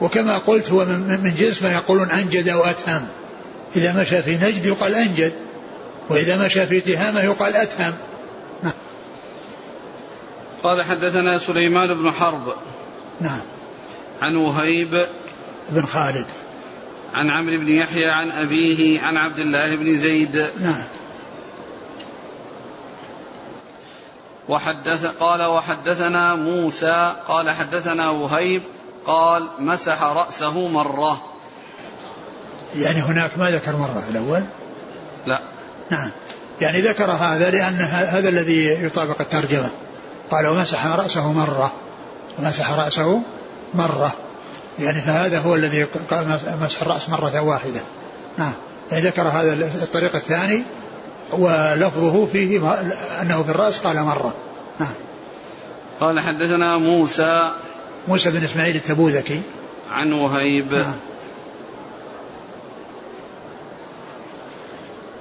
وكما 0.00 0.38
قلت 0.38 0.70
هو 0.70 0.84
من 0.84 1.34
جنس 1.38 1.62
ما 1.62 1.72
يقولون 1.72 2.10
أنجد 2.10 2.48
أو 2.48 2.64
أتهم. 2.64 3.06
إذا 3.76 4.00
مشى 4.00 4.22
في 4.22 4.36
نجد 4.36 4.66
يقال 4.66 4.94
أنجد 4.94 5.32
وإذا 6.08 6.46
مشى 6.46 6.66
في 6.66 6.80
تهامة 6.80 7.20
يقال 7.20 7.56
أتهم. 7.56 7.94
نعم 8.62 8.72
قال 10.62 10.82
حدثنا 10.82 11.38
سليمان 11.38 12.02
بن 12.02 12.10
حرب. 12.10 12.52
نعم. 13.20 13.40
عن 14.22 14.36
وهيب 14.36 15.06
بن 15.70 15.86
خالد. 15.86 16.26
عن 17.14 17.30
عمرو 17.30 17.58
بن 17.58 17.68
يحيى 17.68 18.06
عن 18.06 18.30
أبيه 18.30 19.00
عن 19.00 19.16
عبد 19.16 19.38
الله 19.38 19.76
بن 19.76 19.98
زيد. 19.98 20.46
نعم. 20.60 20.84
وحدث 24.48 25.06
قال 25.06 25.42
وحدثنا 25.42 26.34
موسى 26.34 27.16
قال 27.28 27.50
حدثنا 27.50 28.10
وهيب 28.10 28.62
قال 29.06 29.48
مسح 29.58 30.02
رأسه 30.02 30.68
مرة. 30.68 31.22
يعني 32.76 33.00
هناك 33.00 33.38
ما 33.38 33.50
ذكر 33.50 33.76
مرة 33.76 34.02
في 34.06 34.10
الأول؟ 34.10 34.44
لا. 35.26 35.40
نعم. 35.90 36.10
يعني 36.60 36.80
ذكر 36.80 37.10
هذا 37.10 37.50
لأن 37.50 37.80
هذا 37.80 38.28
الذي 38.28 38.84
يطابق 38.84 39.20
الترجمة. 39.20 39.70
قال 40.30 40.46
ومسح 40.46 40.86
رأسه 40.86 41.32
مرة. 41.32 41.72
مسح 42.38 42.70
رأسه 42.70 43.22
مرة. 43.74 44.12
يعني 44.78 45.00
فهذا 45.00 45.38
هو 45.38 45.54
الذي 45.54 45.82
قال 46.10 46.38
مسح 46.62 46.82
الرأس 46.82 47.08
مرة 47.08 47.40
واحدة. 47.40 47.80
نعم. 48.38 48.52
يعني 48.92 49.04
ذكر 49.04 49.28
هذا 49.28 49.52
الطريق 49.82 50.16
الثاني 50.16 50.62
ولفظه 51.32 52.26
فيه 52.26 52.72
أنه 53.22 53.42
في 53.42 53.50
الرأس 53.50 53.78
قال 53.78 54.02
مرة. 54.04 54.34
نعم. 54.80 54.94
قال 56.00 56.20
حدثنا 56.20 56.78
موسى 56.78 57.52
موسى 58.08 58.30
بن 58.30 58.44
إسماعيل 58.44 58.76
التبوذكي. 58.76 59.40
عن 59.92 60.12
وهيب. 60.12 60.72
نعم. 60.72 60.94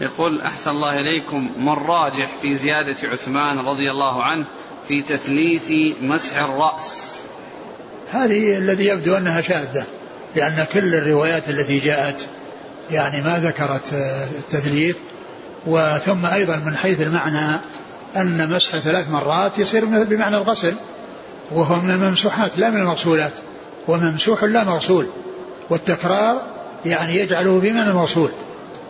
يقول 0.01 0.41
أحسن 0.41 0.69
الله 0.69 0.99
إليكم 0.99 1.49
من 1.57 1.69
راجح 1.69 2.27
في 2.41 2.55
زيادة 2.55 2.95
عثمان 3.03 3.59
رضي 3.59 3.91
الله 3.91 4.23
عنه 4.23 4.45
في 4.87 5.01
تثليث 5.01 5.95
مسح 6.01 6.37
الرأس؟ 6.37 7.17
هذه 8.11 8.57
الذي 8.57 8.87
يبدو 8.87 9.17
أنها 9.17 9.41
شاذة 9.41 9.85
لأن 10.35 10.65
كل 10.73 10.95
الروايات 10.95 11.49
التي 11.49 11.79
جاءت 11.79 12.29
يعني 12.91 13.21
ما 13.21 13.39
ذكرت 13.39 13.93
التثليث 14.39 14.95
وثم 15.67 16.25
أيضا 16.25 16.55
من 16.55 16.77
حيث 16.77 17.01
المعنى 17.01 17.59
أن 18.15 18.49
مسح 18.49 18.77
ثلاث 18.77 19.09
مرات 19.09 19.57
يصير 19.57 19.85
بمعنى 19.85 20.37
الغسل 20.37 20.75
وهو 21.51 21.75
من 21.75 21.91
الممسوحات 21.91 22.57
لا 22.57 22.69
من 22.69 22.81
المغسولات. 22.81 23.33
وممسوح 23.87 24.43
لا 24.43 24.63
مغسول. 24.63 25.07
والتكرار 25.69 26.35
يعني 26.85 27.15
يجعله 27.15 27.59
بمعنى 27.59 27.89
المغسول. 27.89 28.29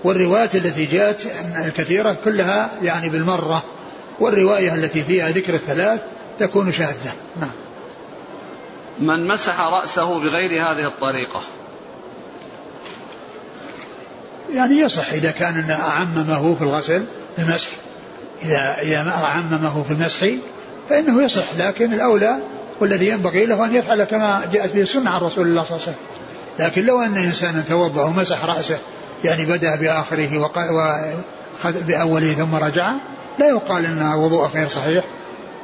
والروايات 0.03 0.55
التي 0.55 0.85
جاءت 0.85 1.27
الكثيرة 1.65 2.17
كلها 2.23 2.69
يعني 2.83 3.09
بالمرة. 3.09 3.63
والرواية 4.19 4.75
التي 4.75 5.03
فيها 5.03 5.29
ذكر 5.29 5.53
الثلاث 5.53 6.01
تكون 6.39 6.71
شاذة. 6.71 7.11
نعم. 7.39 7.49
من 8.99 9.27
مسح 9.27 9.61
رأسه 9.61 10.19
بغير 10.19 10.63
هذه 10.63 10.87
الطريقة. 10.87 11.41
يعني 14.55 14.79
يصح 14.79 15.13
إذا 15.13 15.31
كان 15.31 15.71
أعممه 15.71 16.55
في 16.55 16.61
الغسل 16.61 17.05
المسح. 17.39 17.69
إذا 18.43 18.77
إذا 18.81 19.09
أعممه 19.09 19.83
في 19.83 19.91
المسح 19.91 20.27
فإنه 20.89 21.23
يصح 21.23 21.55
لكن 21.55 21.93
الأولى 21.93 22.37
والذي 22.79 23.09
ينبغي 23.09 23.45
له 23.45 23.65
أن 23.65 23.75
يفعل 23.75 24.03
كما 24.03 24.41
جاءت 24.53 24.73
به 24.73 24.81
السنة 24.81 25.09
عن 25.11 25.21
رسول 25.21 25.47
الله 25.47 25.63
صلى 25.63 25.75
الله 25.75 25.87
عليه 25.87 25.95
وسلم. 25.95 25.95
لكن 26.59 26.85
لو 26.85 27.01
أن 27.01 27.17
إنسانا 27.17 27.63
توضأ 27.69 28.03
ومسح 28.03 28.45
رأسه 28.45 28.77
يعني 29.23 29.45
بدأ 29.45 29.75
بآخره 29.75 30.37
وأخذ 30.37 31.83
بأوله 31.83 32.33
ثم 32.33 32.55
رجع 32.55 32.91
لا 33.39 33.49
يقال 33.49 33.85
أن 33.85 34.13
وضوء 34.13 34.47
غير 34.47 34.67
صحيح 34.67 35.03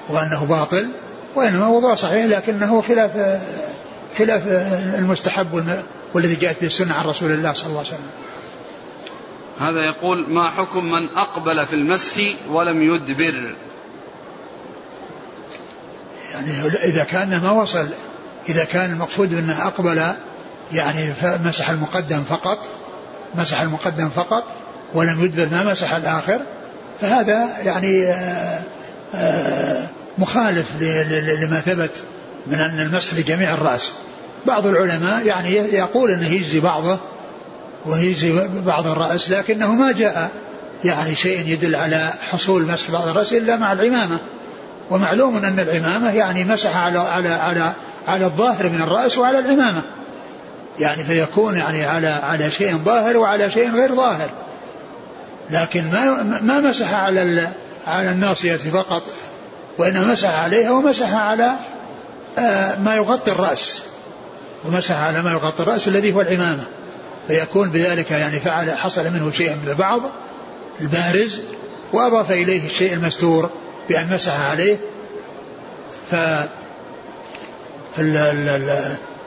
وأنه 0.09 0.45
باطل 0.45 0.87
وإنما 1.35 1.67
وضوء 1.67 1.95
صحيح 1.95 2.25
لكنه 2.25 2.81
خلاف 2.81 3.39
خلاف 4.17 4.47
المستحب 4.99 5.77
والذي 6.13 6.35
جاءت 6.35 6.61
به 6.61 6.67
السنة 6.67 6.93
عن 6.93 7.05
رسول 7.05 7.31
الله 7.31 7.53
صلى 7.53 7.65
الله 7.65 7.79
عليه 7.79 7.87
وسلم. 7.87 8.09
هذا 9.59 9.85
يقول 9.85 10.25
ما 10.29 10.49
حكم 10.49 10.91
من 10.91 11.07
أقبل 11.15 11.65
في 11.65 11.75
المسح 11.75 12.13
ولم 12.49 12.83
يدبر. 12.83 13.55
يعني 16.31 16.67
إذا 16.83 17.03
كان 17.03 17.41
ما 17.41 17.51
وصل 17.51 17.89
إذا 18.49 18.63
كان 18.63 18.93
المقصود 18.93 19.33
أنه 19.33 19.67
أقبل 19.67 20.13
يعني 20.73 21.13
مسح 21.45 21.69
المقدم 21.69 22.23
فقط 22.29 22.65
مسح 23.35 23.61
المقدم 23.61 24.09
فقط 24.09 24.43
ولم 24.93 25.23
يدبر 25.23 25.49
ما 25.49 25.71
مسح 25.71 25.93
الآخر 25.93 26.39
فهذا 27.01 27.59
يعني 27.63 28.05
آآ 28.05 28.61
آآ 29.15 29.87
مخالف 30.17 30.81
لما 30.81 31.59
ثبت 31.59 32.03
من 32.47 32.59
أن 32.59 32.79
المسح 32.79 33.13
لجميع 33.13 33.53
الرأس. 33.53 33.93
بعض 34.45 34.65
العلماء 34.65 35.25
يعني 35.25 35.55
يقول 35.55 36.11
أنه 36.11 36.27
يجزي 36.27 36.59
بعضه 36.59 36.99
ويجزي 37.85 38.47
بعض 38.65 38.87
الرأس 38.87 39.29
لكنه 39.29 39.73
ما 39.73 39.91
جاء 39.91 40.31
يعني 40.83 41.15
شيء 41.15 41.47
يدل 41.47 41.75
على 41.75 42.13
حصول 42.31 42.63
مسح 42.63 42.91
بعض 42.91 43.07
الرأس 43.07 43.33
إلا 43.33 43.55
مع 43.55 43.73
العمامة. 43.73 44.17
ومعلوم 44.89 45.37
أن 45.37 45.59
العمامة 45.59 46.11
يعني 46.11 46.43
مسح 46.43 46.77
على 46.77 46.99
على 46.99 47.29
على 47.29 47.71
على 48.07 48.25
الظاهر 48.25 48.69
من 48.69 48.81
الرأس 48.81 49.17
وعلى 49.17 49.39
العمامة. 49.39 49.81
يعني 50.79 51.03
فيكون 51.03 51.57
يعني 51.57 51.83
على 51.83 52.07
على 52.07 52.51
شيء 52.51 52.77
ظاهر 52.77 53.17
وعلى 53.17 53.51
شيء 53.51 53.75
غير 53.75 53.95
ظاهر. 53.95 54.29
لكن 55.51 55.83
ما 55.91 56.23
ما 56.41 56.59
مسح 56.59 56.93
على 56.93 57.47
على 57.87 58.09
الناصية 58.11 58.55
فقط 58.55 59.03
وإنما 59.77 60.11
مسح 60.11 60.29
عليها 60.29 60.71
ومسح 60.71 61.13
على 61.13 61.51
آه، 62.37 62.79
ما 62.79 62.95
يغطي 62.95 63.31
الرأس. 63.31 63.83
ومسح 64.65 64.95
على 64.95 65.21
ما 65.21 65.31
يغطي 65.31 65.63
الرأس 65.63 65.87
الذي 65.87 66.13
هو 66.13 66.21
العمامة. 66.21 66.63
فيكون 67.27 67.69
بذلك 67.69 68.11
يعني 68.11 68.39
فعل 68.39 68.77
حصل 68.77 69.13
منه 69.13 69.31
شيء 69.31 69.49
من 69.49 69.69
البعض 69.69 70.01
البارز 70.81 71.41
وأضاف 71.93 72.31
إليه 72.31 72.65
الشيء 72.65 72.93
المستور 72.93 73.49
بأن 73.89 74.13
مسح 74.13 74.39
عليه. 74.39 74.77
ف 76.11 76.15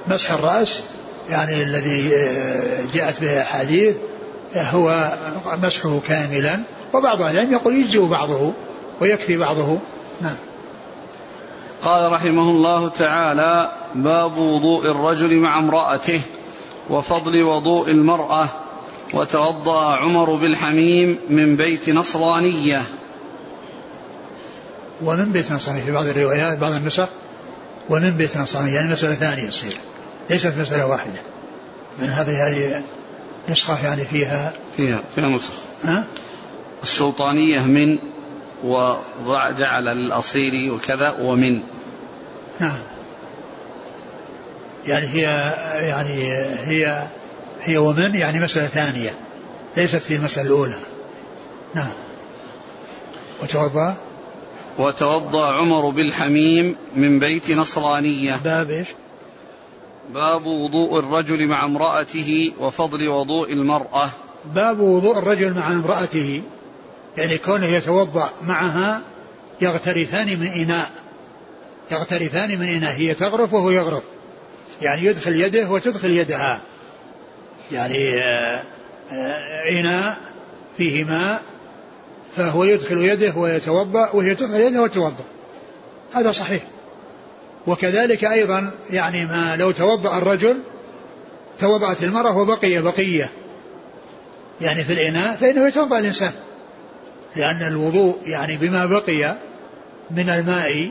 مسح 0.08 0.30
الرأس 0.32 0.82
يعني 1.30 1.62
الذي 1.62 2.16
آه، 2.16 2.86
جاءت 2.94 3.20
به 3.20 3.42
أحاديث 3.42 3.96
هو 4.56 5.16
مسحه 5.62 6.00
كاملا 6.08 6.60
وبعض 6.94 7.22
أهل 7.22 7.34
العلم 7.34 7.52
يقول 7.52 7.74
يجزئ 7.74 8.06
بعضه 8.06 8.52
ويكفي 9.00 9.36
بعضه. 9.36 9.78
نعم. 10.20 10.36
قال 11.82 12.12
رحمه 12.12 12.50
الله 12.50 12.88
تعالى 12.88 13.72
باب 13.94 14.38
وضوء 14.38 14.90
الرجل 14.90 15.36
مع 15.36 15.58
امرأته. 15.58 16.20
وفضل 16.90 17.42
وضوء 17.42 17.90
المرأة 17.90 18.48
وتوضأ 19.14 19.96
عمر 19.96 20.34
بالحميم 20.34 21.18
من 21.30 21.56
بيت 21.56 21.90
نصرانية. 21.90 22.82
ومن 25.02 25.32
بيت 25.32 25.52
نصرانية 25.52 25.82
في 25.82 25.92
بعض 25.92 26.06
الروايات 26.06 26.58
بعض 26.58 26.72
النسخ 26.72 27.08
ومن 27.90 28.10
بيت 28.10 28.36
نصرانية 28.36 28.74
يعني 28.74 28.92
مسألة 28.92 29.14
ثانية 29.14 29.48
تصير 29.48 29.76
ليست 30.30 30.54
مسألة 30.58 30.86
واحدة. 30.86 31.20
من 31.98 32.08
هذه 32.08 32.48
هذه 32.48 32.82
نسخة 33.48 33.84
يعني 33.84 34.04
فيها 34.04 34.52
فيها 34.76 35.02
فيها 35.14 35.28
نسخ. 35.28 35.52
ها؟ 35.84 36.04
السلطانية 36.82 37.60
من 37.60 37.98
وجعل 38.64 39.88
الأصيل 39.88 40.70
وكذا 40.70 41.16
ومن. 41.20 41.62
نعم. 42.60 42.78
يعني 44.86 45.06
هي 45.06 45.22
يعني 45.88 46.32
هي 46.66 47.06
هي 47.62 47.78
ومن 47.78 48.14
يعني 48.14 48.40
مسألة 48.40 48.66
ثانية 48.66 49.14
ليست 49.76 49.96
في 49.96 50.16
المسألة 50.16 50.46
الأولى. 50.46 50.78
نعم. 51.74 51.92
وتوضأ؟ 53.42 53.96
وتوضأ 54.78 55.52
عمر 55.52 55.90
بالحميم 55.90 56.76
من 56.96 57.18
بيت 57.18 57.50
نصرانية. 57.50 58.36
باب 58.44 58.70
إيش؟ 58.70 58.88
باب 60.14 60.46
وضوء 60.46 60.98
الرجل 60.98 61.46
مع 61.46 61.64
امرأته 61.64 62.52
وفضل 62.60 63.08
وضوء 63.08 63.52
المرأة. 63.52 64.10
باب 64.54 64.80
وضوء 64.80 65.18
الرجل 65.18 65.54
مع 65.54 65.72
امرأته 65.72 66.42
يعني 67.16 67.38
كونه 67.38 67.66
يتوضأ 67.66 68.30
معها 68.42 69.02
يغترفان 69.60 70.40
من 70.40 70.46
إناء 70.46 70.90
يغترفان 71.90 72.58
من 72.58 72.68
إناء 72.68 72.92
هي 72.92 73.14
تغرف 73.14 73.52
وهو 73.52 73.70
يغرف. 73.70 74.02
يعني 74.82 75.04
يدخل 75.04 75.40
يده 75.40 75.70
وتدخل 75.70 76.10
يدها. 76.10 76.60
يعني 77.72 78.22
آه، 78.22 78.62
آه، 79.12 79.70
إناء 79.70 80.16
فيه 80.76 81.04
ماء 81.04 81.42
فهو 82.36 82.64
يدخل 82.64 83.02
يده 83.02 83.34
ويتوضأ 83.36 84.10
وهي 84.10 84.34
تدخل 84.34 84.60
يده 84.60 84.82
وتتوضأ. 84.82 85.24
هذا 86.14 86.32
صحيح. 86.32 86.62
وكذلك 87.66 88.24
أيضا 88.24 88.70
يعني 88.90 89.26
ما 89.26 89.56
لو 89.56 89.70
توضأ 89.70 90.18
الرجل 90.18 90.58
توضأت 91.58 92.04
المرأة 92.04 92.38
وبقي 92.38 92.82
بقية. 92.82 93.30
يعني 94.60 94.84
في 94.84 94.92
الإناء 94.92 95.36
فإنه 95.36 95.68
يتوضأ 95.68 95.98
الإنسان. 95.98 96.32
لأن 97.36 97.62
الوضوء 97.62 98.18
يعني 98.26 98.56
بما 98.56 98.86
بقي 98.86 99.36
من 100.10 100.28
الماء 100.28 100.90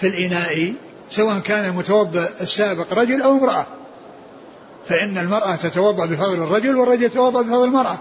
في 0.00 0.06
الإناء 0.06 0.72
سواء 1.10 1.38
كان 1.38 1.64
المتوضأ 1.64 2.28
السابق 2.40 2.92
رجل 2.92 3.22
أو 3.22 3.30
امرأة. 3.30 3.66
فإن 4.88 5.18
المرأة 5.18 5.56
تتوضأ 5.56 6.06
بفضل 6.06 6.42
الرجل 6.42 6.76
والرجل 6.76 7.02
يتوضأ 7.02 7.42
بفضل 7.42 7.64
المرأة. 7.64 7.98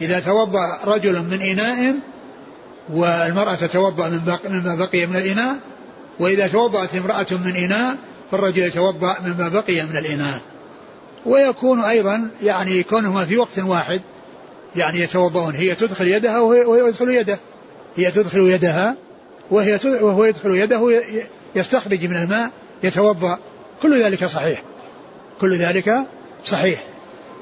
إذا 0.00 0.20
توضأ 0.20 0.78
رجل 0.84 1.22
من 1.22 1.42
إناء 1.42 1.94
والمرأة 2.92 3.54
تتوضأ 3.54 4.08
من 4.08 4.36
مما 4.48 4.74
بقي 4.74 5.06
من 5.06 5.16
الإناء 5.16 5.56
وإذا 6.18 6.46
توضأت 6.46 6.94
امرأة 6.94 7.26
من 7.30 7.56
إناء 7.56 7.96
فالرجل 8.30 8.62
يتوضأ 8.62 9.16
مما 9.24 9.48
بقي 9.48 9.82
من 9.82 9.96
الإناء. 9.96 10.40
ويكون 11.26 11.80
أيضا 11.80 12.28
يعني 12.42 12.82
كونهما 12.82 13.24
في 13.24 13.36
وقت 13.36 13.58
واحد 13.58 14.00
يعني 14.76 15.00
يتوضأون 15.00 15.54
هي 15.54 15.74
تدخل 15.74 16.08
يدها 16.08 16.40
وهو 16.40 16.86
يدخل 16.88 17.10
يده. 17.10 17.38
هي 17.96 18.10
تدخل 18.10 18.38
يدها 18.38 18.96
وهي 19.50 19.78
وهو 19.84 20.24
يدخل 20.24 20.54
يده 20.54 21.02
يستخرج 21.56 22.04
من 22.04 22.16
الماء 22.16 22.50
يتوضأ. 22.82 23.38
كل 23.82 24.02
ذلك 24.02 24.26
صحيح. 24.26 24.62
كل 25.40 25.56
ذلك 25.56 25.94
صحيح. 26.44 26.82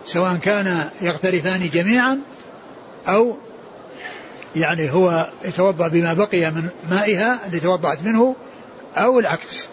سواء 0.07 0.37
كان 0.37 0.89
يغترفان 1.01 1.69
جميعا 1.69 2.21
أو 3.09 3.37
يعني 4.57 4.93
هو 4.93 5.31
يتوضأ 5.45 5.89
بما 5.89 6.15
بقي 6.15 6.51
من 6.51 6.69
مائها 6.91 7.39
اللي 7.47 7.61
توضأت 7.61 8.03
منه 8.03 8.37
أو 8.97 9.19
العكس. 9.19 9.69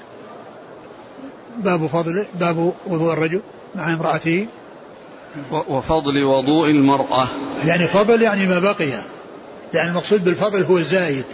باب 1.57 1.87
فضل 1.87 2.25
باب 2.39 2.73
وضوء 2.87 3.13
الرجل 3.13 3.41
مع 3.75 3.93
امرأته. 3.93 4.47
وفضل 5.51 6.23
وضوء 6.23 6.71
المرأة. 6.71 7.27
يعني 7.65 7.87
فضل 7.87 8.21
يعني 8.21 8.45
ما 8.45 8.59
بقي. 8.59 9.03
يعني 9.73 9.89
المقصود 9.89 10.23
بالفضل 10.23 10.63
هو 10.63 10.77
الزائد 10.77 11.25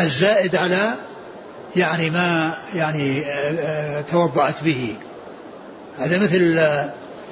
الزائد 0.00 0.56
على 0.56 0.94
يعني 1.76 2.10
ما 2.10 2.54
يعني 2.74 3.20
آه، 3.20 3.52
آه، 3.60 4.00
توضأت 4.00 4.64
به. 4.64 4.94
هذا 5.98 6.18
مثل 6.18 6.60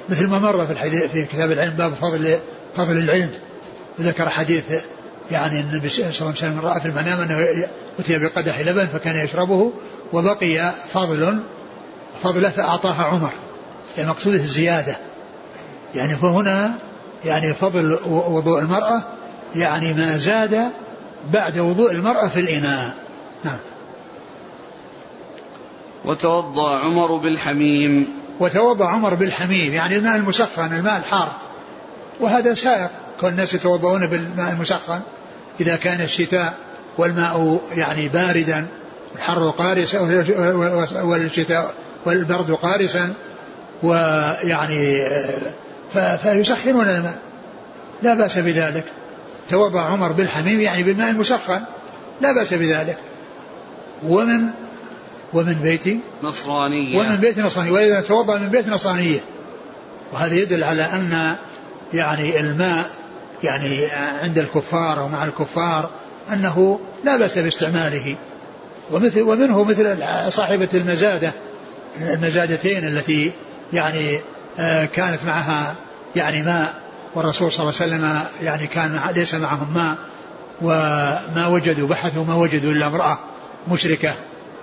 مثل 0.09 0.27
ما 0.27 0.39
مر 0.39 0.65
في 0.65 0.73
الحديث 0.73 1.03
في 1.03 1.25
كتاب 1.25 1.51
العلم 1.51 1.73
باب 1.73 1.93
فضل 1.93 2.37
فضل 2.75 2.97
العلم. 2.97 3.29
وذكر 3.99 4.29
حديث 4.29 4.63
يعني 5.31 5.59
النبي 5.59 5.89
صلى 5.89 6.05
الله 6.05 6.15
عليه 6.19 6.31
وسلم 6.31 6.59
رأى 6.59 6.79
في 6.79 6.85
المنام 6.85 7.19
أنه 7.21 7.67
أتي 7.99 8.17
بقدح 8.19 8.59
لبن 8.59 8.87
فكان 8.87 9.25
يشربه 9.25 9.71
وبقي 10.13 10.71
فضل 10.93 11.39
فضله 12.23 12.49
فأعطاها 12.49 13.03
عمر. 13.03 13.31
يعني 13.97 14.13
الزيادة. 14.25 14.95
يعني 15.95 16.15
فهنا 16.15 16.71
يعني 17.25 17.53
فضل 17.53 17.99
وضوء 18.05 18.59
المرأة 18.59 19.03
يعني 19.55 19.93
ما 19.93 20.17
زاد 20.17 20.71
بعد 21.33 21.57
وضوء 21.59 21.91
المرأة 21.91 22.27
في 22.27 22.39
الإناء. 22.39 23.06
وتوضأ 26.05 26.79
عمر 26.79 27.15
بالحميم. 27.17 28.07
وتوضأ 28.39 28.85
عمر 28.85 29.13
بالحميم 29.13 29.73
يعني 29.73 29.95
الماء 29.95 30.15
المسخن 30.15 30.73
الماء 30.73 30.97
الحار. 30.97 31.31
وهذا 32.19 32.53
سائق. 32.53 32.89
كل 33.21 33.27
الناس 33.27 33.53
يتوضؤون 33.53 34.07
بالماء 34.07 34.51
المسخن. 34.51 34.99
إذا 35.61 35.75
كان 35.75 36.01
الشتاء 36.01 36.53
والماء 36.97 37.61
يعني 37.75 38.07
باردا 38.07 38.67
الحر 39.15 39.49
قارسا 39.49 39.99
والشتاء 41.03 41.73
والبرد 42.05 42.51
قارسا 42.51 43.13
ويعني 43.83 44.99
فيسخنون 46.23 46.85
الماء. 46.85 47.19
لا 48.03 48.13
بأس 48.13 48.37
بذلك. 48.37 48.85
توضأ 49.49 49.81
عمر 49.81 50.11
بالحميم 50.11 50.61
يعني 50.61 50.83
بالماء 50.83 51.09
المسخن. 51.09 51.61
لا 52.21 52.33
بأس 52.33 52.53
بذلك. 52.53 52.97
ومن 54.07 54.41
ومن 55.37 55.53
بيت 55.53 55.99
نصرانية. 56.23 56.99
ومن 56.99 57.15
بيت 57.15 57.39
نصرانية. 57.39 57.71
وإذا 57.71 58.01
توضأ 58.01 58.37
من 58.37 58.49
بيت 58.49 58.67
نصرانية. 58.67 59.19
وهذا 60.13 60.35
يدل 60.35 60.63
على 60.63 60.83
أن 60.83 61.35
يعني 61.93 62.39
الماء 62.39 62.89
يعني 63.43 63.85
عند 63.91 64.39
الكفار 64.39 64.99
أو 64.99 65.07
مع 65.07 65.25
الكفار 65.25 65.89
أنه 66.33 66.79
لا 67.03 67.17
بأس 67.17 67.37
باستعماله. 67.37 68.15
ومثل 68.91 69.21
ومنه 69.21 69.63
مثل 69.63 69.97
صاحبة 70.29 70.69
المزادة 70.73 71.33
المزادتين 72.01 72.87
التي 72.87 73.31
يعني 73.73 74.19
آه، 74.59 74.85
كانت 74.85 75.19
معها 75.25 75.75
يعني 76.15 76.43
ماء 76.43 76.73
والرسول 77.15 77.51
صلى 77.51 77.69
الله 77.69 77.81
عليه 77.81 77.95
وسلم 77.95 78.21
يعني 78.43 78.67
كان 78.67 79.01
ليس 79.15 79.33
معهم 79.33 79.73
ماء 79.73 79.95
وما 80.61 81.47
وجدوا 81.47 81.87
بحثوا 81.87 82.25
ما 82.25 82.35
وجدوا 82.35 82.71
إلا 82.71 82.87
امرأة 82.87 83.19
مشركة. 83.71 84.13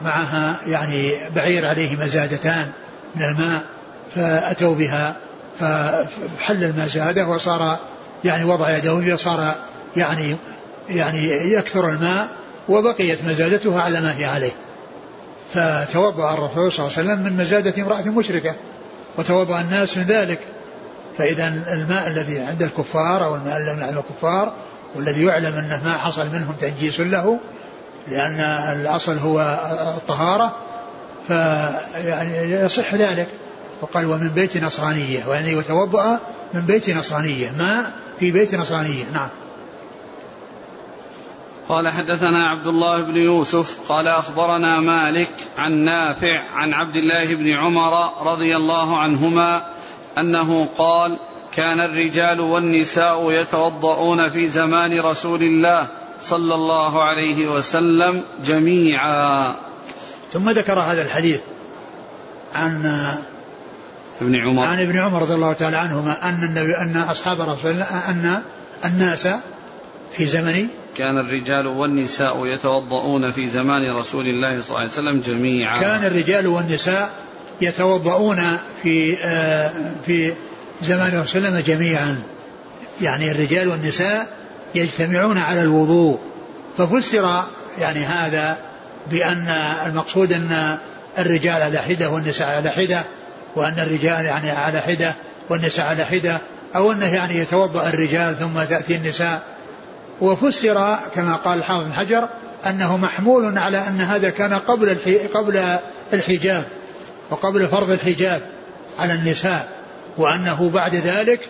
معها 0.02 0.56
يعني 0.66 1.12
بعير 1.34 1.66
عليه 1.66 1.96
مزادتان 1.96 2.70
من 3.16 3.22
الماء 3.22 3.62
فأتوا 4.14 4.74
بها 4.74 5.16
فحل 5.60 6.64
المزادة 6.64 7.26
وصار 7.28 7.78
يعني 8.24 8.44
وضع 8.44 8.76
يده 8.76 8.94
وصار 9.14 9.54
يعني 9.96 10.36
يعني 10.88 11.28
يكثر 11.52 11.88
الماء 11.88 12.28
وبقيت 12.68 13.24
مزادتها 13.24 13.82
على 13.82 14.00
ما 14.00 14.18
هي 14.18 14.24
عليه. 14.24 14.52
فتوضأ 15.54 16.34
الرسول 16.34 16.72
صلى 16.72 16.86
الله 16.86 16.98
عليه 16.98 17.08
وسلم 17.12 17.22
من 17.22 17.36
مزادة 17.36 17.82
امرأة 17.82 18.02
مشركة 18.02 18.54
وتوضأ 19.18 19.60
الناس 19.60 19.96
من 19.96 20.04
ذلك. 20.04 20.38
فإذا 21.18 21.48
الماء 21.48 22.08
الذي 22.08 22.38
عند 22.38 22.62
الكفار 22.62 23.24
أو 23.24 23.34
الماء 23.34 23.56
الذي 23.56 23.82
عند 23.82 23.96
الكفار 23.96 24.52
والذي 24.94 25.24
يعلم 25.24 25.58
أنه 25.58 25.84
ما 25.84 25.92
حصل 25.92 26.26
منهم 26.30 26.54
تنجيس 26.60 27.00
له 27.00 27.38
لأن 28.08 28.40
الأصل 28.80 29.18
هو 29.18 29.40
الطهارة 29.96 30.56
فيعني 31.26 32.36
يصح 32.52 32.94
ذلك. 32.94 33.28
وقال 33.82 34.06
ومن 34.06 34.28
بيت 34.28 34.64
نصرانية. 34.64 35.26
ويعني 35.28 35.52
يتوضأ 35.52 36.20
من 36.54 36.60
بيت 36.60 36.90
نصرانية 36.90 37.50
ماء 37.58 37.92
في 38.20 38.30
بيت 38.30 38.54
نصرانية. 38.54 39.04
نعم. 39.12 39.30
قال 41.68 41.88
حدثنا 41.88 42.48
عبد 42.48 42.66
الله 42.66 43.02
بن 43.02 43.16
يوسف 43.16 43.78
قال 43.88 44.08
أخبرنا 44.08 44.80
مالك 44.80 45.30
عن 45.58 45.72
نافع 45.72 46.42
عن 46.54 46.72
عبد 46.72 46.96
الله 46.96 47.34
بن 47.34 47.50
عمر 47.50 48.10
رضي 48.32 48.56
الله 48.56 48.98
عنهما 48.98 49.66
أنه 50.18 50.68
قال 50.78 51.16
كان 51.56 51.80
الرجال 51.80 52.40
والنساء 52.40 53.30
يتوضؤون 53.32 54.28
في 54.28 54.48
زمان 54.48 55.00
رسول 55.00 55.42
الله 55.42 55.86
صلى 56.24 56.54
الله 56.54 57.02
عليه 57.02 57.48
وسلم 57.48 58.22
جميعا. 58.44 59.56
ثم 60.32 60.50
ذكر 60.50 60.80
هذا 60.80 61.02
الحديث 61.02 61.40
عن 62.54 62.86
ابن 64.20 64.36
عمر. 64.36 64.66
عن 64.66 64.80
ابن 64.80 64.98
عمر 64.98 65.22
رضي 65.22 65.34
الله 65.34 65.52
تعالى 65.52 65.76
عنهما 65.76 66.28
أن 66.28 66.44
النبي 66.44 66.76
أن 66.76 66.96
أصحاب 66.96 67.40
رسول 67.40 67.70
الله 67.70 67.84
أن 67.84 68.42
الناس 68.84 69.28
في 70.16 70.26
زمن 70.26 70.68
كان 70.96 71.18
الرجال 71.18 71.66
والنساء 71.66 72.46
يتوضؤون 72.46 73.30
في 73.30 73.48
زمان 73.48 73.96
رسول 73.96 74.26
الله 74.26 74.60
صلى 74.62 74.68
الله 74.68 74.80
عليه 74.80 74.90
وسلم 74.90 75.20
جميعا. 75.20 75.80
كان 75.80 76.04
الرجال 76.04 76.46
والنساء 76.46 77.10
يتوضؤون 77.60 78.58
في 78.82 79.16
آه، 79.24 79.72
في 80.06 80.32
زمان 80.82 81.20
رسول 81.20 81.46
الله 81.46 81.60
جميعا. 81.60 82.22
يعني 83.00 83.30
الرجال 83.30 83.68
والنساء 83.68 84.43
يجتمعون 84.74 85.38
على 85.38 85.62
الوضوء. 85.62 86.18
ففسر 86.78 87.42
يعني 87.78 88.00
هذا 88.00 88.58
بأن 89.10 89.48
المقصود 89.86 90.32
أن 90.32 90.78
الرجال 91.18 91.62
على 91.62 91.78
حدة 91.78 92.10
والنساء 92.10 92.48
على 92.48 92.70
حدة 92.70 93.02
وأن 93.56 93.78
الرجال 93.78 94.24
يعني 94.24 94.50
على 94.50 94.80
حدة 94.80 95.14
والنساء 95.50 95.86
على 95.86 96.04
حدة 96.04 96.40
أو 96.76 96.92
أنه 96.92 97.14
يعني 97.14 97.38
يتوضأ 97.38 97.88
الرجال 97.88 98.36
ثم 98.38 98.62
تأتي 98.62 98.96
النساء. 98.96 99.42
وفسر 100.20 100.98
كما 101.14 101.36
قال 101.36 101.58
الحافظ 101.58 101.86
بن 101.86 101.92
حجر 101.92 102.28
أنه 102.66 102.96
محمول 102.96 103.58
على 103.58 103.88
أن 103.88 104.00
هذا 104.00 104.30
كان 104.30 104.54
قبل 104.54 104.96
قبل 105.34 105.78
الحجاب 106.12 106.64
وقبل 107.30 107.66
فرض 107.66 107.90
الحجاب 107.90 108.42
على 108.98 109.14
النساء 109.14 109.68
وأنه 110.18 110.70
بعد 110.70 110.94
ذلك 110.94 111.40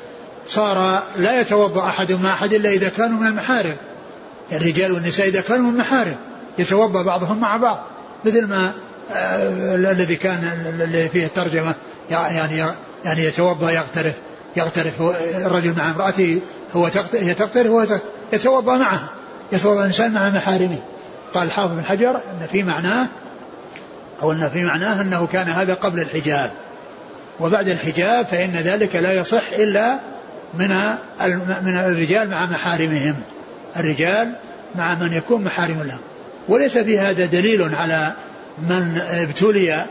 صار 0.47 1.03
لا 1.17 1.41
يتوضأ 1.41 1.87
أحد 1.89 2.13
مع 2.13 2.35
أحد 2.35 2.53
إلا 2.53 2.71
إذا 2.71 2.89
كانوا 2.89 3.21
من 3.21 3.27
المحارم. 3.27 3.77
الرجال 4.53 4.93
والنساء 4.93 5.29
إذا 5.29 5.41
كانوا 5.41 5.71
من 5.71 5.75
المحارم. 5.75 6.17
يتوضأ 6.59 7.03
بعضهم 7.03 7.41
مع 7.41 7.57
بعض. 7.57 7.83
مثل 8.25 8.47
ما 8.47 8.73
آه 9.13 9.77
الذي 9.77 10.17
كان 10.17 10.45
الذي 10.81 11.09
فيه 11.09 11.27
الترجمة 11.27 11.75
يعني 12.11 12.73
يعني 13.05 13.25
يتوضأ 13.25 13.71
يغترف 13.71 14.15
يغترف 14.57 15.01
الرجل 15.47 15.77
مع 15.77 15.91
امرأته 15.91 16.41
هو 16.77 16.91
هي 17.15 17.35
تغترف 17.35 17.67
هو 17.67 17.87
يتوضأ 18.33 18.77
معها. 18.77 19.09
يتوضأ 19.53 19.81
الإنسان 19.81 20.13
مع 20.13 20.29
محارمه. 20.31 20.79
قال 21.35 21.47
الحافظ 21.47 21.75
بن 21.75 21.85
حجر 21.85 22.11
أن 22.11 22.47
في 22.53 22.63
معناه 22.63 23.07
أو 24.23 24.33
أن 24.33 24.51
في 24.51 24.65
معناه 24.65 25.01
أنه 25.01 25.27
كان 25.27 25.49
هذا 25.49 25.75
قبل 25.75 26.01
الحجاب. 26.01 26.53
وبعد 27.41 27.69
الحجاب 27.69 28.27
فإن 28.27 28.53
ذلك 28.53 28.97
لا 28.97 29.13
يصح 29.13 29.49
إلا 29.53 29.99
من 30.59 30.69
من 31.63 31.79
الرجال 31.79 32.31
مع 32.31 32.51
محارمهم. 32.51 33.17
الرجال 33.77 34.37
مع 34.75 34.95
من 34.95 35.13
يكون 35.13 35.45
محارم 35.45 35.83
لهم. 35.83 35.99
وليس 36.49 36.79
في 36.79 36.99
هذا 36.99 37.27
دليل 37.27 37.75
على 37.75 38.13
من 38.69 39.01
ابتلي 39.11 39.85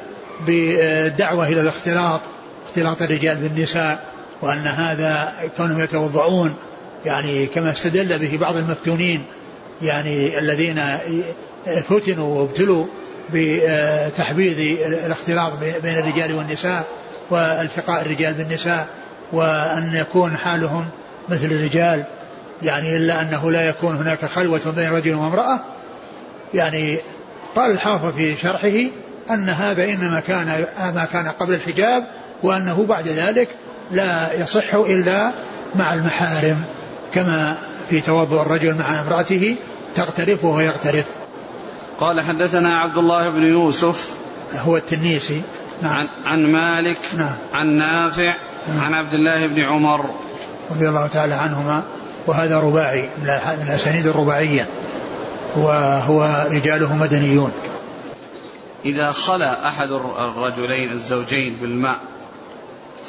بالدعوة 0.48 1.48
إلى 1.48 1.62
الاختلاط 1.62 2.22
اختلاط 2.68 3.02
الرجال 3.02 3.38
بالنساء 3.38 4.10
وأن 4.42 4.68
هذا 4.68 5.34
كونهم 5.58 5.82
يتوضؤون. 5.82 6.56
يعني 7.06 7.46
كما 7.46 7.72
استدل 7.72 8.20
به 8.20 8.38
بعض 8.38 8.56
المفتونين 8.56 9.24
يعني 9.82 10.40
الذين 10.40 10.82
فتنوا 11.90 12.42
وابتلوا 12.42 12.86
بتحبيذ 13.34 14.78
الاختلاط 15.06 15.52
بين 15.84 15.98
الرجال 15.98 16.34
والنساء 16.36 16.86
والتقاء 17.30 18.02
الرجال 18.02 18.34
بالنساء. 18.34 18.88
وأن 19.34 19.96
يكون 19.96 20.38
حالهم 20.38 20.86
مثل 21.30 21.46
الرجال 21.46 22.04
يعني 22.62 22.98
إلا 22.98 23.22
أنه 23.22 23.52
لا 23.52 23.70
يكون 23.70 23.96
هناك 23.96 24.26
خلوة 24.26 24.74
بين 24.76 24.92
رجل 24.92 25.14
وامرأة. 25.14 25.60
يعني 26.54 26.98
قال 27.56 27.72
الحافظ 27.72 28.16
في 28.16 28.36
شرحه 28.36 28.90
أن 29.30 29.50
هذا 29.50 29.84
إنما 29.84 30.20
كان 30.20 30.66
ما 30.96 31.06
كان 31.06 31.28
قبل 31.28 31.54
الحجاب 31.54 32.08
وأنه 32.44 32.86
بعد 32.90 33.08
ذلك 33.08 33.48
لا 33.92 34.34
يصح 34.34 34.76
إلا 34.76 35.32
مع 35.76 35.94
المحارم 35.94 36.64
كما 37.14 37.58
في 37.90 38.02
توضؤ 38.02 38.42
الرجل 38.42 38.76
مع 38.76 39.02
امرأته 39.02 39.56
تغترف 39.96 40.44
وهو 40.44 40.60
يغترف 40.60 41.06
قال 42.00 42.22
حدثنا 42.22 42.80
عبد 42.80 42.98
الله 42.98 43.30
بن 43.30 43.44
يوسف. 43.44 44.10
هو 44.60 44.78
التنيسي. 44.78 45.42
نعم. 45.82 45.94
عن, 45.94 46.08
عن 46.26 46.52
مالك 46.52 47.00
نعم. 47.18 47.36
عن 47.54 47.68
نافع 47.68 48.36
نعم. 48.68 48.86
عن 48.86 48.94
عبد 48.94 49.14
الله 49.14 49.48
بن 49.48 49.62
عمر 49.62 50.06
رضي 50.72 50.90
الله 50.90 51.08
تعالى 51.08 51.34
عنهما 51.34 51.84
وهذا 52.28 52.60
رباعي 52.60 53.10
من 53.22 53.30
الأسانيد 53.68 54.08
الرباعية 54.08 54.68
وهو 55.56 56.48
رجاله 56.52 56.96
مدنيون 56.96 57.52
إذا 58.86 59.12
خلا 59.12 59.68
أحد 59.68 59.92
الرجلين 59.92 60.92
الزوجين 60.92 61.58
بالماء 61.62 61.96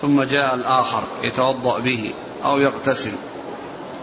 ثم 0.01 0.23
جاء 0.23 0.55
الآخر 0.55 1.03
يتوضأ 1.23 1.79
به 1.79 2.13
أو 2.45 2.59
يغتسل 2.59 3.13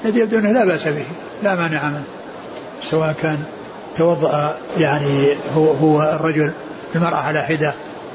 الذي 0.05 0.20
يبدو 0.20 0.39
أنه 0.39 0.51
لا 0.51 0.66
بأس 0.66 0.88
به 0.88 1.05
لا 1.43 1.55
مانع 1.55 1.89
منه 1.89 2.03
سواء 2.84 3.16
كان 3.22 3.43
توضأ 3.95 4.57
يعني 4.78 5.28
هو, 5.55 5.72
هو 5.72 6.01
الرجل 6.01 6.51
المرأة 6.95 7.18
على 7.18 7.41
حدة 7.41 7.74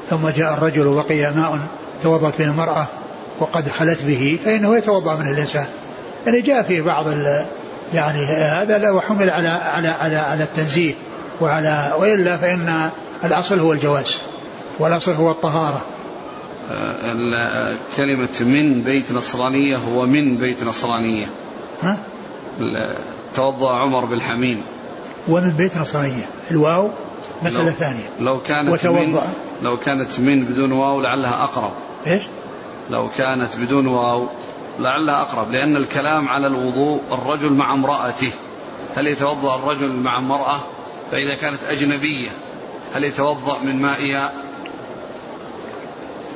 ثم 0.09 0.29
جاء 0.29 0.53
الرجل 0.53 0.87
وبقي 0.87 1.31
ماء 1.31 1.59
توضأت 2.03 2.37
به 2.39 2.45
المرأة 2.45 2.87
وقد 3.39 3.69
خلت 3.69 4.03
به 4.03 4.39
فإنه 4.45 4.77
يتوضأ 4.77 5.15
منه 5.15 5.31
الإنسان. 5.31 5.65
يعني 6.25 6.41
جاء 6.41 6.63
في 6.63 6.81
بعض 6.81 7.05
يعني 7.93 8.25
هذا 8.25 8.77
لو 8.77 9.01
حمل 9.01 9.29
على 9.29 9.47
على 9.47 9.87
على 9.87 10.15
على 10.15 10.43
التنزيه 10.43 10.93
وعلى 11.41 11.95
وإلا 11.99 12.37
فإن 12.37 12.89
الأصل 13.23 13.59
هو 13.59 13.73
الجواز 13.73 14.17
والأصل 14.79 15.11
هو 15.11 15.31
الطهارة. 15.31 15.85
كلمة 17.97 18.41
من 18.41 18.83
بيت 18.83 19.11
نصرانية 19.11 19.77
هو 19.77 20.05
من 20.05 20.37
بيت 20.37 20.63
نصرانية. 20.63 21.25
ها؟ 21.83 21.97
توضأ 23.35 23.77
عمر 23.77 24.05
بالحميم 24.05 24.61
ومن 25.27 25.49
بيت 25.49 25.77
نصرانية. 25.77 26.25
الواو 26.51 26.89
مسألة 27.43 27.71
ثانية. 27.71 28.09
لو 28.19 28.39
كانت 28.39 28.69
وتوضأ. 28.69 28.99
من 28.99 29.46
لو 29.61 29.77
كانت 29.77 30.19
من 30.19 30.45
بدون 30.45 30.71
واو 30.71 31.01
لعلها 31.01 31.43
أقرب. 31.43 31.71
إيش؟ 32.07 32.23
لو 32.89 33.09
كانت 33.17 33.55
بدون 33.55 33.87
واو 33.87 34.27
لعلها 34.79 35.21
أقرب 35.21 35.51
لأن 35.51 35.75
الكلام 35.75 36.29
على 36.29 36.47
الوضوء 36.47 37.01
الرجل 37.11 37.53
مع 37.53 37.73
امرأته. 37.73 38.31
هل 38.95 39.07
يتوضأ 39.07 39.55
الرجل 39.55 39.91
مع 39.91 40.17
امرأة؟ 40.17 40.57
فإذا 41.11 41.35
كانت 41.41 41.59
أجنبية 41.69 42.29
هل 42.95 43.03
يتوضأ 43.03 43.59
من 43.63 43.81
مائها؟ 43.81 44.31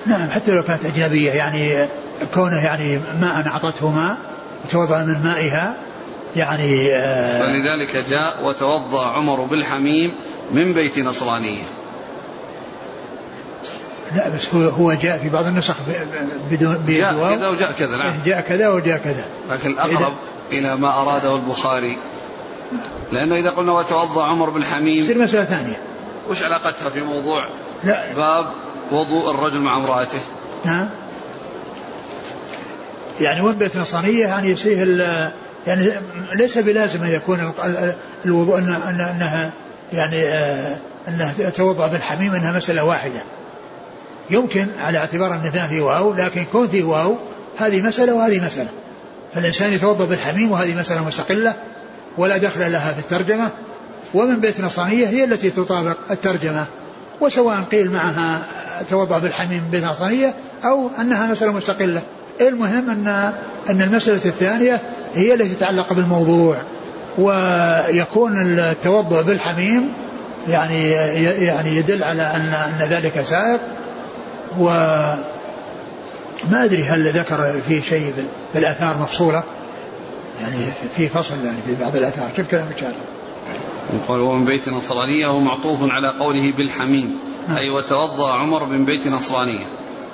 نعم 0.05 0.29
حتى 0.29 0.51
لو 0.51 0.63
كانت 0.63 0.85
أجنبية 0.85 1.31
يعني 1.31 1.87
كونه 2.33 2.63
يعني 2.63 2.99
ماء 3.21 3.47
أعطته 3.47 3.89
ماء 3.89 4.17
يتوضأ 4.65 5.03
من 5.03 5.23
مائها 5.23 5.75
يعني 6.35 6.95
آه 6.95 7.41
فلذلك 7.41 8.05
جاء 8.09 8.45
وتوضأ 8.45 9.07
عمر 9.07 9.45
بالحميم 9.45 10.11
من 10.51 10.73
بيت 10.73 10.99
نصرانية. 10.99 11.63
لا 14.15 14.29
بس 14.29 14.53
هو 14.53 14.69
هو 14.69 14.93
جاء 14.93 15.17
في 15.17 15.29
بعض 15.29 15.45
النسخ 15.45 15.75
بدون 16.51 16.85
جاء 16.87 17.13
كذا 17.13 17.47
وجاء 17.47 17.71
كذا 17.71 17.97
نعم. 17.97 18.13
جاء 18.25 18.41
كذا 18.41 18.69
وجاء 18.69 18.97
كذا. 18.97 19.25
لكن 19.49 19.69
الأقرب 19.69 20.13
إلى 20.51 20.75
ما 20.75 21.01
أراده 21.01 21.35
البخاري. 21.35 21.97
لأنه 23.11 23.35
إذا 23.35 23.49
قلنا 23.49 23.71
وتوضأ 23.71 24.23
عمر 24.23 24.49
بالحميم 24.49 25.03
تصير 25.03 25.17
مسألة 25.17 25.43
ثانية. 25.43 25.81
وش 26.29 26.43
علاقتها 26.43 26.89
في 26.89 27.01
موضوع 27.01 27.47
لا. 27.83 28.13
باب 28.13 28.45
وضوء 28.91 29.31
الرجل 29.31 29.59
مع 29.59 29.77
امرأته؟ 29.77 30.19
نعم 30.65 30.89
يعني 33.19 33.41
وين 33.41 33.55
بيت 33.55 33.77
نصرانية 33.77 34.27
يعني 34.27 34.49
يصير 34.49 34.99
يعني 35.67 35.91
ليس 36.35 36.57
بلازم 36.57 37.03
أن 37.03 37.09
يكون 37.09 37.53
الوضوء 38.25 38.57
أنها 38.59 39.51
يعني 39.93 40.23
آه، 40.27 40.77
أنها 41.07 41.49
توضأ 41.49 41.87
بالحميم 41.87 42.33
أنها 42.33 42.57
مسألة 42.57 42.83
واحدة. 42.83 43.21
يمكن 44.29 44.67
على 44.81 44.97
اعتبار 44.97 45.33
أن 45.33 45.51
في 45.69 45.79
واو 45.79 46.13
لكن 46.13 46.43
كون 46.51 46.67
في 46.67 46.83
واو 46.83 47.15
هذه 47.57 47.81
مسألة 47.81 48.13
وهذه 48.13 48.45
مسألة. 48.45 48.69
فالإنسان 49.33 49.73
يتوضأ 49.73 50.05
بالحميم 50.05 50.51
وهذه 50.51 50.79
مسألة 50.79 51.07
مستقلة 51.07 51.53
ولا 52.17 52.37
دخل 52.37 52.71
لها 52.71 52.93
في 52.93 52.99
الترجمة. 52.99 53.49
ومن 54.13 54.39
بيت 54.39 54.61
نصرانية 54.61 55.07
هي 55.07 55.23
التي 55.23 55.49
تطابق 55.49 55.97
الترجمة 56.11 56.65
وسواء 57.21 57.61
قيل 57.71 57.91
معها 57.91 58.41
توضأ 58.89 59.17
بالحميم 59.17 59.63
بيت 59.71 59.83
نصرانية 59.83 60.33
أو 60.65 60.89
أنها 61.01 61.27
مسألة 61.27 61.51
مستقلة. 61.51 62.01
المهم 62.41 62.89
أن 62.89 63.33
أن 63.69 63.81
المسألة 63.81 64.15
الثانية 64.25 64.79
هي 65.15 65.33
التي 65.33 65.55
تتعلق 65.55 65.93
بالموضوع 65.93 66.57
ويكون 67.17 68.59
التوضؤ 68.59 69.21
بالحميم 69.21 69.93
يعني 70.47 70.89
يعني 71.45 71.75
يدل 71.75 72.03
على 72.03 72.21
ان 72.21 72.53
أن 72.53 72.87
ذلك 72.89 73.21
سائق. 73.21 73.59
و 74.59 74.63
ما 76.49 76.63
أدري 76.63 76.83
هل 76.83 77.07
ذكر 77.07 77.61
في 77.67 77.81
شيء 77.81 78.13
بالآثار 78.53 78.97
مفصولة. 78.97 79.43
يعني 80.41 80.57
في 80.95 81.09
فصل 81.09 81.45
يعني 81.45 81.57
في 81.65 81.75
بعض 81.75 81.95
الآثار. 81.95 82.29
شوف 82.37 82.47
كلام 82.47 82.67
الشارع 82.75 82.93
قال 84.07 84.19
ومن 84.19 84.45
بيت 84.45 84.69
نصرانية 84.69 85.27
هو 85.27 85.39
معطوف 85.39 85.91
على 85.91 86.07
قوله 86.07 86.53
بالحميم. 86.57 87.19
نعم. 87.47 87.57
أي 87.57 87.69
وتوضأ 87.69 88.33
عمر 88.33 88.65
من 88.65 88.85
بيت 88.85 89.07
نصرانية. 89.07 89.65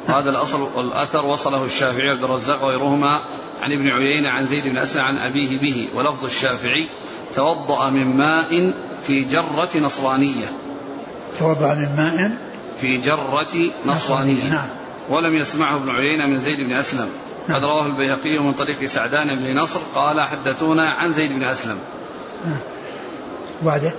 هذا 0.08 0.30
الأصل 0.30 0.68
الأثر 0.78 1.26
وصله 1.26 1.66
الشافعي 1.66 2.10
عبد 2.10 2.24
الرزاق 2.24 2.64
وغيرهما 2.64 3.20
عن 3.62 3.72
ابن 3.72 3.88
عيينة 3.88 4.30
عن 4.30 4.48
زيد 4.48 4.68
بن 4.68 4.78
أسلم 4.78 5.02
عن 5.02 5.18
أبيه 5.18 5.62
به. 5.62 5.88
ولفظ 5.96 6.26
الشافعي 6.26 6.90
توضأ 7.36 7.90
من 7.90 8.18
ماء 8.18 8.74
في 9.04 9.24
جرة 9.24 9.70
نصرانية. 9.76 10.46
توضأ 11.40 11.76
من 11.76 11.96
ماء 11.98 12.32
في 12.82 12.98
جرة 12.98 13.72
نصرانية. 13.86 14.50
نعم. 14.50 14.70
ولم 15.10 15.34
يسمعه 15.34 15.76
ابن 15.76 15.90
عيينة 15.90 16.26
من 16.26 16.42
زيد 16.42 16.60
بن 16.60 16.74
أسلم. 16.74 17.10
نعم. 17.48 17.58
قد 17.58 17.64
رواه 17.64 17.86
البيهقي 17.86 18.40
من 18.40 18.54
طريق 18.54 18.86
سعدان 18.86 19.28
بن 19.28 19.60
نصر 19.60 19.80
قال 19.96 20.22
حدثونا 20.22 20.90
عن 20.90 21.14
زيد 21.14 21.32
بن 21.32 21.44
أسلم. 21.44 21.78
نعم. 22.46 22.60
وبعده 23.62 23.94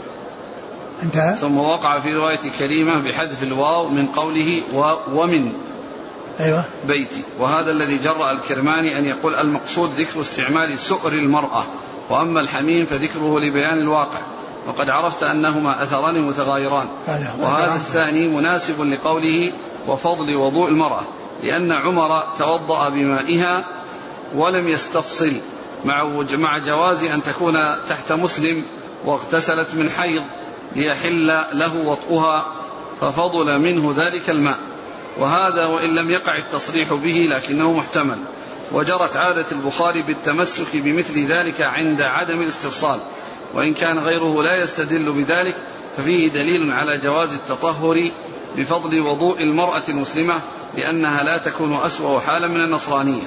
انتهى. 1.03 1.35
ثم 1.35 1.59
وقع 1.59 2.01
في 2.01 2.15
رواية 2.15 2.51
كريمة 2.59 3.01
بحذف 3.01 3.43
الواو 3.43 3.89
من 3.89 4.07
قوله 4.07 4.63
و 4.75 4.95
ومن 5.13 5.53
أيوة. 6.41 6.65
بيتي. 6.87 7.23
وهذا 7.39 7.71
الذي 7.71 7.99
جرأ 7.99 8.31
الكرماني 8.31 8.99
أن 8.99 9.05
يقول 9.05 9.35
المقصود 9.35 9.91
ذكر 9.91 10.21
استعمال 10.21 10.79
سؤر 10.79 11.13
المرأة 11.13 11.65
وأما 12.11 12.41
الحميم 12.41 12.87
فذكره 12.87 13.41
لبيان 13.41 13.79
الواقع. 13.79 14.21
وقد 14.69 14.89
عرفت 14.89 15.23
أنهما 15.23 15.83
أثران 15.83 16.23
متغايران. 16.23 16.89
وهذا 17.41 17.75
الثاني 17.75 18.29
مناسب 18.29 18.83
لقوله 18.83 19.53
وفضل 19.89 20.37
وضوء 20.37 20.69
المرأة 20.69 21.03
لأن 21.43 21.73
عمر 21.73 22.23
توضأ 22.39 22.89
بمائها 22.89 23.65
ولم 24.35 24.69
يستفصل 24.69 25.33
مع 25.85 26.25
مع 26.33 26.59
جواز 26.59 27.05
أن 27.05 27.23
تكون 27.23 27.59
تحت 27.89 28.13
مسلم 28.13 28.65
واغتسلت 29.05 29.75
من 29.75 29.91
حيض 29.91 30.23
ليحل 30.77 31.27
له 31.53 31.87
وطئها 31.87 32.47
ففضل 33.01 33.59
منه 33.59 33.95
ذلك 33.97 34.31
الماء. 34.31 34.59
وهذا 35.19 35.67
وإن 35.67 35.95
لم 35.95 36.11
يقع 36.11 36.37
التصريح 36.37 36.93
به 36.93 37.29
لكنه 37.31 37.73
محتمل. 37.73 38.19
وجرت 38.73 39.17
عادة 39.17 39.47
البخاري 39.53 40.03
بالتمسك 40.03 40.77
بمثل 40.77 41.27
ذلك 41.27 41.61
عند 41.63 42.03
عدم 42.03 42.43
الاستفصال. 42.43 43.01
وإن 43.55 43.75
كان 43.75 43.99
غيره 43.99 44.43
لا 44.43 44.63
يستدل 44.63 45.13
بذلك 45.13 45.55
ففيه 45.97 46.29
دليل 46.29 46.73
على 46.73 46.99
جواز 46.99 47.29
التطهر 47.33 48.11
بفضل 48.57 49.01
وضوء 49.01 49.43
المرأة 49.43 49.83
المسلمة 49.89 50.41
لأنها 50.77 51.23
لا 51.23 51.37
تكون 51.37 51.77
أسوأ 51.77 52.21
حالا 52.21 52.49
من 52.49 52.61
النصرانية. 52.61 53.23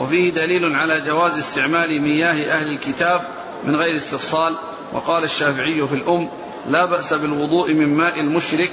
وفيه 0.00 0.30
دليل 0.30 0.74
على 0.74 1.00
جواز 1.00 1.38
استعمال 1.38 2.02
مياه 2.02 2.52
أهل 2.52 2.70
الكتاب 2.70 3.20
من 3.64 3.76
غير 3.76 3.96
استفصال. 3.96 4.54
وقال 4.92 5.24
الشافعي 5.24 5.86
في 5.86 5.94
الأم 5.94 6.28
لا 6.68 6.84
بأس 6.84 7.12
بالوضوء 7.12 7.72
من 7.74 7.96
ماء 7.96 8.20
المشرك 8.20 8.72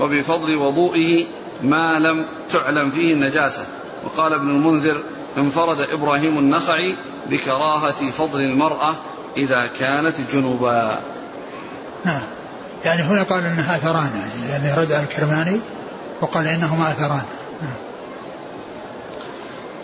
وبفضل 0.00 0.56
وضوئه 0.56 1.26
ما 1.62 1.98
لم 1.98 2.26
تعلم 2.50 2.90
فيه 2.90 3.12
النجاسة. 3.12 3.66
وقال 4.04 4.32
ابن 4.32 4.50
المنذر 4.50 5.02
انفرد 5.38 5.80
إبراهيم 5.80 6.38
النخعي 6.38 6.96
بكراهة 7.30 8.10
فضل 8.10 8.40
المرأة 8.40 8.94
إذا 9.36 9.66
كانت 9.66 10.14
جنوبا. 10.32 11.00
نعم. 12.04 12.22
يعني 12.84 13.02
هنا 13.02 13.22
قال 13.22 13.44
إنها 13.46 13.76
أثران 13.76 14.10
يعني, 14.14 14.50
يعني 14.50 14.82
رد 14.82 14.90
الكرماني 14.90 15.60
وقال 16.20 16.46
إنهما 16.46 16.90
أثران. 16.90 17.22
نعم. 17.62 17.76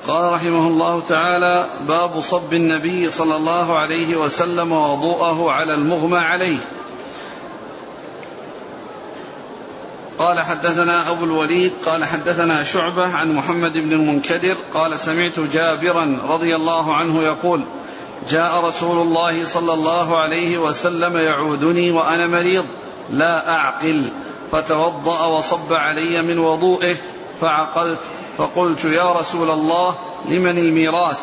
قال 0.09 0.33
رحمه 0.33 0.67
الله 0.69 1.01
تعالى 1.01 1.67
باب 1.89 2.21
صب 2.21 2.53
النبي 2.53 3.11
صلى 3.11 3.37
الله 3.37 3.79
عليه 3.79 4.17
وسلم 4.17 4.73
وضوءه 4.73 5.51
على 5.51 5.75
المغمى 5.75 6.19
عليه. 6.19 6.59
قال 10.19 10.41
حدثنا 10.41 11.11
أبو 11.11 11.25
الوليد 11.25 11.73
قال 11.87 12.05
حدثنا 12.05 12.63
شعبة 12.63 13.17
عن 13.17 13.33
محمد 13.33 13.73
بن 13.73 13.93
المنكدر 13.93 14.57
قال 14.75 14.99
سمعت 14.99 15.41
جابرا 15.41 16.19
رضي 16.25 16.57
الله 16.57 16.95
عنه 16.95 17.23
يقول 17.23 17.61
جاء 18.31 18.65
رسول 18.65 19.03
الله 19.07 19.47
صلى 19.47 19.73
الله 19.73 20.19
عليه 20.19 20.59
وسلم 20.59 21.17
يعودني 21.17 21.91
وأنا 21.91 22.27
مريض 22.27 22.65
لا 23.11 23.51
أعقل. 23.51 24.13
فتوضأ 24.53 25.27
وصب 25.27 25.73
علي 25.73 26.23
من 26.23 26.39
وضوئه 26.39 26.97
فعقلت 27.41 27.99
فقلت 28.39 28.85
يا 28.85 29.13
رسول 29.13 29.51
الله 29.51 29.95
لمن 30.29 30.59
الميراث؟ 30.59 31.19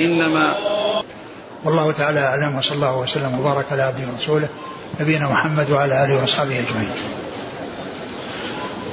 إنما 0.00 0.54
والله 1.64 1.92
تعالى 1.92 2.20
أعلم 2.20 2.58
وصلى 2.58 2.76
الله 2.76 2.96
وسلم 2.98 3.40
وبارك 3.40 3.66
على 3.72 3.82
عبده 3.82 4.02
ورسوله 4.12 4.48
نبينا 5.00 5.28
محمد 5.28 5.70
وعلى 5.70 6.04
آله 6.04 6.20
وأصحابه 6.20 6.60
أجمعين. 6.60 6.90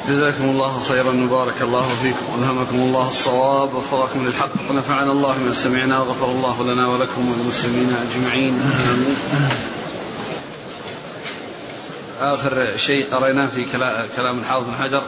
جزاكم 0.09 0.43
الله 0.43 0.79
خيرا 0.79 1.23
وبارك 1.23 1.61
الله 1.61 1.87
فيكم 2.01 2.25
ألهمكم 2.39 2.75
الله 2.75 3.07
الصواب 3.07 3.73
ووفقكم 3.73 4.25
للحق 4.25 4.49
ونفعنا 4.69 5.11
الله 5.11 5.35
بما 5.37 5.53
سمعنا 5.53 5.99
وغفر 5.99 6.25
الله 6.25 6.63
لنا 6.63 6.87
ولكم 6.87 7.31
وللمسلمين 7.31 7.95
أجمعين. 7.95 8.61
آمين 8.93 9.17
آخر 12.21 12.77
شيء 12.77 13.05
قريناه 13.11 13.45
في 13.45 13.65
كلام 14.17 14.39
الحافظ 14.39 14.63
بن 14.63 14.83
حجر. 14.83 15.03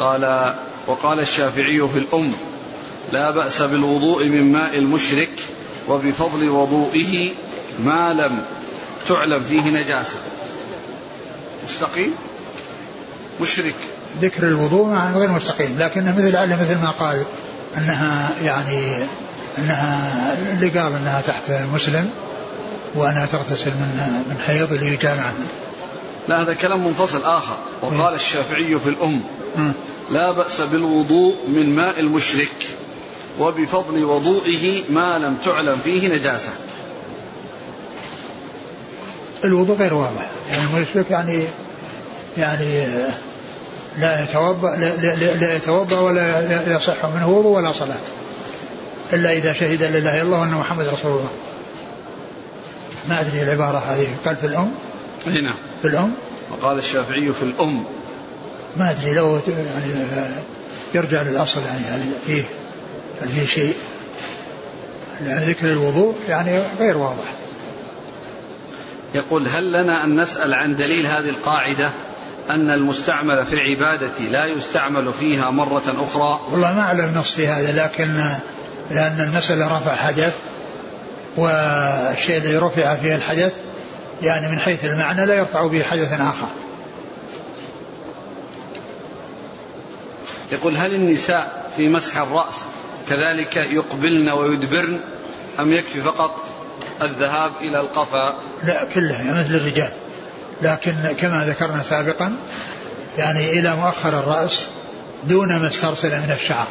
قال 0.00 0.54
وقال 0.86 1.20
الشافعي 1.20 1.88
في 1.88 1.98
الأم 1.98 2.32
لا 3.12 3.30
بأس 3.30 3.62
بالوضوء 3.62 4.24
من 4.24 4.52
ماء 4.52 4.78
المشرك 4.78 5.32
وبفضل 5.88 6.48
وضوئه 6.48 7.30
ما 7.84 8.12
لم 8.12 8.44
تعلم 9.08 9.42
فيه 9.48 9.70
نجاسة. 9.70 10.16
مستقيم؟ 11.68 12.14
مشرك. 13.40 13.74
ذكر 14.22 14.42
الوضوء 14.42 14.94
غير 15.14 15.30
مستقيم 15.30 15.76
لكنه 15.78 16.16
مثل 16.16 16.32
لعله 16.32 16.56
مثل 16.62 16.80
ما 16.82 16.90
قال 16.90 17.22
أنها 17.76 18.30
يعني 18.42 18.96
أنها 19.58 20.36
اللي 20.52 20.68
قال 20.68 20.92
أنها 20.94 21.20
تحت 21.20 21.50
مسلم 21.74 22.10
وأنها 22.94 23.26
تغتسل 23.26 23.70
من 23.70 24.22
من 24.28 24.38
حيض 24.46 24.72
اللي 24.72 24.86
يجامعها 24.86 25.34
لا 26.28 26.42
هذا 26.42 26.54
كلام 26.54 26.86
منفصل 26.86 27.24
آخر. 27.24 27.56
وقال 27.82 28.14
الشافعي 28.14 28.78
في 28.78 28.88
الأم 28.88 29.22
لا 30.10 30.30
بأس 30.30 30.60
بالوضوء 30.60 31.34
من 31.48 31.76
ماء 31.76 32.00
المشرك 32.00 32.66
وبفضل 33.40 34.04
وضوئه 34.04 34.82
ما 34.90 35.18
لم 35.18 35.36
تعلم 35.44 35.78
فيه 35.84 36.08
نجاسة. 36.14 36.50
الوضوء 39.44 39.76
غير 39.76 39.94
واضح 39.94 40.26
يعني 40.50 40.62
المشرك 40.64 41.10
يعني 41.10 41.44
يعني 42.38 42.86
لا 43.98 44.24
يتوضأ 44.24 44.76
لا, 44.76 44.96
لا, 44.96 45.34
لا 45.34 45.56
يتوضأ 45.56 46.00
ولا 46.00 46.76
يصح 46.76 47.06
منه 47.06 47.28
وضوء 47.28 47.56
ولا 47.56 47.72
صلاة. 47.72 48.04
إلا 49.12 49.32
إذا 49.32 49.52
شهد 49.52 49.82
لا 49.82 49.88
إله 49.88 50.14
إلا 50.14 50.22
الله 50.22 50.40
وأن 50.40 50.50
محمد 50.50 50.86
رسول 50.86 51.10
الله. 51.10 51.30
ما 53.08 53.20
أدري 53.20 53.42
العبارة 53.42 53.78
هذه. 53.78 54.08
قال 54.24 54.36
في 54.36 54.46
الأم؟ 54.46 54.72
أي 55.26 55.40
نعم. 55.40 55.54
في 55.82 55.88
الأم؟ 55.88 56.12
وقال 56.50 56.78
الشافعي 56.78 57.32
في 57.32 57.42
الأم. 57.42 57.84
ما 58.76 58.90
أدري 58.90 59.14
لو 59.14 59.40
يعني 59.48 60.06
يرجع 60.94 61.22
للأصل 61.22 61.60
يعني 61.60 61.80
هل 61.80 62.10
فيه 62.26 62.44
هل 63.22 63.28
فيه 63.28 63.46
شيء؟ 63.46 63.74
لأن 65.20 65.38
ذكر 65.38 65.72
الوضوء 65.72 66.14
يعني 66.28 66.62
غير 66.80 66.98
واضح. 66.98 67.32
يقول 69.14 69.48
هل 69.48 69.72
لنا 69.72 70.04
أن 70.04 70.20
نسأل 70.20 70.54
عن 70.54 70.76
دليل 70.76 71.06
هذه 71.06 71.28
القاعدة؟ 71.28 71.90
أن 72.50 72.70
المستعمل 72.70 73.46
في 73.46 73.52
العبادة 73.52 74.18
لا 74.18 74.46
يستعمل 74.46 75.12
فيها 75.12 75.50
مرة 75.50 75.82
أخرى. 75.98 76.40
والله 76.50 76.74
ما 76.74 76.80
أعلم 76.80 77.14
نص 77.18 77.34
في 77.34 77.46
هذا 77.46 77.84
لكن 77.84 78.36
لأن 78.90 79.20
المسألة 79.20 79.76
رفع 79.76 79.96
حدث 79.96 80.34
والشيء 81.36 82.36
الذي 82.36 82.56
رفع 82.56 82.96
فيه 82.96 83.16
الحدث 83.16 83.52
يعني 84.22 84.48
من 84.48 84.58
حيث 84.58 84.84
المعنى 84.84 85.26
لا 85.26 85.34
يرفع 85.34 85.66
به 85.66 85.82
حدث 85.82 86.20
آخر. 86.20 86.46
يقول 90.52 90.76
هل 90.76 90.94
النساء 90.94 91.70
في 91.76 91.88
مسح 91.88 92.16
الرأس 92.16 92.64
كذلك 93.08 93.56
يقبلن 93.56 94.28
ويدبرن 94.28 95.00
أم 95.60 95.72
يكفي 95.72 96.00
فقط 96.00 96.44
الذهاب 97.02 97.52
إلى 97.56 97.80
القفا؟ 97.80 98.34
لا 98.64 98.84
كلها 98.84 99.32
مثل 99.32 99.54
الرجال. 99.54 99.92
لكن 100.62 100.94
كما 101.20 101.44
ذكرنا 101.44 101.82
سابقا 101.90 102.36
يعني 103.18 103.50
إلى 103.50 103.76
مؤخر 103.76 104.08
الرأس 104.08 104.66
دون 105.24 105.56
ما 105.56 105.68
استرسل 105.68 106.10
من 106.10 106.36
الشعر 106.40 106.66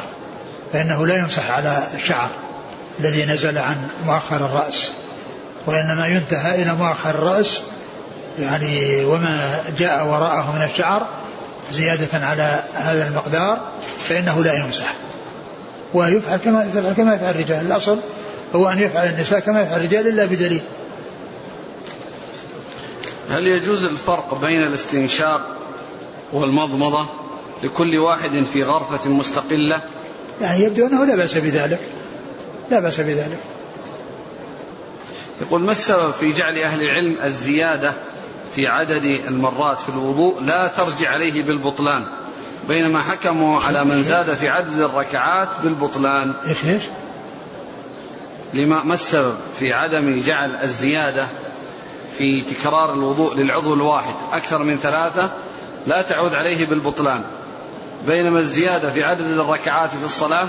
فإنه 0.72 1.06
لا 1.06 1.18
يمسح 1.18 1.50
على 1.50 1.82
الشعر 1.94 2.28
الذي 3.00 3.26
نزل 3.26 3.58
عن 3.58 3.76
مؤخر 4.04 4.36
الرأس 4.36 4.92
وإنما 5.66 6.06
ينتهى 6.06 6.62
إلى 6.62 6.74
مؤخر 6.74 7.10
الرأس 7.10 7.62
يعني 8.38 9.04
وما 9.04 9.64
جاء 9.78 10.06
وراءه 10.06 10.52
من 10.56 10.62
الشعر 10.62 11.06
زيادة 11.72 12.26
على 12.26 12.62
هذا 12.74 13.08
المقدار 13.08 13.60
فإنه 14.08 14.44
لا 14.44 14.52
يمسح. 14.52 14.94
ويفعل 15.94 16.36
كما 16.36 16.64
يفعل 16.64 16.92
كما 16.92 17.14
يفعل 17.14 17.30
الرجال 17.30 17.66
الأصل 17.66 18.00
هو 18.54 18.68
أن 18.68 18.78
يفعل 18.78 19.06
النساء 19.06 19.40
كما 19.40 19.62
يفعل 19.62 19.76
الرجال 19.76 20.08
إلا 20.08 20.24
بدليل. 20.24 20.62
هل 23.30 23.46
يجوز 23.46 23.84
الفرق 23.84 24.40
بين 24.40 24.62
الاستنشاق 24.62 25.56
والمضمضة 26.32 27.06
لكل 27.62 27.98
واحد 27.98 28.44
في 28.52 28.62
غرفة 28.62 29.10
مستقلة؟ 29.10 29.80
يعني 30.40 30.64
يبدو 30.64 30.86
أنه 30.86 31.04
لا 31.04 31.16
بأس 31.16 31.36
بذلك. 31.36 31.80
لا 32.70 32.80
بأس 32.80 33.00
بذلك. 33.00 33.38
يقول 35.40 35.62
ما 35.62 35.72
السبب 35.72 36.10
في 36.10 36.32
جعل 36.32 36.58
أهل 36.58 36.82
العلم 36.82 37.16
الزيادة 37.24 37.92
في 38.54 38.66
عدد 38.66 39.04
المرات 39.04 39.80
في 39.80 39.88
الوضوء 39.88 40.42
لا 40.42 40.66
ترجع 40.66 41.10
عليه 41.10 41.42
بالبطلان؟ 41.42 42.04
بينما 42.68 43.02
حكموا 43.02 43.60
على 43.60 43.84
من 43.84 44.04
زاد 44.04 44.34
في 44.34 44.48
عدد 44.48 44.80
الركعات 44.80 45.48
بالبطلان. 45.62 46.32
إيش؟ 46.46 46.82
لما 48.54 48.82
ما 48.82 48.94
السبب 48.94 49.36
في 49.58 49.72
عدم 49.72 50.22
جعل 50.26 50.56
الزيادة 50.56 51.26
في 52.18 52.42
تكرار 52.42 52.94
الوضوء 52.94 53.34
للعضو 53.34 53.74
الواحد. 53.74 54.14
أكثر 54.32 54.62
من 54.62 54.76
ثلاثة 54.76 55.30
لا 55.86 56.02
تعود 56.02 56.34
عليه 56.34 56.66
بالبطلان. 56.66 57.22
بينما 58.06 58.38
الزيادة 58.38 58.90
في 58.90 59.04
عدد 59.04 59.38
الركعات 59.38 59.90
في 59.90 60.04
الصلاة 60.04 60.48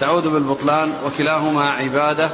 تعود 0.00 0.26
بالبطلان 0.26 0.92
وكلاهما 1.06 1.70
عبادة 1.70 2.30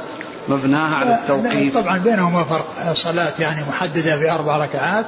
مبناها 0.47 0.95
على 0.95 1.15
التوقيف. 1.15 1.77
طبعا 1.77 1.97
بينهما 1.97 2.43
فرق. 2.43 2.93
صلاة 2.93 3.33
يعني 3.39 3.61
محددة 3.69 4.15
بأربع 4.15 4.57
ركعات 4.57 5.05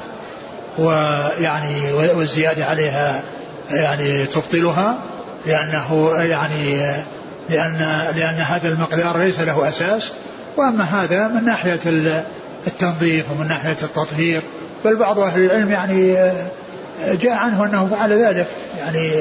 ويعني 0.77 1.93
والزيادة 1.93 2.65
عليها 2.65 3.23
يعني 3.69 4.25
تبطلها 4.25 4.97
لأنه 5.45 6.11
يعني 6.15 6.77
لأن 7.49 7.77
لأن 8.15 8.35
هذا 8.35 8.69
المقدار 8.69 9.17
ليس 9.17 9.39
له 9.39 9.69
أساس. 9.69 10.11
وأما 10.57 10.83
هذا 10.83 11.27
من 11.27 11.45
ناحية 11.45 11.79
التنظيف 12.67 13.25
ومن 13.31 13.47
ناحية 13.47 13.77
التطهير 13.83 14.41
بل 14.85 14.95
بعض 14.95 15.19
أهل 15.19 15.45
العلم 15.45 15.71
يعني 15.71 16.13
جاء 17.05 17.33
عنه 17.33 17.65
أنه 17.65 17.87
فعل 17.87 18.13
ذلك 18.13 18.47
يعني 18.79 19.11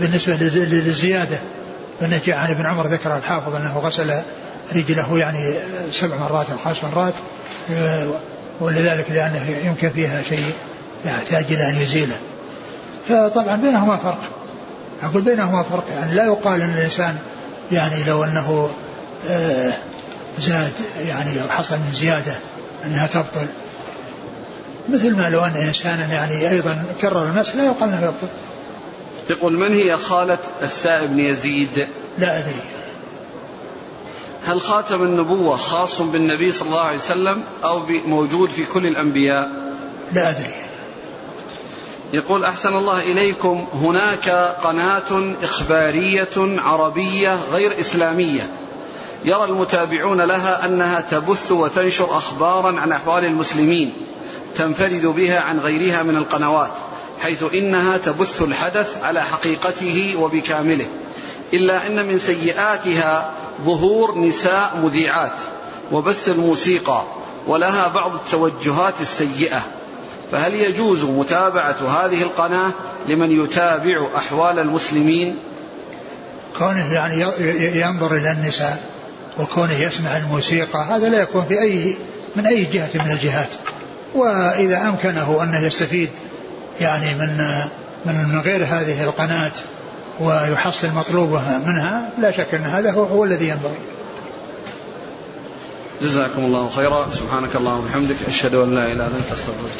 بالنسبة 0.00 0.34
للزيادة. 0.34 1.38
فإنه 2.00 2.20
جاء 2.26 2.38
عن 2.38 2.50
ابن 2.50 2.66
عمر 2.66 2.86
ذكر 2.86 3.16
الحافظ 3.16 3.54
أنه 3.54 3.78
غسل 3.78 4.10
رجله 4.74 5.18
يعني 5.18 5.54
سبع 5.92 6.16
مرات 6.16 6.46
أو 6.50 6.58
خمس 6.64 6.84
مرات 6.84 7.14
ولذلك 8.60 9.10
لأنه 9.10 9.56
يمكن 9.64 9.90
فيها 9.90 10.22
شيء 10.28 10.52
يحتاج 11.04 11.44
إلى 11.50 11.70
أن 11.70 11.82
يزيله. 11.82 12.16
فطبعا 13.08 13.56
بينهما 13.56 13.96
فرق. 13.96 14.20
أقول 15.02 15.22
بينهما 15.22 15.62
فرق 15.62 15.84
يعني 15.98 16.14
لا 16.14 16.24
يقال 16.24 16.62
أن 16.62 16.74
الإنسان 16.74 17.16
يعني 17.72 18.04
لو 18.04 18.24
أنه 18.24 18.70
آه، 19.30 19.72
زاد 20.38 20.72
يعني 21.06 21.30
حصل 21.50 21.76
من 21.76 21.92
زيادة 21.92 22.34
أنها 22.84 23.06
تبطل. 23.06 23.46
مثل 24.88 25.16
ما 25.16 25.30
لو 25.30 25.40
أن 25.40 25.56
إنسانا 25.56 26.12
يعني 26.12 26.50
أيضا 26.50 26.84
كرر 27.00 27.22
المسح 27.22 27.54
لا 27.54 27.64
يقال 27.64 27.88
أنه 27.88 28.02
يبطل. 28.02 28.28
يقول 29.30 29.52
من 29.52 29.74
هي 29.74 29.96
خالة 29.96 30.38
السائب 30.62 31.10
بن 31.10 31.18
يزيد؟ 31.18 31.88
لا 32.18 32.38
أدري. 32.38 32.62
هل 34.46 34.60
خاتم 34.60 35.02
النبوة 35.02 35.56
خاص 35.56 36.02
بالنبي 36.02 36.52
صلى 36.52 36.68
الله 36.68 36.80
عليه 36.80 36.98
وسلم 36.98 37.42
أو 37.64 37.82
موجود 38.06 38.50
في 38.50 38.64
كل 38.64 38.86
الأنبياء؟ 38.86 39.50
لا 40.12 40.30
أدري. 40.30 40.54
يقول 42.12 42.44
أحسن 42.44 42.76
الله 42.76 43.00
إليكم 43.00 43.66
هناك 43.74 44.28
قناة 44.64 45.34
إخبارية 45.42 46.28
عربية 46.36 47.38
غير 47.52 47.80
إسلامية. 47.80 48.50
يرى 49.24 49.44
المتابعون 49.44 50.20
لها 50.20 50.64
أنها 50.64 51.00
تبث 51.00 51.52
وتنشر 51.52 52.16
أخبارا 52.16 52.80
عن 52.80 52.92
أحوال 52.92 53.24
المسلمين 53.24 54.06
تنفرد 54.56 55.06
بها 55.06 55.40
عن 55.40 55.58
غيرها 55.60 56.02
من 56.02 56.16
القنوات 56.16 56.72
حيث 57.20 57.44
إنها 57.54 57.96
تبث 57.96 58.42
الحدث 58.42 59.02
على 59.02 59.22
حقيقته 59.22 60.14
وبكامله 60.18 60.86
إلا 61.52 61.86
أن 61.86 62.08
من 62.08 62.18
سيئاتها 62.18 63.32
ظهور 63.64 64.18
نساء 64.18 64.80
مذيعات 64.82 65.32
وبث 65.92 66.28
الموسيقى 66.28 67.02
ولها 67.46 67.88
بعض 67.88 68.14
التوجهات 68.14 68.94
السيئة. 69.00 69.62
فهل 70.32 70.54
يجوز 70.54 71.04
متابعة 71.04 71.76
هذه 71.88 72.22
القناة 72.22 72.70
لمن 73.08 73.44
يتابع 73.44 74.06
أحوال 74.16 74.58
المسلمين؟ 74.58 75.38
كونه 76.58 76.94
يعني 76.94 77.22
ينظر 77.80 78.16
إلى 78.16 78.32
النساء. 78.32 78.95
وكونه 79.38 79.72
يسمع 79.72 80.16
الموسيقى 80.16 80.78
هذا 80.78 81.08
لا 81.08 81.20
يكون 81.20 81.44
في 81.44 81.60
أي 81.60 81.96
من 82.36 82.46
أي 82.46 82.64
جهة 82.64 82.90
من 82.94 83.10
الجهات. 83.10 83.48
وإذا 84.14 84.88
أمكنه 84.88 85.42
أن 85.42 85.64
يستفيد 85.64 86.10
يعني 86.80 87.14
من 87.14 87.60
من 88.06 88.40
غير 88.40 88.64
هذه 88.64 89.04
القناة 89.04 89.52
ويحصل 90.20 90.92
مطلوبه 90.92 91.58
منها 91.58 92.10
لا 92.18 92.30
شك 92.30 92.54
أن 92.54 92.64
هذا 92.64 92.90
هو, 92.90 93.04
هو 93.04 93.24
الذي 93.24 93.48
ينبغي. 93.48 93.78
جزاكم 96.02 96.44
الله 96.44 96.70
خيرا. 96.76 97.10
سبحانك 97.10 97.56
اللهم 97.56 97.84
وبحمدك 97.84 98.16
أشهد 98.28 98.54
أن 98.54 98.74
لا 98.74 98.84
إله 98.84 98.92
إلا 98.92 99.06
أنت 99.06 99.32
أستغفرك 99.32 99.70